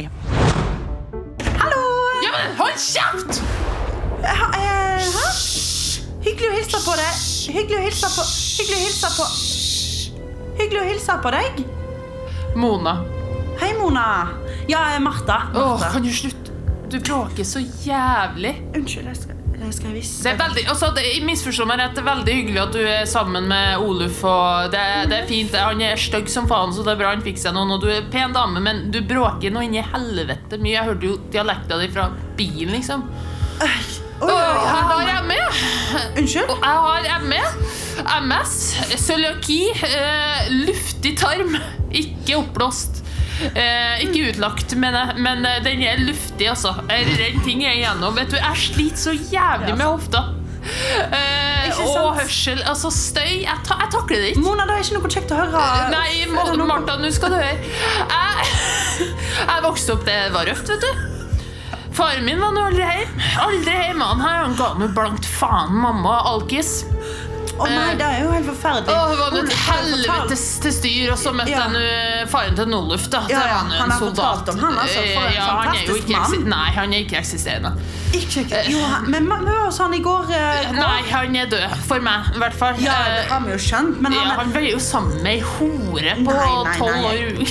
Hallo! 1.60 1.84
Ja, 2.24 2.32
men 2.34 2.58
hold 2.64 2.80
kjeft! 2.80 3.42
Hæ? 4.24 5.67
Hyggelig 6.26 6.50
å 6.50 6.56
hilse 6.58 6.80
på 6.82 6.96
deg. 6.98 7.22
Hyggelig 7.58 7.78
å 7.78 7.84
hilse 7.86 8.10
på 8.16 8.24
Hyggelig 8.58 8.78
å 8.78 8.86
hilse 8.88 9.12
på 9.18 9.28
Hyggelig 10.58 10.82
å 10.82 10.88
hilse 10.90 11.18
på 11.22 11.32
deg. 11.36 11.60
Mona. 12.58 12.96
Hei, 13.62 13.72
Mona. 13.78 14.06
Ja, 14.70 14.80
jeg 14.90 14.98
er 14.98 15.04
Martha. 15.06 15.38
Åh, 15.54 15.84
kan 15.94 16.06
du 16.06 16.10
slutte? 16.14 16.54
Du 16.90 16.98
bråker 17.04 17.46
så 17.46 17.62
jævlig. 17.84 18.56
Unnskyld, 18.78 19.10
jeg 19.12 19.20
skal, 19.20 19.38
jeg 19.60 19.74
skal 19.76 19.94
vise 19.94 20.24
Det 20.24 20.32
er 20.32 20.38
veldig, 20.40 20.64
altså, 20.72 20.90
det, 20.96 21.04
Misforstå 21.28 21.66
meg 21.68 21.82
rett, 21.82 21.94
det 21.98 22.02
er 22.02 22.08
veldig 22.08 22.36
hyggelig 22.38 22.62
at 22.64 22.74
du 22.78 22.80
er 22.82 23.06
sammen 23.10 23.50
med 23.52 23.84
Oluf. 23.84 24.24
Og 24.26 24.72
det, 24.74 24.84
det 25.12 25.20
er 25.22 25.30
fint, 25.30 25.54
Han 25.62 25.84
er 25.86 26.02
stygg 26.02 26.32
som 26.34 26.50
faen, 26.50 26.74
så 26.74 26.86
det 26.88 26.96
er 26.96 27.02
bra 27.04 27.14
han 27.14 27.26
fikk 27.26 27.42
seg 27.44 27.54
noen. 27.58 27.76
Og 27.76 27.86
du 27.86 27.92
er 27.94 28.10
pen 28.14 28.34
dame, 28.34 28.64
men 28.64 28.88
du 28.94 29.02
bråker 29.06 29.54
noe 29.54 29.68
inni 29.68 29.84
helvete 29.86 30.58
mye. 30.58 30.78
Jeg 30.80 30.90
hørte 30.90 31.12
jo 31.12 31.20
dialekta 31.34 31.78
di 31.84 31.92
fra 31.94 32.10
bilen, 32.40 32.74
liksom. 32.80 33.06
Oi, 33.68 33.78
Oi, 34.22 34.34
jeg 34.34 34.70
har. 34.72 35.24
ME. 35.28 35.42
Unnskyld? 36.18 36.50
Og 36.54 36.64
jeg 36.64 37.12
har 37.12 37.26
ME. 37.26 37.42
MS. 38.22 38.56
Cøliaki. 39.04 39.60
Eh, 39.74 40.48
luftig 40.68 41.18
tarm. 41.20 41.58
Ikke 41.92 42.40
oppblåst. 42.40 43.04
Eh, 43.54 44.02
ikke 44.02 44.32
utlagt, 44.32 44.74
mener 44.82 45.12
jeg, 45.12 45.22
men 45.22 45.46
den 45.66 45.84
er 45.86 46.00
luftig, 46.02 46.48
altså. 46.50 46.74
Er 46.90 47.12
ting 47.46 47.62
er 47.66 47.78
igjennom. 47.78 48.16
Vet 48.18 48.34
du, 48.34 48.40
jeg 48.42 48.64
sliter 48.64 49.04
så 49.04 49.14
jævlig 49.14 49.76
med 49.78 49.86
hofta. 49.86 50.24
Eh, 50.68 51.78
og 51.86 52.18
hørsel. 52.18 52.64
Altså, 52.66 52.90
støy. 52.92 53.44
Jeg, 53.44 53.60
ta, 53.68 53.78
jeg 53.84 53.94
takler 53.94 54.24
det 54.24 54.32
ikke. 54.34 54.46
Mona, 54.48 54.66
det 54.68 54.80
er 54.80 54.88
ikke 54.88 54.98
noe 54.98 55.14
kjekt 55.14 55.36
å 55.36 55.44
høre. 55.44 55.68
Nei, 55.94 56.10
Martha, 56.34 56.98
nå 57.02 57.14
skal 57.14 57.36
du 57.36 57.38
høre. 57.38 57.54
Jeg, 57.62 58.50
jeg 59.52 59.64
vokste 59.68 59.96
opp, 59.96 60.10
det 60.10 60.18
var 60.36 60.50
røft, 60.50 60.74
vet 60.74 60.88
du. 60.88 61.17
Faren 61.98 62.26
min 62.26 62.40
var 62.40 62.54
aldri 62.62 62.84
hjemme. 62.86 63.30
Aldri 63.42 63.72
hjemme. 63.74 64.06
Han 64.06 64.22
her 64.22 64.44
han 64.44 64.56
ga 64.60 64.68
meg 64.78 64.92
blankt 64.94 65.26
faen. 65.26 65.74
Mamma 65.82 66.20
alkis. 66.30 66.84
Å 67.58 67.68
nei, 67.70 67.96
det 68.00 68.06
er 68.06 68.20
jo 68.24 68.32
helt 68.32 68.46
forferdelig. 68.52 68.94
Åh, 68.94 69.10
det 69.10 69.18
var 69.20 69.38
et 69.42 69.54
helvetes 69.68 70.44
til 70.64 70.74
styr, 70.76 71.12
og 71.14 71.18
så 71.22 71.32
møtte 71.34 71.50
Ja. 71.52 71.64
jeg 71.74 72.28
faren 72.30 72.56
til 72.56 72.68
Noluf. 72.70 73.10
da. 73.10 73.24
Ja, 73.30 73.40
ja, 73.48 73.58
Han, 73.58 73.72
han 73.72 73.92
har 73.92 74.00
fortalt 74.00 74.50
om 74.54 74.60
han, 74.60 74.78
altså, 74.84 75.00
for 75.00 75.22
en 75.22 75.28
Eh, 75.28 75.36
ja, 75.36 75.42
han 75.42 75.64
fantastisk 75.66 76.08
ikke 76.08 76.20
mann. 76.20 76.50
Nei, 76.50 76.70
han 76.78 76.94
er 76.94 77.00
ikke 77.06 77.18
eksisterende. 77.22 77.72
Ikke, 78.14 78.46
jo, 78.72 78.80
han- 78.86 79.10
men 79.12 79.24
vi 79.28 79.52
var 79.52 79.66
hos 79.66 79.78
han 79.78 79.94
i 79.94 80.00
går. 80.00 80.30
eh, 80.32 80.72
Nei, 80.72 81.02
han 81.12 81.36
er 81.36 81.46
død. 81.46 81.78
For 81.88 82.00
meg, 82.00 82.30
i 82.36 82.38
hvert 82.40 82.54
fall. 82.54 82.76
Ja, 82.80 82.94
det 83.06 83.26
Eh, 83.26 83.32
har 83.34 83.40
vi 83.42 83.52
jo 83.52 83.58
skjønt, 83.58 84.02
men 84.02 84.12
han 84.14 84.28
ja, 84.28 84.36
han 84.36 84.52
ble 84.52 84.72
jo 84.72 84.78
sammen 84.80 85.22
med 85.24 85.34
ei 85.34 85.40
hore 85.40 86.16
på 86.24 86.32
tolv 86.78 87.06
år. 87.06 87.48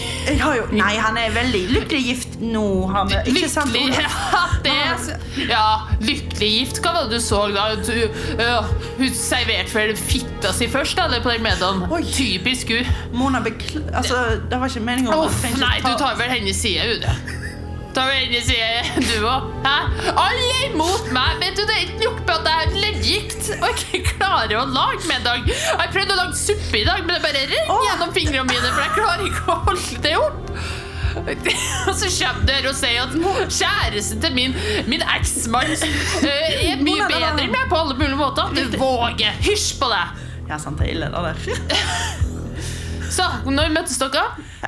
Jo, 0.56 0.66
Nei, 0.72 0.96
han 0.96 1.16
er 1.18 1.30
veldig 1.30 1.64
lykkelig 1.74 2.04
gift 2.06 2.40
nå. 2.40 2.64
Vi, 3.08 3.32
ikke 3.34 3.48
sant? 3.50 3.72
Lykkelig 3.72 4.06
ja, 4.32 4.46
det, 4.62 5.48
ja, 5.48 5.80
lykkelig 6.00 6.50
gift. 6.60 6.80
Hva 6.82 6.92
var 6.94 7.02
det 7.10 7.18
du 7.18 7.20
så 7.24 7.52
da? 7.54 7.66
Du, 7.76 8.08
uh, 8.40 8.64
hun 8.98 9.10
serverte 9.14 9.72
vel 9.74 9.95
fitta 9.98 10.52
si 10.56 10.68
først, 10.70 10.98
eller 11.02 11.22
på 11.24 11.32
den 11.34 11.42
middagen? 11.46 11.82
Oi. 11.92 12.02
Typisk 12.12 12.70
hun. 12.74 12.92
Mona, 13.16 13.40
bekl... 13.44 13.82
Altså, 13.94 14.20
det 14.50 14.60
var 14.60 14.70
ikke 14.70 14.84
meningen 14.86 15.12
å 15.14 15.26
Uff, 15.26 15.42
nei, 15.60 15.78
du 15.84 15.92
tar 15.98 16.16
vel 16.20 16.32
hennes 16.36 16.58
side, 16.62 16.86
Ude. 16.96 17.16
Tar 17.96 18.10
vel 18.10 18.26
hennes 18.26 18.44
side, 18.44 19.04
du 19.08 19.24
òg. 19.24 19.46
Hæ? 19.64 19.76
Alle 20.20 20.56
imot 20.68 21.10
meg. 21.16 21.38
Vet 21.40 21.56
du, 21.56 21.64
Det 21.64 21.76
er 21.78 21.84
ikke 21.86 22.02
nok 22.04 22.18
med 22.26 22.34
at 22.36 22.50
jeg 22.50 22.66
er 22.66 22.80
leddgikt 22.84 23.52
og 23.56 23.68
ikke 23.72 24.02
klarer 24.18 24.56
å 24.60 24.66
lage 24.68 25.04
middag. 25.08 25.46
Jeg 25.48 25.92
prøvde 25.94 26.16
å 26.16 26.20
lage 26.20 26.40
suppe 26.40 26.82
i 26.82 26.86
dag, 26.88 27.04
men 27.06 27.16
det 27.16 27.22
bare 27.24 27.46
Åh. 27.64 27.86
gjennom 27.88 28.12
fingrene 28.16 28.48
mine, 28.50 28.72
for 28.72 28.84
jeg 28.84 28.96
klarer 28.98 29.30
ikke 29.30 29.46
å 29.54 29.60
holde 29.70 30.02
det 30.04 30.16
opp. 30.20 30.42
Og 31.88 31.94
så 31.96 32.10
kommer 32.12 32.46
du 32.46 32.52
her 32.52 32.68
og 32.70 32.76
sier 32.76 33.06
at 33.06 33.50
kjæresten 33.52 34.22
til 34.22 34.36
min, 34.36 34.56
min 34.90 35.02
eksmann 35.16 35.72
øh, 35.72 36.28
er 36.28 36.84
mye 36.84 37.08
bedre 37.08 37.32
enn 37.32 37.52
meg 37.52 37.66
på 37.72 37.80
alle 37.80 37.96
mulige 37.98 38.20
måter. 38.20 38.52
Du 38.56 38.78
våger! 38.78 39.32
Hysj 39.46 39.76
på 39.80 39.90
deg! 39.92 40.24
Ja, 40.46 40.60
sant, 40.62 40.78
det 40.78 40.90
er 40.90 40.94
ille, 40.94 41.10
det 41.10 41.24
der. 41.26 42.24
Så, 43.16 43.24
når 43.48 43.70
møtes 43.72 43.98
dere? 44.00 44.22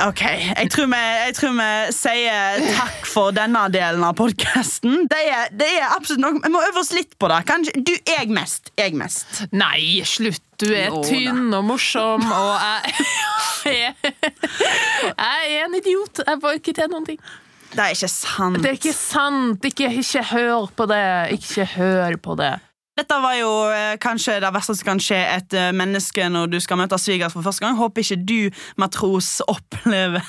Ok, 0.06 0.22
jeg 0.22 0.70
tror, 0.70 0.86
vi, 0.92 0.98
jeg 1.26 1.34
tror 1.36 1.54
vi 1.58 1.68
sier 1.96 2.62
takk 2.78 3.08
for 3.10 3.34
denne 3.34 3.64
delen 3.74 4.04
av 4.06 4.14
podkasten. 4.18 5.08
Det, 5.10 5.22
det 5.58 5.68
er 5.80 5.96
absolutt 5.96 6.22
noe 6.22 6.38
Vi 6.44 6.52
må 6.54 6.62
øve 6.68 6.82
oss 6.84 6.92
litt 6.94 7.16
på 7.18 7.30
det. 7.32 7.40
Kanskje, 7.48 7.82
du, 7.82 7.92
jeg 8.06 8.30
mest. 8.32 8.70
Jeg 8.78 8.94
mest. 8.98 9.42
Nei, 9.52 10.04
slutt. 10.06 10.44
Du 10.58 10.66
er 10.74 10.90
tynn 11.06 11.52
og 11.54 11.68
morsom, 11.68 12.24
og 12.34 12.48
jeg, 12.58 12.94
jeg 15.18 15.58
er 15.58 15.66
en 15.66 15.76
idiot. 15.78 16.24
Jeg 16.26 16.40
får 16.42 16.58
ikke 16.60 16.74
til 16.78 16.90
noen 16.92 17.06
ting. 17.08 17.20
Det 17.68 17.84
er 17.84 17.92
ikke 17.92 18.08
sant. 18.08 18.62
Det 18.62 18.70
er 18.70 18.78
ikke 18.78 18.96
sant. 18.96 19.64
Ikke, 19.68 19.90
ikke 20.00 20.24
hør 20.30 20.70
på 20.76 20.88
det. 20.88 21.04
Ikke 21.36 21.68
hør 21.76 22.16
på 22.22 22.38
det. 22.40 22.54
Dette 22.98 23.18
var 23.22 23.34
jo 23.38 23.50
eh, 23.70 23.94
kanskje 24.02 24.40
det 24.42 24.48
verste 24.54 24.74
som 24.74 24.88
kan 24.88 25.02
skje 25.02 25.18
et 25.36 25.54
eh, 25.54 25.68
menneske 25.76 26.24
når 26.32 26.48
du 26.50 26.56
skal 26.62 26.80
møte 26.80 26.98
svigers 26.98 27.36
for 27.36 27.46
første 27.46 27.62
gang. 27.62 27.76
Håper 27.78 28.02
ikke 28.02 28.18
du, 28.26 28.48
matros, 28.80 29.36
opplever 29.54 30.24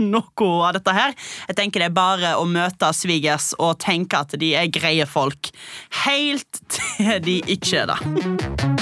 noe 0.00 0.48
av 0.68 0.76
dette 0.76 0.96
her. 0.96 1.12
Jeg 1.50 1.58
tenker 1.60 1.84
det 1.84 1.90
er 1.90 1.98
bare 1.98 2.32
å 2.40 2.48
møte 2.48 2.92
svigers 2.96 3.52
og 3.58 3.76
tenke 3.84 4.22
at 4.24 4.36
de 4.40 4.54
er 4.56 4.72
greie 4.72 5.08
folk. 5.08 5.52
Helt 6.06 6.64
til 6.72 7.20
de 7.24 7.40
ikke 7.56 7.84
er 7.84 7.94
det. 7.94 8.75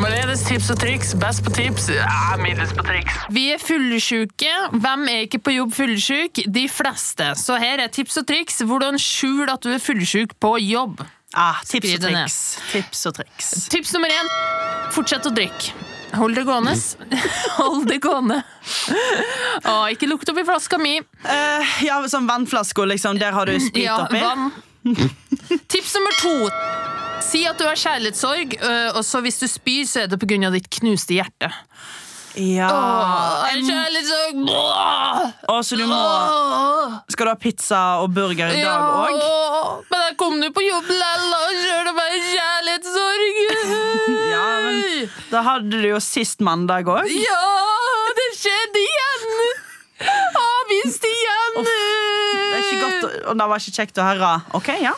Marlenes 0.00 0.40
tips 0.48 0.70
og 0.72 0.78
triks. 0.80 1.10
Best 1.20 1.42
på 1.44 1.52
tips, 1.54 1.88
ja, 1.92 2.36
middels 2.40 2.72
på 2.76 2.84
triks. 2.86 3.16
Vi 3.34 3.46
er 3.52 3.60
fullsjuke. 3.60 4.52
Hvem 4.80 5.02
er 5.12 5.26
ikke 5.26 5.40
på 5.44 5.54
jobb 5.58 5.74
fullsjuk? 5.76 6.40
De 6.48 6.64
fleste. 6.72 7.30
Så 7.40 7.58
her 7.60 7.82
er 7.84 7.92
tips 7.92 8.16
og 8.22 8.26
triks. 8.30 8.60
Hvordan 8.66 8.98
skjul 9.00 9.50
at 9.52 9.60
du 9.64 9.70
er 9.74 9.82
fullsjuk 9.82 10.32
på 10.40 10.54
jobb. 10.64 11.02
Ah, 11.36 11.60
tips 11.68 11.92
og 11.98 12.06
triks. 12.08 12.38
Tips 12.72 13.04
og 13.10 13.18
triks. 13.20 13.50
Tips 13.70 13.92
nummer 13.94 14.10
én 14.16 14.32
fortsett 14.94 15.28
å 15.28 15.34
drikke. 15.36 15.74
Hold 16.18 16.34
det 16.40 16.42
gående. 16.48 16.72
Hold 17.60 17.84
det 17.86 18.00
gående. 18.02 18.40
Og 19.70 19.84
ikke 19.94 20.08
lukt 20.10 20.32
opp 20.32 20.40
i 20.42 20.46
flaska 20.48 20.80
mi. 20.82 20.96
Uh, 21.22 21.76
ja, 21.86 22.00
sånn 22.10 22.26
vannflasker, 22.26 22.88
liksom. 22.90 23.20
Der 23.20 23.36
har 23.36 23.46
du 23.46 23.54
sprit 23.62 23.84
Ja, 23.86 24.00
oppi. 24.08 24.18
vann. 24.24 24.50
Tips 25.70 25.94
nummer 26.00 26.18
to. 26.24 26.34
Si 27.20 27.42
at 27.46 27.58
du 27.60 27.64
har 27.68 27.76
kjærlighetssorg, 27.78 28.56
øh, 28.64 28.96
og 28.96 29.04
så 29.06 29.20
hvis 29.24 29.38
du 29.42 29.46
spyr, 29.50 29.84
så 29.86 30.04
er 30.04 30.10
det 30.10 30.18
pga. 30.22 30.50
ditt 30.50 30.68
knuste 30.80 31.14
hjerte. 31.14 31.50
Ja. 32.38 32.68
Åh, 32.70 33.50
en- 33.56 33.66
kjærlighetssorg! 33.66 34.36
Åh, 35.50 35.62
så 35.66 35.76
du 35.76 35.84
må. 35.86 35.98
Skal 37.10 37.26
du 37.26 37.30
ha 37.30 37.36
pizza 37.36 37.80
og 38.02 38.14
burger 38.14 38.48
i 38.54 38.62
dag 38.62 38.78
òg? 38.78 39.18
Ja, 39.18 39.82
men 39.90 40.04
jeg 40.08 40.16
kom 40.18 40.38
nå 40.40 40.50
på 40.54 40.62
jobb 40.62 40.88
lell 40.88 41.34
og 41.40 41.50
kjørte 41.58 41.94
meg 41.98 42.16
kjærlighetssorg. 42.30 43.26
Ja, 44.30 44.46
men 44.64 45.10
Da 45.30 45.42
hadde 45.42 45.70
du 45.82 45.88
jo 45.90 45.98
sist 46.00 46.40
mandag 46.40 46.86
òg. 46.88 47.10
Ja, 47.10 47.42
det 48.16 48.28
skjedde 48.38 48.78
igjen! 48.86 49.28
Avvist 50.40 51.04
igjen! 51.04 51.60
Det 51.60 52.56
er 52.56 52.64
ikke 52.64 52.82
godt, 52.86 53.22
og 53.26 53.38
det 53.42 53.48
var 53.52 53.58
ikke 53.60 53.76
kjekt 53.82 53.98
å 54.00 54.06
høre. 54.06 54.34
Ok, 54.56 54.72
ja 54.80 54.94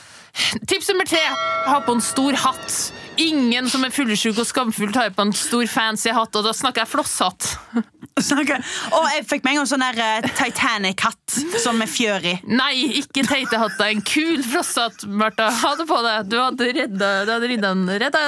Tips 0.66 0.88
nummer 0.88 1.04
tre. 1.08 1.22
Ha 1.66 1.80
på 1.80 1.92
en 1.92 2.00
stor 2.04 2.32
hatt. 2.32 2.92
Ingen 3.20 3.68
som 3.70 3.84
er 3.84 3.92
fullsjuk 3.92 4.38
og 4.40 4.46
skamfull, 4.48 4.92
tar 4.94 5.10
på 5.12 5.26
en 5.26 5.32
stor 5.36 5.66
fancy 5.68 6.12
hatt, 6.16 6.36
og 6.38 6.46
da 6.46 6.52
snakker 6.56 6.84
jeg 6.84 6.92
flosshatt. 6.94 7.50
Snakker. 8.28 8.60
Og 8.96 9.06
jeg 9.12 9.24
fikk 9.28 9.44
meg 9.44 9.54
en 9.54 9.62
gang 9.62 9.68
sånn 9.70 9.84
der 9.84 10.00
eh, 10.04 10.26
Titanic-hatt 10.36 11.36
som 11.60 11.78
med 11.80 11.90
fjør 11.90 12.26
i. 12.28 12.34
Nei, 12.48 12.72
ikke 13.00 13.24
teite 13.28 13.60
hatta. 13.60 13.88
En 13.92 14.02
kul 14.04 14.42
flosshatt, 14.44 15.04
Martha. 15.08 15.50
Ha 15.62 15.74
det 15.80 15.86
på 15.88 16.00
deg. 16.04 16.28
Du 16.32 16.36
hadde 16.40 16.68
redda 16.76 17.10
Du 17.28 17.32
hadde 17.34 17.50
redda 17.52 17.72
en 17.72 17.84
redda 18.04 18.22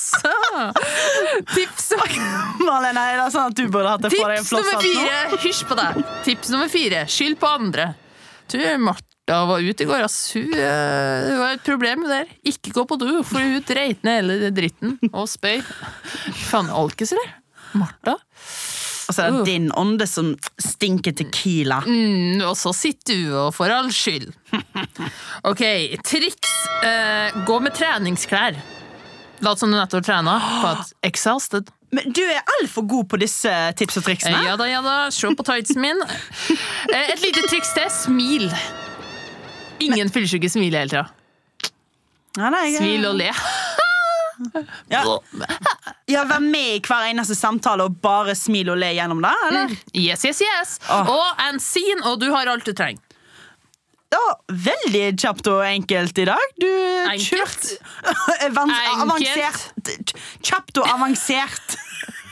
Så. 0.00 0.32
Tips 1.54 1.90
Malene, 2.60 3.00
er 3.00 3.18
det 3.20 3.30
sånn 3.34 3.50
at 3.50 3.56
du 3.56 3.64
burde 3.72 3.94
hatt 3.94 4.04
det 4.04 4.10
på 4.12 4.22
deg 4.22 4.38
en 4.38 4.44
Tips 4.44 4.52
nummer 4.54 4.84
fire. 4.84 5.40
Hysj 5.46 5.64
på 5.70 5.78
deg. 5.78 6.04
Tips 6.26 6.52
nummer 6.54 6.70
fire. 6.72 7.04
Skyld 7.10 7.38
på 7.40 7.50
andre. 7.50 7.90
Du, 8.50 8.58
Martha 8.82 9.38
var 9.46 9.62
ute 9.62 9.84
i 9.84 9.86
går. 9.86 10.04
Ass. 10.06 10.32
Hun, 10.34 10.50
eh, 10.54 11.26
det 11.28 11.36
var 11.38 11.54
et 11.54 11.66
problem 11.66 12.06
der. 12.10 12.30
Ikke 12.46 12.74
gå 12.74 12.84
på 12.90 12.98
do, 12.98 13.20
for 13.26 13.38
hun 13.38 13.62
dreit 13.66 14.02
ned 14.06 14.22
hele 14.22 14.50
dritten 14.54 14.96
og 15.12 15.28
spøy. 15.30 15.60
Faen, 16.48 16.70
alkis, 16.74 17.14
eller? 17.14 17.36
Martha? 17.78 18.16
Og 19.10 19.14
så 19.16 19.24
er 19.24 19.34
det 19.34 19.46
din 19.48 19.70
ånde 19.74 20.06
som 20.06 20.32
stinker 20.62 21.14
tequila. 21.18 21.80
Mm, 21.82 22.42
og 22.46 22.54
så 22.58 22.70
sitter 22.76 23.18
du 23.18 23.32
og 23.34 23.54
får 23.56 23.74
all 23.74 23.90
skyld. 23.94 24.30
Ok, 25.50 25.62
triks. 26.04 26.52
Uh, 26.84 27.44
gå 27.48 27.56
med 27.64 27.72
treningsklær. 27.74 28.58
Lat 29.40 29.60
som 29.60 29.72
du 29.72 29.78
nettopp 29.78 30.04
trena 30.04 30.36
på 30.60 30.72
et 30.74 30.92
exhausted. 31.10 31.70
Men 31.92 32.12
du 32.14 32.20
er 32.22 32.42
altfor 32.60 32.84
god 32.86 33.08
på 33.10 33.18
disse 33.18 33.50
tips 33.78 33.96
og 33.98 34.04
triksene. 34.06 34.44
Ja 34.46 34.56
da, 34.60 34.66
ja 34.70 34.78
da. 34.84 34.96
Se 35.10 35.26
på 35.34 35.42
tightsen 35.48 35.80
min. 35.82 35.98
Eh, 36.06 37.10
Et 37.14 37.22
lite 37.24 37.42
triks 37.50 37.72
til. 37.74 37.88
Smil. 37.90 38.46
Ingen 39.82 40.10
fyllesyke 40.12 40.50
smiler 40.52 40.84
hele 40.84 40.90
tida. 40.92 41.06
Ja, 42.38 42.50
jeg- 42.62 42.76
Smil 42.78 43.06
og 43.10 43.16
le. 43.18 43.32
Ja. 44.88 45.02
ja, 46.08 46.22
Vær 46.24 46.40
med 46.40 46.76
i 46.78 46.80
hver 46.80 47.10
eneste 47.10 47.34
samtale 47.36 47.84
og 47.84 47.98
bare 48.00 48.32
smil 48.34 48.70
og 48.72 48.78
le 48.80 48.88
gjennom 48.96 49.20
det, 49.20 49.32
eller? 49.50 49.74
Yes, 49.92 50.22
yes, 50.24 50.40
yes. 50.46 50.70
Oh. 50.88 51.10
Og 51.12 51.42
en 51.44 51.60
scene, 51.60 52.00
og 52.08 52.22
du 52.22 52.30
har 52.32 52.48
alt 52.48 52.64
du 52.64 52.72
trenger. 52.72 53.02
Ja, 54.10 54.22
veldig 54.50 55.02
kjapt 55.22 55.46
og 55.52 55.60
enkelt 55.62 56.18
i 56.18 56.24
dag. 56.26 56.54
Du 56.58 56.66
Enkelt? 56.66 57.28
kjørt 57.30 57.68
Vans 58.56 58.74
Enkelt. 58.74 59.04
Avansert. 59.04 60.14
Kjapt 60.42 60.80
og 60.82 60.88
avansert. 60.96 61.76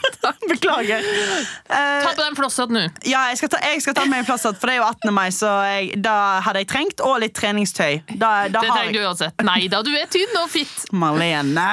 Beklager. 0.48 0.98
Eh, 0.98 2.04
Ta 2.04 2.12
på 2.16 2.22
den 2.22 2.36
flosshatten 2.36 2.76
nå. 2.78 2.82
ja, 3.08 3.20
jeg 3.30 3.38
skal, 3.40 3.50
ta, 3.52 3.58
jeg 3.64 3.82
skal 3.84 3.94
ta 3.96 4.04
med 4.08 4.22
en 4.22 4.26
flosshatt, 4.28 4.58
for 4.60 4.70
det 4.70 4.74
er 4.76 4.80
jo 4.80 4.86
18. 4.88 5.12
mai, 5.14 5.28
så 5.34 5.50
jeg, 5.68 5.98
da 6.04 6.14
hadde 6.44 6.62
jeg 6.62 6.68
trengt, 6.72 7.02
og 7.04 7.18
litt 7.22 7.34
treningstøy. 7.36 7.98
Da, 8.20 8.30
da 8.52 8.62
Det 8.64 8.70
trenger 8.72 8.96
du 8.96 9.00
uansett. 9.08 9.44
Nei 9.46 9.60
da, 9.72 9.80
du 9.86 9.90
er 9.96 10.08
tynn 10.12 10.36
og 10.40 10.48
fitt. 10.52 10.76
Marlene. 10.96 11.66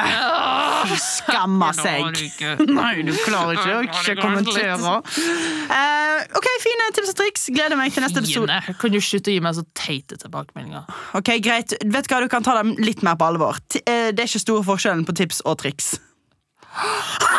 Fy 0.91 0.99
skammer 1.03 1.75
seg. 1.77 2.21
Nei, 2.69 2.93
du 3.07 3.13
klarer 3.25 3.59
ikke 3.59 3.75
å 3.75 3.83
ikke 3.87 4.17
kommentere. 4.21 4.75
Uh, 4.75 6.19
ok, 6.39 6.49
fine 6.63 6.89
tips 6.95 7.13
og 7.15 7.19
triks. 7.21 7.47
Gleder 7.55 7.79
meg 7.79 7.93
til 7.95 8.05
neste 8.05 8.23
episode. 8.23 8.59
Fine. 8.67 8.77
Kan 8.81 8.95
du 8.95 8.99
slutte 9.03 9.31
å 9.31 9.35
gi 9.37 9.43
meg 9.45 9.57
så 9.57 9.65
teite 9.77 10.19
tilbakemeldinger? 10.21 10.87
Ok, 11.19 11.33
greit. 11.45 11.75
Vet 11.83 12.09
du 12.09 12.13
hva, 12.15 12.21
Du 12.25 12.29
kan 12.31 12.45
ta 12.45 12.55
dem 12.59 12.75
litt 12.81 13.03
mer 13.05 13.17
på 13.19 13.27
alvor. 13.31 13.59
Eh, 13.83 14.11
Det 14.15 14.23
er 14.25 14.29
ikke 14.29 14.43
store 14.45 14.65
forskjellen 14.67 15.05
på 15.07 15.15
tips 15.17 15.41
og 15.45 15.59
triks. 15.63 15.95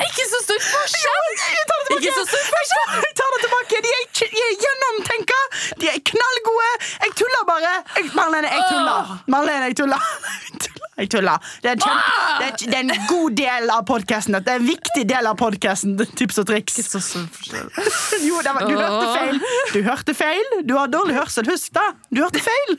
Ikke 0.00 0.24
så 0.30 0.38
stor 0.46 0.59
forskjell! 0.74 1.30
Ikke 1.96 2.12
så 2.16 2.24
stor 2.28 2.44
forskjell! 2.54 2.92
Jeg 3.06 3.14
tar 3.20 3.34
det 3.34 3.40
tilbake. 3.46 3.80
De 3.86 3.94
er, 3.98 4.04
de 4.34 4.42
er 4.48 4.52
gjennomtenka. 4.64 5.40
De 5.82 5.90
er 5.92 6.02
knallgode. 6.12 6.70
Jeg 7.06 7.16
tuller 7.20 7.46
bare. 7.48 7.72
Jeg, 7.96 8.10
Marlene, 8.18 8.52
jeg 8.54 8.68
tuller. 8.70 9.16
Marlene, 9.34 9.66
jeg 9.70 9.78
tuller. 9.80 10.10
Jeg 11.00 11.08
tuller. 11.14 11.50
Det 11.64 11.70
er, 11.70 11.74
det, 11.80 12.46
er, 12.46 12.56
det 12.60 12.74
er 12.76 12.82
en 12.84 13.06
god 13.08 13.36
del 13.38 13.70
av 13.72 13.84
podkasten. 13.88 14.36
Det 14.36 14.52
er 14.52 14.60
en 14.60 14.68
viktig 14.68 15.04
del 15.08 15.30
av 15.30 15.38
podkasten. 15.40 15.96
Tips 16.18 16.42
og 16.42 16.48
triks. 16.50 16.76
Så 16.90 17.00
stor 17.04 17.26
forskjell. 17.38 17.70
Jo, 18.28 18.42
det 18.44 18.52
var, 18.54 18.66
du 18.68 18.76
hørte 18.76 19.08
feil. 19.16 19.40
Du 19.72 19.80
hørte 19.86 20.14
feil. 20.14 20.54
Du 20.68 20.76
har 20.76 20.92
dårlig 20.92 21.16
hørsel. 21.16 21.48
Husk 21.50 21.72
det. 21.76 21.88
Du 22.12 22.22
hørte 22.22 22.42
feil. 22.44 22.76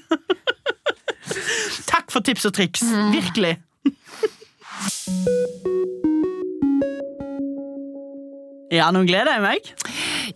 Takk 1.92 2.12
for 2.14 2.22
tips 2.26 2.46
og 2.50 2.56
triks. 2.58 2.86
Virkelig. 3.16 3.58
Ja, 8.72 8.86
nå 8.96 9.02
gleder 9.04 9.36
jeg 9.36 9.44
meg. 9.44 9.66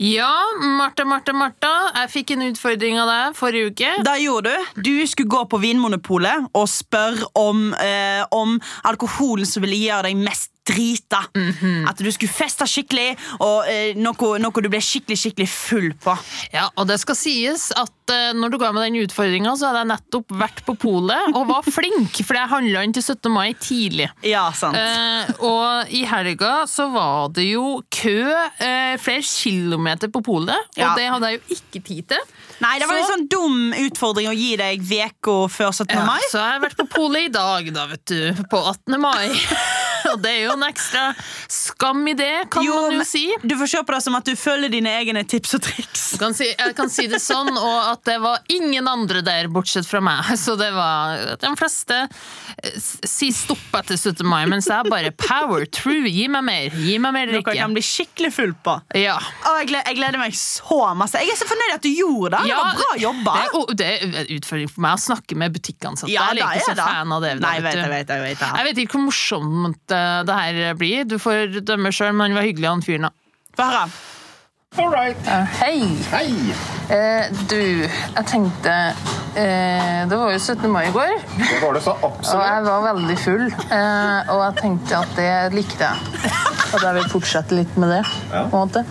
Ja, 0.04 0.32
Martha, 0.60 1.06
Martha, 1.08 1.32
Martha. 1.32 1.72
Jeg 2.02 2.12
fikk 2.12 2.34
en 2.36 2.44
utfordring 2.50 2.98
av 3.00 3.08
deg 3.08 3.38
forrige 3.38 3.70
uke. 3.72 3.92
Da 4.04 4.18
gjorde 4.20 4.52
du. 4.52 4.82
Du 4.90 5.08
skulle 5.08 5.32
gå 5.32 5.46
på 5.48 5.60
Vinmonopolet 5.64 6.50
og 6.52 6.68
spørre 6.68 7.30
om, 7.40 7.70
eh, 7.80 8.26
om 8.36 8.60
alkoholen 8.84 9.48
som 9.48 9.64
ville 9.64 9.80
gjøre 9.88 10.10
deg 10.10 10.20
mest 10.20 10.52
drita. 10.66 11.22
At 11.90 12.00
du 12.02 12.10
skulle 12.14 12.32
feste 12.34 12.66
skikkelig, 12.70 13.16
og 13.40 13.68
eh, 13.70 13.94
noe, 14.00 14.32
noe 14.42 14.64
du 14.66 14.70
ble 14.72 14.82
skikkelig 14.82 15.18
skikkelig 15.22 15.48
full 15.52 15.92
på. 16.02 16.16
Ja, 16.54 16.68
og 16.76 16.88
det 16.90 16.98
skal 17.02 17.18
sies 17.20 17.68
at 17.78 18.14
eh, 18.14 18.32
når 18.38 18.54
du 18.56 18.58
ga 18.62 18.72
meg 18.76 18.88
den 18.90 19.04
utfordringa, 19.06 19.54
så 19.60 19.70
hadde 19.70 19.84
jeg 19.84 19.92
nettopp 19.94 20.36
vært 20.42 20.64
på 20.68 20.76
polet 20.82 21.36
og 21.36 21.48
var 21.50 21.66
flink, 21.68 22.20
for 22.26 22.38
jeg 22.40 22.52
handla 22.52 22.84
inn 22.86 22.96
til 22.98 23.06
17. 23.06 23.32
mai 23.34 23.54
tidlig. 23.62 24.10
Ja, 24.26 24.48
sant. 24.58 24.78
Eh, 24.80 25.36
og 25.46 25.94
i 25.94 26.04
helga 26.10 26.64
så 26.70 26.90
var 26.94 27.30
det 27.36 27.48
jo 27.52 27.82
kø 27.94 28.16
eh, 28.26 28.96
flere 29.02 29.26
kilometer 29.26 30.10
på 30.14 30.24
polet, 30.26 30.72
Ja. 30.78 30.92
og 30.92 31.00
det 31.00 31.10
hadde 31.14 31.30
jeg 31.34 31.40
jo 31.42 31.60
ikke 31.60 31.84
tid 31.92 32.10
til. 32.16 32.26
Nei, 32.64 32.78
det 32.80 32.88
var 32.88 32.96
så- 32.98 33.04
en 33.06 33.12
sånn 33.14 33.28
dum 33.30 33.74
utfordring 33.86 34.30
å 34.32 34.36
gi 34.36 34.56
deg 34.56 34.82
uka 34.82 35.48
før 35.52 35.72
17. 35.74 35.94
Ja, 35.94 36.06
mai. 36.06 36.22
så 36.32 36.40
jeg 36.40 36.52
har 36.54 36.62
vært 36.64 36.78
på 36.80 36.88
polet 36.90 37.26
i 37.30 37.34
dag, 37.34 37.74
da, 37.74 37.86
vet 37.88 38.06
du. 38.06 38.44
På 38.50 38.64
18. 38.66 39.00
mai. 39.02 39.28
og 40.14 40.22
det 40.24 40.32
er 40.32 40.42
jo 40.46 40.56
en 40.56 40.66
ekstra 40.68 41.06
skam 41.52 42.04
i 42.08 42.16
det, 42.18 42.48
kan 42.54 42.66
man 42.68 42.98
jo 43.00 43.06
si. 43.08 43.26
Du 43.44 43.56
får 43.60 43.72
se 43.72 43.84
på 43.86 43.96
det 43.96 44.02
som 44.06 44.18
at 44.18 44.28
du 44.28 44.36
følger 44.40 44.72
dine 44.74 44.92
egne 45.02 45.26
tips 45.28 45.58
og 45.58 45.64
triks. 45.66 46.06
Jeg 46.16 46.22
kan, 46.22 46.36
si, 46.38 46.50
jeg 46.52 46.76
kan 46.78 46.92
si 46.92 47.08
det 47.12 47.22
sånn, 47.24 47.52
og 47.56 47.78
at 47.92 48.04
det 48.08 48.18
var 48.24 48.44
ingen 48.54 48.88
andre 48.88 49.24
der 49.26 49.50
bortsett 49.52 49.88
fra 49.90 50.02
meg. 50.04 50.24
Så 50.46 50.56
det 50.60 50.72
var 50.76 51.38
De 51.42 51.52
fleste 51.58 51.98
eh, 52.06 52.78
sier 52.78 53.34
stopp 53.36 53.80
etter 53.82 53.98
17. 53.98 54.24
mai, 54.28 54.44
mens 54.52 54.70
jeg 54.72 54.92
bare 54.92 55.12
power 55.20 55.66
through. 55.66 56.08
Gi 56.12 56.28
meg 56.32 56.46
mer. 56.48 56.76
Gi 56.76 56.98
meg 57.02 57.16
mer 57.16 57.34
Noe 57.34 57.42
jeg 57.42 57.60
kan 57.60 57.76
bli 57.76 57.84
skikkelig 57.86 58.32
full 58.36 58.54
på. 58.66 58.78
Ja. 58.98 59.18
Å, 59.18 59.56
jeg, 59.62 59.72
gleder, 59.72 59.90
jeg 59.90 60.00
gleder 60.00 60.22
meg 60.22 60.38
så 60.40 60.82
masse. 60.98 61.22
Jeg 61.24 61.34
er 61.34 61.40
så 61.40 61.50
fornøyd 61.50 61.76
at 61.78 61.86
du 61.86 61.92
gjorde 61.92 62.36
det. 62.38 62.52
Det 62.52 62.60
var 62.60 62.80
bra 62.80 62.92
jobba. 63.02 63.36
Det 63.76 63.90
er, 63.90 64.06
det 64.14 64.24
er 64.24 64.34
utfordring 64.38 64.72
for 64.72 64.86
meg 64.86 64.98
å 64.98 65.04
snakke 65.06 65.40
med 65.40 65.56
butikkansatte. 65.56 66.12
Ja, 66.14 66.30
jeg 66.36 66.46
er 66.46 66.62
ikke 66.62 66.70
så 66.70 66.78
det. 66.78 66.88
fan 66.88 67.16
av 67.16 67.26
det. 67.26 67.34
Nei, 67.42 67.56
jeg 67.58 67.66
vet 67.66 67.80
jeg, 67.82 67.92
vet 67.92 68.14
jeg, 68.16 68.26
vet. 68.26 68.46
Jeg 68.46 68.70
vet 68.70 68.84
ikke 68.86 68.98
hvor 68.98 69.06
morsomt 69.10 69.95
eh, 69.96 70.24
det 70.28 70.42
her 70.42 70.74
blir. 70.80 71.08
Du 71.08 71.18
får 71.22 71.62
dømme 71.66 71.94
sjøl, 71.96 72.14
men 72.14 72.30
han 72.30 72.42
var 72.42 72.50
hyggelig, 72.50 72.70
han 72.70 72.86
fyren. 72.86 73.10
da. 73.10 73.16
Få 73.56 73.70
høre. 73.72 73.88
All 74.78 74.92
right. 74.92 75.28
Hei! 75.56 75.88
Hei! 76.12 76.32
Uh, 76.90 77.32
du, 77.48 77.60
jeg 77.88 78.26
tenkte 78.28 78.74
uh, 78.92 80.02
Det 80.10 80.18
var 80.20 80.34
jo 80.34 80.40
17. 80.40 80.68
mai 80.70 80.90
i 80.90 80.92
går, 80.92 81.14
Det 81.40 81.62
var 81.62 81.74
det 81.74 81.82
så 81.86 81.94
og 82.04 82.28
jeg 82.28 82.66
var 82.66 82.84
veldig 82.84 83.16
full. 83.24 83.46
Eh, 83.48 84.34
og 84.34 84.42
jeg 84.44 84.58
tenkte 84.60 85.00
at 85.00 85.16
det 85.18 85.32
likte 85.56 85.88
jeg. 85.88 86.20
At 86.76 86.84
jeg 86.84 86.94
vil 86.98 87.10
fortsette 87.10 87.56
litt 87.56 87.78
med 87.80 87.94
det. 87.96 88.04
Ja. 88.34 88.44
på 88.52 88.60
en 88.60 88.68
måte. 88.68 88.84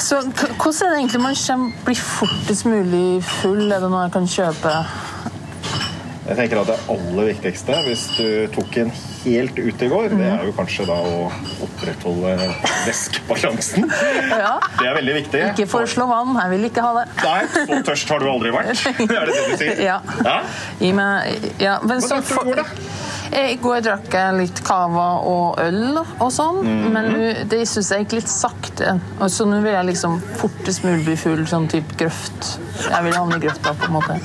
Så 0.00 0.22
hvordan 0.24 0.86
er 0.86 0.90
det 0.90 0.98
egentlig 0.98 1.22
man 1.22 1.36
kommer, 1.46 1.72
blir 1.84 2.00
fortest 2.00 2.66
mulig 2.66 3.24
full? 3.24 3.66
Er 3.68 3.84
det 3.84 3.90
noe 3.92 4.06
jeg 4.06 4.14
kan 4.16 4.28
kjøpe? 4.38 4.76
Jeg 6.28 6.38
tenker 6.38 6.62
at 6.62 6.72
Det 6.72 6.78
aller 6.96 7.32
viktigste 7.34 7.82
hvis 7.86 8.06
du 8.16 8.28
tok 8.54 8.80
en 8.84 8.94
helt 9.24 9.58
ute 9.58 9.86
i 9.86 9.88
går, 9.90 10.08
det 10.18 10.26
er 10.28 10.44
jo 10.48 10.52
kanskje 10.56 10.86
da 10.88 10.96
å 11.02 11.30
opprettholde 11.66 12.36
væskebalansen. 12.86 13.88
Ja. 14.42 14.54
Det 14.78 14.86
er 14.88 14.94
veldig 14.96 15.14
viktig. 15.20 15.40
Ikke 15.52 15.66
foreslå 15.70 16.06
vann, 16.08 16.32
jeg 16.40 16.50
vil 16.54 16.64
ikke 16.70 16.82
ha 16.84 16.92
det. 16.96 17.04
Nei, 17.26 17.42
så 17.68 17.80
tørst 17.86 18.10
har 18.10 18.22
du 18.24 18.28
aldri 18.32 18.52
vært. 18.54 18.82
Er 19.02 19.28
det 19.28 19.34
det 19.36 19.44
du 19.52 19.56
sier? 19.60 19.82
Ja. 19.84 19.98
ja? 20.24 20.38
Gi 20.80 20.92
meg 20.96 21.50
ja, 21.62 21.76
men 21.86 22.00
så, 22.02 22.18
drakk 22.18 22.28
du 22.28 22.34
i 22.34 22.54
går, 22.54 22.62
da? 22.62 22.90
Eh, 23.32 23.46
I 23.54 23.56
går 23.62 23.80
drakk 23.86 24.12
jeg 24.12 24.34
litt 24.40 24.58
cava 24.66 25.06
og 25.28 25.60
øl 25.62 26.00
og 26.02 26.28
sånn, 26.34 26.58
Mhm. 26.62 26.88
men 26.92 27.06
det 27.48 27.62
syns 27.70 27.88
jeg 27.94 28.04
gikk 28.04 28.16
litt 28.20 28.28
sakte. 28.32 28.96
Så 29.32 29.46
nå 29.48 29.60
vil 29.64 29.72
jeg 29.72 29.88
liksom 29.92 30.18
fortest 30.40 30.84
mulig 30.84 31.04
bli 31.06 31.16
full, 31.20 31.44
sånn 31.48 31.68
type 31.72 31.96
grøft. 32.00 32.56
Jeg 32.82 33.06
vil 33.06 33.16
havne 33.16 33.38
i 33.38 33.44
grøfta, 33.46 33.72
på 33.78 33.88
en 33.88 33.96
måte. 33.98 34.18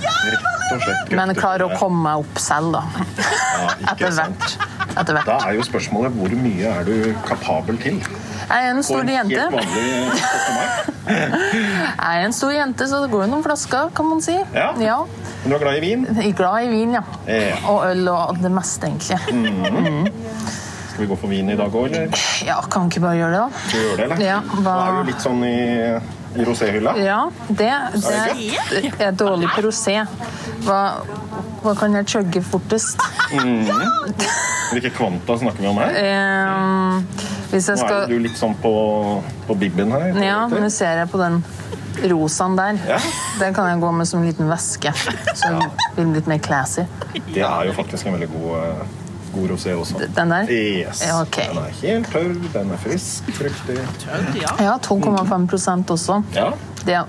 Men 1.16 1.32
klare 1.38 1.68
å 1.70 1.78
komme 1.80 2.02
meg 2.04 2.26
opp 2.26 2.42
selv, 2.44 2.76
da. 2.76 2.84
Ja, 3.22 3.94
Etter 3.94 4.12
hvert. 4.18 4.58
Etter 4.96 5.20
Da 5.28 5.38
er 5.50 5.58
jo 5.58 5.64
spørsmålet 5.68 6.16
hvor 6.16 6.32
mye 6.40 6.70
er 6.80 6.84
du 6.88 7.14
kapabel 7.28 7.78
til? 7.82 8.00
Jeg 8.48 8.68
er 8.68 8.72
en 8.72 8.84
stor 8.84 9.02
en 9.04 9.10
jente. 9.10 9.36
helt 9.36 9.54
vanlig 9.54 10.12
17. 11.08 11.08
Jeg 11.08 12.22
er 12.22 12.26
en 12.26 12.34
stor 12.36 12.52
jente, 12.56 12.88
så 12.88 13.02
det 13.04 13.12
går 13.12 13.26
jo 13.26 13.30
noen 13.32 13.44
flasker, 13.46 13.92
kan 13.96 14.08
man 14.10 14.22
si. 14.24 14.36
Ja. 14.56 14.70
ja. 14.82 14.98
Men 15.44 15.52
du 15.52 15.56
er 15.58 15.62
glad 15.64 15.78
i 15.78 15.84
vin? 15.84 16.06
Jeg 16.16 16.32
er 16.32 16.38
glad 16.40 16.64
i 16.68 16.72
vin, 16.72 16.96
ja. 16.98 17.04
Ja. 17.28 17.58
Og 17.72 17.84
øl 17.92 18.08
og 18.12 18.40
det 18.44 18.52
meste, 18.52 18.88
egentlig. 18.88 19.20
Skal 20.92 21.04
vi 21.04 21.08
gå 21.12 21.18
for 21.22 21.28
vin 21.32 21.50
i 21.54 21.58
dag 21.60 21.72
òg, 21.78 21.86
eller? 21.92 22.24
Ja, 22.48 22.58
kan 22.72 22.88
vi 22.88 22.96
ikke 22.96 23.04
bare 23.06 23.20
gjøre 23.20 23.32
det, 23.36 23.42
da? 23.44 23.66
Vi 23.72 23.84
gjøre 23.84 23.98
det, 23.98 24.06
eller? 24.08 24.24
Ja, 24.26 24.40
Da 24.56 24.62
hva- 24.66 24.78
er 24.88 24.96
jo 24.98 25.04
litt 25.12 25.22
sånn 25.28 25.44
i, 25.46 25.58
i 26.36 26.46
roséhylla. 26.46 26.98
Ja, 27.02 27.32
det, 27.48 27.72
det 27.94 29.06
er 29.06 29.12
dårlig 29.12 29.50
på 29.56 29.64
rosé. 29.68 30.00
Hva, 30.66 30.82
hva 31.64 31.76
kan 31.78 31.96
jeg 31.98 32.10
chugge 32.12 32.44
fortest? 32.46 33.02
Hvilke 34.72 34.92
kvanta 34.96 35.38
snakker 35.40 35.64
vi 35.64 35.70
om 35.72 35.80
her? 35.82 35.96
Ehm, 36.02 37.08
hvis 37.52 37.70
jeg 37.72 37.80
Nå 37.80 37.88
er 38.02 38.12
du 38.12 38.18
litt 38.20 38.38
sånn 38.40 38.58
på, 38.62 38.74
på 39.48 39.58
bibben 39.60 39.94
her. 39.96 40.12
Ja, 40.24 40.44
nå 40.52 40.70
ser 40.74 41.04
jeg 41.04 41.12
på 41.14 41.22
den 41.22 41.42
rosaen 42.04 42.58
der. 42.60 42.80
Ja. 42.88 43.00
Den 43.40 43.56
kan 43.56 43.70
jeg 43.72 43.82
gå 43.82 43.92
med 43.92 44.08
som 44.08 44.22
en 44.22 44.30
liten 44.30 44.50
veske. 44.52 44.94
Så 45.34 45.50
ja. 45.54 45.70
blir 45.96 46.14
litt 46.14 46.30
mer 46.30 46.42
classy. 46.44 46.86
Det 47.32 47.44
er 47.44 47.70
jo 47.70 47.76
faktisk 47.78 48.08
en 48.08 48.18
veldig 48.18 48.30
god, 48.36 48.50
eh, 48.62 49.07
god 49.34 49.50
rosé 49.50 49.74
også. 49.74 49.94
Den 50.18 50.32
der? 50.32 50.46
Yes. 50.50 51.04
Ja, 51.06 51.22
ok. 51.22 51.36
Den 51.36 51.58
er 51.58 51.88
helt 51.88 52.12
tørr, 52.12 52.60
den 52.62 52.72
er 52.72 52.78
frisk, 52.78 53.24
fruktig. 53.34 53.78
Ja, 54.60 54.74
12,5% 54.78 55.92
også. 55.92 56.22
Ja, 56.36 56.50
Ja, 56.88 57.02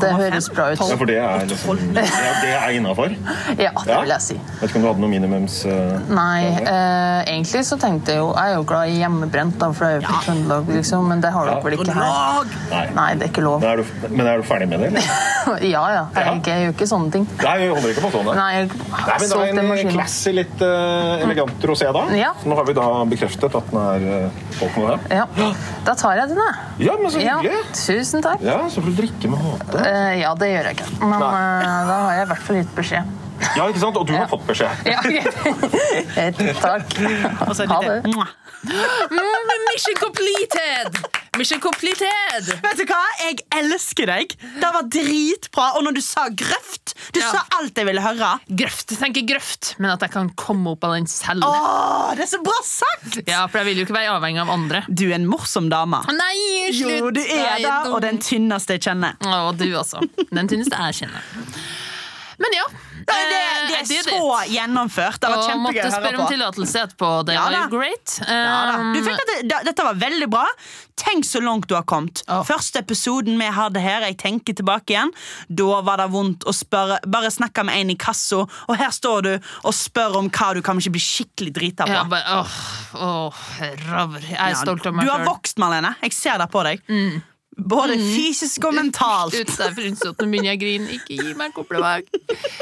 det 0.00 0.10
høres 0.14 0.46
bra 0.54 0.68
ut. 0.72 0.78
Ja, 0.78 0.96
for 1.00 1.08
det 1.10 1.16
er, 1.18 1.44
liksom, 1.50 1.80
ja, 1.96 2.04
det 2.42 2.50
er 2.54 2.74
innafor? 2.78 3.14
Ja, 3.64 3.70
det 3.84 3.96
vil 4.04 4.12
jeg 4.14 4.22
si. 4.22 4.36
Vet 4.60 4.68
ikke 4.70 4.78
om 4.78 4.84
du 4.84 4.88
hadde 4.92 5.02
noen 5.02 5.12
minimums... 5.14 5.56
Uh, 5.66 5.96
Nei, 6.14 6.44
eh, 6.62 7.20
egentlig 7.32 7.64
så 7.66 7.76
tenkte 7.80 8.14
jeg 8.14 8.20
jo 8.20 8.28
Jeg 8.36 8.52
er 8.52 8.56
jo 8.58 8.64
glad 8.68 8.92
i 8.92 8.98
hjemmebrent, 9.00 9.56
da, 9.60 9.68
for 9.74 9.84
det 9.86 9.90
er 9.90 9.98
jo 9.98 10.04
fra 10.06 10.20
Trøndelag, 10.26 10.70
liksom, 10.78 11.08
men 11.10 11.22
det 11.24 11.32
har 11.34 11.48
dere 11.50 11.64
vel 11.66 11.76
ikke 11.78 11.96
her? 11.96 12.48
Nei. 12.70 12.84
Nei, 12.98 13.08
det 13.18 13.26
er 13.28 13.32
ikke 13.32 13.44
lov. 13.46 13.58
Men 13.64 13.70
er, 13.72 13.82
du, 13.82 14.08
men 14.14 14.30
er 14.30 14.42
du 14.42 14.46
ferdig 14.48 14.68
med 14.70 14.84
det? 14.84 14.92
eller? 14.92 15.10
Ja, 15.74 15.82
ja. 15.92 16.04
Jeg, 16.16 16.38
ikke- 16.38 16.52
jeg 16.54 16.62
gjør 16.64 16.72
ikke 16.74 16.86
sånne 16.88 17.10
ting. 17.12 17.24
Nei, 17.42 17.54
jeg 17.60 17.72
holder 17.74 17.90
ikke 17.92 18.04
på 18.06 18.10
sånn. 18.14 18.28
Nei, 18.38 18.46
jeg 18.54 18.68
Nei, 18.70 19.16
men 19.20 19.26
det 19.28 19.36
er 19.36 19.50
en 19.50 19.68
maskinen. 19.68 19.92
classy, 19.98 20.32
litt 20.38 20.62
uh, 20.64 21.24
elegant 21.24 21.66
rosé, 21.68 21.90
da. 21.92 22.04
Ja. 22.16 22.30
Så 22.40 22.48
nå 22.48 22.56
har 22.58 22.64
vi 22.68 22.74
da 22.78 22.86
bekreftet 23.10 23.58
at 23.60 23.68
den 23.72 23.80
er 23.82 24.06
uh, 24.24 24.38
folk 24.56 24.78
med 24.80 24.88
det. 24.94 25.18
Ja, 25.20 25.50
da 25.84 25.94
tar 26.00 26.16
jeg 26.22 26.30
den, 26.32 26.40
jeg. 26.40 26.86
Ja, 26.88 26.96
men 27.02 27.12
så 27.12 27.20
Ja, 27.22 27.36
hyggelig. 27.42 27.60
tusen 27.76 28.24
takk. 28.24 28.40
Ja, 28.44 28.56
så 28.72 28.80
får 28.80 28.94
du 28.94 28.98
drikke 29.02 29.23
med 29.32 29.42
måte. 29.44 29.78
Uh, 29.80 30.12
ja, 30.20 30.30
det 30.40 30.48
gjør 30.52 30.68
jeg 30.70 30.76
ikke. 30.78 30.88
Men 31.02 31.14
eh, 31.22 31.82
da 31.90 31.98
har 32.06 32.12
jeg 32.18 32.24
i 32.26 32.30
hvert 32.32 32.44
fall 32.48 32.56
gitt 32.60 32.74
beskjed. 32.76 33.12
Ja, 33.58 33.64
ikke 33.68 33.80
sant? 33.82 33.96
Og 33.98 34.06
du 34.08 34.12
Ja. 34.14 34.20
har 34.24 34.28
fått 34.30 34.44
beskjed. 34.46 34.70
Ja, 34.86 34.98
okay. 35.00 35.22
Takk. 36.64 36.94
Og 37.48 37.54
så 37.56 37.64
et 37.66 37.72
Ha 37.72 37.80
det. 37.82 37.98
Mm, 38.64 39.50
mission 39.68 39.96
completed! 40.00 41.00
Mission 41.36 41.60
completed! 41.60 42.52
Vet 42.62 42.78
du 42.78 42.84
hva? 42.88 43.00
Jeg 43.24 43.40
elsker 43.58 44.06
deg. 44.08 44.36
Det 44.60 44.70
var 44.76 44.86
dritbra. 44.86 45.66
Og 45.78 45.82
når 45.88 45.96
du 45.98 46.02
sa 46.04 46.28
grøft, 46.30 46.83
du 47.12 47.20
Ja. 47.20 47.30
sa 47.32 47.42
alt 47.58 47.76
jeg 47.76 47.86
ville 47.86 48.00
høre. 48.00 48.30
Grøft. 48.48 48.90
Jeg 48.94 48.98
tenker 49.00 49.26
grøft, 49.34 49.74
men 49.78 49.90
at 49.90 50.00
jeg 50.00 50.10
kan 50.14 50.30
komme 50.38 50.72
opp 50.72 50.84
av 50.84 50.94
den 50.96 51.06
selv. 51.10 51.44
Åh, 51.44 52.14
det 52.16 52.22
er 52.26 52.30
så 52.36 52.42
bra 52.42 52.56
sagt! 52.64 53.20
Ja, 53.28 53.46
for 53.46 53.58
jeg 53.60 53.66
vil 53.72 53.82
jo 53.82 53.86
ikke 53.88 53.98
være 53.98 54.14
avhengig 54.16 54.40
av 54.44 54.50
andre. 54.54 54.84
Du 54.88 55.04
er 55.10 55.14
en 55.18 55.26
morsom 55.28 55.68
dame. 55.72 56.00
Nei, 56.14 56.70
slutt! 56.72 56.98
Jo, 56.98 57.10
du 57.10 57.20
er 57.20 57.58
det, 57.60 57.74
og 57.92 58.00
den 58.02 58.18
tynneste 58.24 58.78
jeg 58.78 58.86
kjenner. 58.88 59.16
Å, 59.24 59.52
du 59.56 59.66
også. 59.76 60.00
Den 60.30 60.48
tynneste 60.48 60.78
jeg 60.88 61.02
kjenner. 61.04 61.22
Men 62.38 62.56
ja. 62.56 62.64
Det, 63.04 63.18
det, 63.30 63.40
eh, 63.40 63.66
det 63.68 63.98
er 63.98 64.06
så 64.08 64.20
it. 64.44 64.50
gjennomført. 64.54 65.20
Det 65.20 65.30
var 65.30 65.42
kjempegøy 65.48 65.80
å 65.80 65.84
høre 65.84 65.92
spørre 66.00 66.18
om 66.18 66.24
på. 66.24 66.30
tillatelse 66.32 66.82
etterpå. 66.86 67.10
Det 67.28 67.34
Ja 67.36 67.44
var 67.44 67.56
jo 67.58 67.78
great. 67.78 68.16
Ja. 68.28 68.78
Um, 68.80 68.92
Du 68.94 69.00
fikk 69.04 69.20
at 69.20 69.30
det, 69.32 69.48
da- 69.50 69.62
dette 69.66 69.84
var 69.84 69.94
veldig 69.94 70.28
bra. 70.30 70.44
Tenk 70.96 71.24
så 71.26 71.40
langt 71.42 71.66
du 71.66 71.74
har 71.74 71.82
kommet. 71.82 72.22
Oh. 72.28 72.44
Første 72.46 72.78
episoden 72.78 73.36
vi 73.38 73.48
hadde 73.50 73.80
her, 73.82 74.00
jeg 74.06 74.16
tenker 74.16 74.54
tilbake 74.54 74.94
igjen, 74.94 75.10
da 75.50 75.80
var 75.82 75.98
det 75.98 76.06
vondt 76.12 76.44
å 76.46 76.54
spørre 76.54 77.00
Bare 77.10 77.30
snakke 77.34 77.64
med 77.66 77.74
en 77.80 77.90
i 77.90 77.96
kassa, 77.98 78.44
og 78.68 78.76
her 78.78 78.90
står 78.94 79.22
du 79.26 79.32
og 79.64 79.74
spør 79.74 80.16
om 80.22 80.30
hva 80.30 80.54
du 80.54 80.62
kan 80.62 80.78
ikke 80.78 80.94
bli 80.94 81.02
skikkelig 81.02 81.52
drita 81.52 81.84
på. 81.88 81.92
ja, 81.92 82.04
bare, 82.04 82.38
oh, 82.38 82.56
oh. 82.94 83.44
Jeg 83.60 84.38
er 84.38 84.54
stolt 84.54 84.86
av 84.86 84.94
meg 84.94 85.04
du 85.06 85.10
har 85.10 85.24
vokst, 85.26 85.58
Marlene. 85.58 85.96
Jeg 86.02 86.12
ser 86.12 86.38
det 86.38 86.50
på 86.50 86.62
deg. 86.62 86.80
Både 87.56 87.94
fysisk 87.98 88.64
og 88.68 88.74
mentalt. 88.74 89.34
Ut 89.38 89.52
der 89.58 89.74
frynsete, 89.76 90.24
nå 90.24 90.30
begynner 90.30 90.50
jeg 90.52 90.58
å 90.58 90.62
grine. 90.62 90.96
Ikke 90.98 91.18
gi 91.20 91.34
meg 91.38 91.54
koplevegg. 91.56 92.08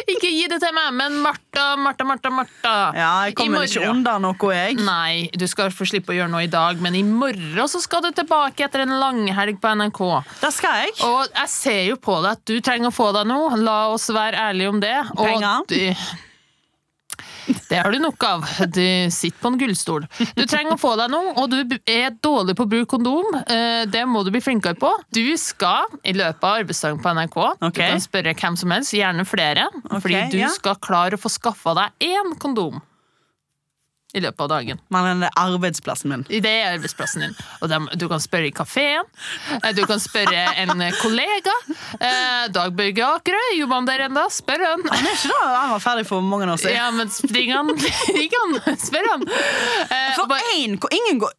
Ikke 0.05 0.30
gi 0.30 0.47
det 0.51 0.59
til 0.62 0.74
meg. 0.76 0.90
Men 0.99 1.16
Martha, 1.24 1.66
Martha, 1.80 2.07
Martha, 2.09 2.32
Martha. 2.34 2.74
Ja, 2.97 3.11
Jeg 3.26 3.36
kommer 3.38 3.66
ikke 3.66 3.86
unna 3.90 4.16
noe, 4.22 4.53
jeg. 4.53 4.78
Nei, 4.82 5.30
du 5.32 5.47
skal 5.51 5.72
få 5.74 5.88
slippe 5.88 6.12
å 6.12 6.18
gjøre 6.18 6.32
noe 6.34 6.45
i 6.47 6.51
dag, 6.53 6.80
men 6.84 6.97
i 6.99 7.05
morgen 7.07 7.68
så 7.72 7.80
skal 7.82 8.05
du 8.05 8.11
tilbake 8.16 8.66
etter 8.66 8.84
en 8.84 8.97
langhelg 9.01 9.61
på 9.62 9.72
NRK. 9.80 10.03
Da 10.43 10.51
skal 10.55 10.84
jeg. 10.84 10.97
Og 11.09 11.24
jeg 11.30 11.53
ser 11.55 11.80
jo 11.88 11.97
på 12.03 12.18
deg 12.24 12.36
at 12.36 12.45
du 12.49 12.59
trenger 12.61 12.93
å 12.93 12.95
få 12.95 13.12
deg 13.16 13.30
noe. 13.30 13.57
La 13.62 13.78
oss 13.93 14.11
være 14.12 14.51
ærlige 14.51 14.74
om 14.74 14.82
det. 14.82 14.99
Penger? 15.16 15.97
Det 17.68 17.80
har 17.80 17.93
du 17.93 17.99
nok 18.03 18.24
av. 18.24 18.47
Du 18.72 18.84
sitter 19.11 19.38
på 19.40 19.53
en 19.53 19.59
gullstol. 19.61 20.07
Du 20.36 20.45
trenger 20.47 20.76
å 20.76 20.80
få 20.80 20.95
deg 21.01 21.11
noe, 21.12 21.32
og 21.40 21.51
du 21.51 21.76
er 21.90 22.14
dårlig 22.22 22.57
på 22.59 22.66
å 22.66 22.70
bruke 22.74 22.90
kondom. 22.95 23.34
Eh, 23.43 23.84
Det 23.93 24.05
må 24.09 24.22
du 24.24 24.30
bli 24.34 24.43
flinkere 24.45 24.78
på. 24.78 24.93
Du 25.14 25.24
skal 25.40 25.90
i 26.05 26.14
løpet 26.16 26.45
av 26.45 26.62
arbeidsdagen 26.62 27.03
på 27.03 27.14
NRK 27.16 27.38
okay. 27.43 27.72
Du 27.72 27.82
kan 27.82 28.05
spørre 28.05 28.36
hvem 28.38 28.57
som 28.61 28.74
helst, 28.74 28.95
gjerne 28.97 29.26
flere, 29.28 29.68
fordi 29.90 30.24
du 30.32 30.40
ja. 30.45 30.53
skal 30.53 30.78
klare 30.82 31.18
å 31.18 31.22
få 31.22 31.32
skaffa 31.32 31.76
deg 31.78 32.11
én 32.12 32.34
kondom 32.43 32.80
i 34.15 34.21
løpet 34.21 34.41
av 34.45 34.49
dagen. 34.53 34.81
Men 34.93 35.21
det 35.25 35.29
er 35.31 35.41
arbeidsplassen 35.41 36.11
min. 36.13 36.23
Det 36.29 36.45
er 36.45 36.75
arbeidsplassen 36.77 37.21
din. 37.25 37.37
Og 37.63 37.69
dem- 37.73 37.89
du 37.97 38.09
kan 38.09 38.21
spørre 38.21 38.47
i 38.47 38.51
kafeen. 38.53 39.05
eh, 39.63 39.73
Du 39.73 39.85
kan 39.87 39.99
spørre 39.99 40.43
en 40.57 40.69
kollega. 41.01 41.55
Eh, 42.01 42.49
Dag 42.53 42.73
Børge 42.77 43.03
Akerø, 43.05 43.43
jobber 43.59 43.75
han 43.75 43.87
der 43.87 43.99
ennå? 44.09 44.27
Spør 44.31 44.65
han. 44.67 44.83
Han 44.91 45.07
er 45.07 45.13
ikke 45.17 45.29
da, 45.33 45.55
han 45.61 45.71
var 45.71 45.79
ferdig 45.81 46.07
for 46.07 46.21
mange 46.21 46.47
år 46.53 46.57
siden. 46.61 46.77
Ja, 46.77 46.91
men 46.91 47.09
spring 47.09 47.53
han. 47.53 47.69
Ring 48.19 48.31
han. 48.41 48.77
Spør 48.77 49.09
han. 49.13 49.23
Eh, 49.91 50.15
For 50.17 50.27
én 50.57 50.79
ko- 50.79 50.89
ingen 50.93 51.19
går 51.21 51.33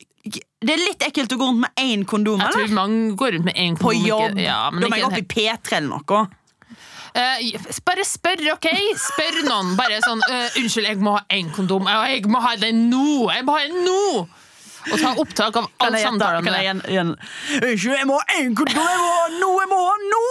Det 0.63 0.71
er 0.71 0.77
litt 0.79 0.99
ekkelt 1.03 1.33
å 1.35 1.37
gå 1.37 1.47
rundt 1.49 1.59
med 1.59 1.71
én 1.75 2.05
kondom, 2.07 2.39
jeg 2.39 2.53
tror 2.53 2.69
mange 2.71 3.15
går 3.19 3.33
rundt 3.35 3.43
med 3.45 3.55
én 3.59 3.75
På 3.77 3.91
jobb. 3.91 4.31
Ikke, 4.37 4.45
ja, 4.45 4.69
men 4.71 4.81
da 4.81 4.87
må 4.87 4.95
jeg 4.95 5.03
opp 5.03 5.17
i 5.17 5.21
P3 5.33 5.73
eller 5.81 5.89
noe. 5.89 6.21
Eh, 7.13 7.59
bare 7.85 8.05
spør, 8.07 8.41
OK? 8.55 8.69
Spør 8.97 9.43
noen. 9.45 9.75
Bare 9.77 9.99
sånn 10.01 10.21
uh, 10.25 10.47
'Unnskyld, 10.57 10.87
jeg 10.87 11.01
må 11.03 11.17
ha 11.17 11.25
én 11.33 11.51
kondom. 11.53 11.85
Jeg 11.89 12.23
må 12.31 12.41
ha 12.41 12.55
den 12.57 12.87
nå! 12.89 13.29
Jeg 13.33 13.45
må 13.45 13.57
ha 13.57 13.67
den 13.67 13.83
nå!' 13.85 14.23
Og 14.83 14.97
ta 14.99 15.13
opptak 15.15 15.55
av 15.61 15.69
alle 15.79 16.01
samtalene 16.03 16.43
Kan 16.43 16.51
med 16.51 16.57
jeg 16.57 16.65
igjen, 16.65 16.81
igjen. 16.91 17.11
Unnskyld, 17.61 17.93
jeg 18.01 18.07
må 18.09 18.17
ha 18.19 18.39
én 18.41 18.57
kondom! 18.57 18.81
Jeg 18.81 18.97
må 18.99 19.11
ha 19.13 19.27
nå! 19.37 19.51
Jeg 19.61 19.69
må 19.71 19.77
ha 19.83 19.95
nå! 20.09 20.23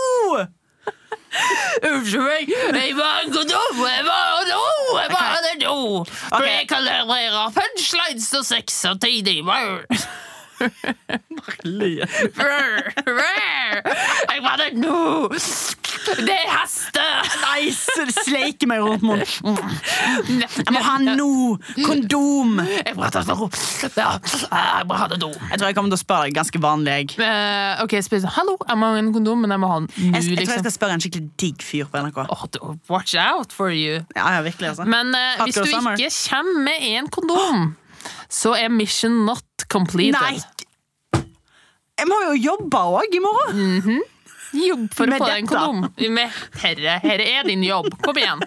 Unnskyld 1.89 2.27
meg, 2.27 2.51
jeg 2.51 2.97
må 2.99 3.07
ha 3.07 3.23
en 3.23 3.33
kondom! 3.33 3.81
Jeg 3.87 4.05
må 4.05 4.17
ha 4.19 4.43
nå! 4.51 4.65
Jeg 4.99 5.15
må 5.15 5.23
ha 5.23 5.39
det 5.47 5.55
nå! 5.63 5.77
For 6.27 6.49
jeg 6.51 6.67
kan 6.69 6.85
levere 6.85 7.47
punchlines 7.57 8.29
og 8.37 8.45
sex 8.51 8.77
samtidig. 8.85 9.39
Brr, 9.47 9.87
brr. 12.37 13.81
Jeg 14.29 14.43
må 14.43 14.49
ha 14.51 14.57
det 14.61 14.73
nå! 14.77 15.01
Det 16.03 16.39
haster! 16.49 17.29
Nice! 17.43 17.95
Det 17.97 18.15
sleiker 18.25 18.69
meg 18.71 18.83
rundt 18.83 19.05
munnen. 19.07 19.27
Jeg 20.33 20.75
må 20.75 20.83
ha 20.83 20.97
no! 21.03 21.29
Kondom! 21.79 22.59
Jeg 22.63 22.95
må 22.97 23.07
ha 23.07 23.11
det! 23.13 23.25
Jeg 23.93 24.87
må 24.89 24.99
ha 24.99 25.09
det. 25.13 25.21
Jeg 25.23 25.61
tror 25.61 25.69
jeg 25.69 25.77
kommer 25.79 25.93
til 25.93 25.99
å 25.99 26.03
spørre 26.03 26.29
deg 26.29 26.37
ganske 26.37 26.63
vanlig. 26.63 27.17
Eh, 27.23 27.83
ok, 27.85 27.97
spør 28.05 28.27
Hallo, 28.37 28.57
jeg 28.69 28.81
må 28.81 28.91
ha 28.91 29.03
en 29.03 29.13
kondom, 29.15 29.45
men 29.45 29.55
jeg 29.55 29.63
må 29.63 29.71
ha 29.71 29.81
den 29.83 29.91
nå, 29.93 29.93
jeg, 29.99 30.13
jeg 30.13 30.23
tror 30.23 30.33
jeg 30.33 30.47
liksom. 30.47 30.65
skal 30.65 30.75
spørre 30.77 30.97
en 30.97 31.05
skikkelig 31.05 31.29
digg 31.41 31.67
fyr 31.67 31.91
på 31.91 32.03
NRK. 32.07 32.23
Oh, 32.33 32.75
watch 32.91 33.15
out 33.19 33.55
for 33.55 33.71
you. 33.75 34.03
Ja, 34.17 34.33
ja, 34.37 34.41
virkelig 34.45 34.73
altså 34.73 34.87
Men 34.89 35.15
uh, 35.15 35.45
hvis 35.45 35.61
du 35.61 35.71
summer. 35.71 35.99
ikke 35.99 36.11
kommer 36.31 36.67
med 36.67 36.89
en 36.93 37.11
kondom, 37.13 37.63
så 38.33 38.57
er 38.59 38.73
mission 38.73 39.23
not 39.27 39.67
completed. 39.71 40.19
Nei! 40.19 40.41
Jeg 42.01 42.09
må 42.11 42.19
jo 42.31 42.39
jobbe 42.41 42.83
òg 42.99 43.15
i 43.15 43.21
morgen! 43.23 44.03
Jobb 44.53 44.89
for 44.95 45.09
å 45.09 45.19
få 45.19 45.27
deg 45.31 45.43
en 45.43 45.49
kondom. 45.49 45.83
Med 46.13 46.31
herre, 46.63 46.99
herre 47.03 47.27
er 47.39 47.47
din 47.49 47.63
jobb. 47.65 47.89
Kom 48.05 48.19
igjen. 48.21 48.43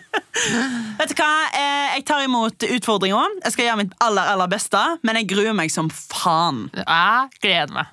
Vet 1.00 1.12
du 1.12 1.16
hva? 1.18 1.30
Eh, 1.56 1.96
Jeg 1.96 2.06
tar 2.06 2.24
imot 2.28 2.66
utfordringer. 2.70 3.38
Jeg 3.44 3.56
skal 3.56 3.66
gjøre 3.70 3.80
mitt 3.84 3.94
aller 4.06 4.32
aller 4.36 4.50
beste, 4.52 4.82
men 5.04 5.16
jeg 5.22 5.30
gruer 5.32 5.56
meg 5.58 5.72
som 5.74 5.90
faen. 5.90 6.68
Jeg 6.76 7.30
gleder 7.42 7.74
meg. 7.74 7.92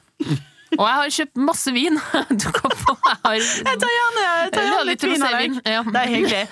Og 0.73 0.87
jeg 0.89 0.97
har 0.99 1.11
kjøpt 1.19 1.41
masse 1.49 1.73
vin. 1.77 1.99
Du 2.43 2.47
kan 2.57 2.73
få 2.85 2.95
jeg 2.97 3.19
har, 3.25 3.35
Jeg 3.41 3.81
tar 3.83 3.93
gjerne, 3.97 4.23
jeg 4.29 4.53
tar 4.55 4.69
gjerne 4.69 4.87
litt 4.89 5.03
vin 5.09 5.27
av 5.27 5.35
deg. 5.37 5.59
Det 5.93 6.01
er 6.05 6.13
hyggelig. 6.17 6.45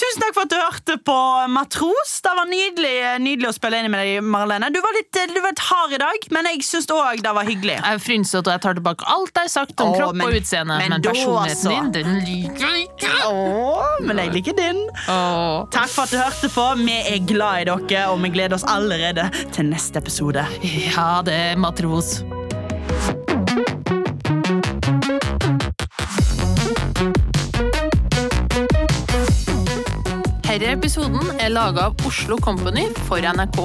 Tusen 0.00 0.22
takk 0.22 0.32
for 0.32 0.46
at 0.46 0.52
du 0.52 0.56
hørte 0.56 0.94
på 1.04 1.14
Matros. 1.52 2.12
Det 2.24 2.30
var 2.38 2.46
nydelig, 2.48 2.92
nydelig 3.20 3.50
å 3.50 3.52
spille 3.52 3.82
inn 3.82 3.90
med 3.92 4.00
deg, 4.00 4.22
Marlene. 4.24 4.70
Du 4.72 4.78
var 4.80 4.94
litt, 4.96 5.12
du 5.12 5.36
var 5.44 5.52
litt 5.52 5.60
hard 5.66 5.92
i 5.92 6.00
dag, 6.00 6.24
men 6.32 6.48
jeg 6.48 6.62
syns 6.64 6.88
òg 6.94 7.20
det 7.26 7.34
var 7.36 7.44
hyggelig. 7.48 7.76
Jeg 7.76 7.98
er 7.98 8.00
frynsete, 8.00 8.46
og 8.48 8.54
jeg 8.56 8.64
tar 8.64 8.78
tilbake 8.80 9.04
alt 9.12 9.34
jeg 9.36 9.44
har 9.44 9.52
sagt 9.52 9.84
om 9.84 9.92
Åh, 9.92 9.98
kropp 10.00 10.16
men- 10.16 10.26
og 10.30 10.38
utseende. 10.40 10.78
men 10.80 10.94
Men, 10.96 11.02
personligheten 11.04 11.52
også. 11.52 11.76
din, 11.76 11.92
den 11.92 12.18
liker 12.24 12.66
jeg 12.66 12.88
ikke. 12.88 13.12
Åh, 13.28 14.00
men 14.08 14.16
jeg 14.24 14.32
liker 14.38 14.56
din. 14.56 14.80
Åh. 15.08 15.68
Takk 15.76 15.88
for 15.92 16.02
at 16.08 16.10
du 16.10 16.16
hørte 16.16 16.48
på. 16.56 16.66
Vi 16.80 16.98
er 17.12 17.18
glad 17.26 17.60
i 17.60 17.64
dere, 17.68 18.08
og 18.10 18.22
vi 18.24 18.28
gleder 18.30 18.54
oss 18.56 18.64
allerede 18.64 19.28
til 19.52 19.68
neste 19.68 20.00
episode. 20.00 20.46
Ja, 20.96 21.20
det 21.22 21.58
matros. 21.60 22.22
Denne 30.50 30.72
episoden 30.74 31.28
er 31.38 31.52
laga 31.54 31.84
av 31.86 32.00
Oslo 32.08 32.34
Company 32.42 32.88
for 33.06 33.22
NRK. 33.22 33.60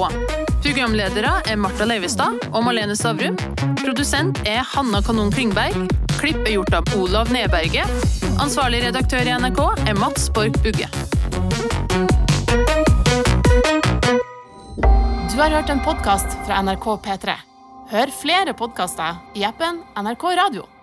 Programledere 0.62 1.32
er 1.50 1.56
Marta 1.58 1.82
Leivestad 1.82 2.44
og 2.52 2.62
Malene 2.62 2.94
Stavrum. 2.94 3.34
Produsent 3.80 4.38
er 4.46 4.60
Hanna 4.70 5.00
Kanon 5.02 5.32
Klingberg. 5.34 5.90
Klipp 6.20 6.38
er 6.44 6.52
gjort 6.54 6.76
av 6.78 6.92
Olav 6.94 7.32
Nedberget. 7.34 7.90
Ansvarlig 8.38 8.84
redaktør 8.84 9.26
i 9.26 9.34
NRK 9.34 9.58
er 9.82 9.98
Mats 9.98 10.28
Borch 10.30 10.62
Bugge. 10.62 10.86
Du 15.26 15.42
har 15.42 15.58
hørt 15.58 15.74
en 15.74 15.82
podkast 15.82 16.38
fra 16.46 16.62
NRK 16.62 16.88
P3. 17.02 17.36
Hør 17.90 18.16
flere 18.22 18.54
podkaster 18.54 19.18
i 19.34 19.42
appen 19.50 19.82
NRK 19.98 20.30
Radio. 20.38 20.75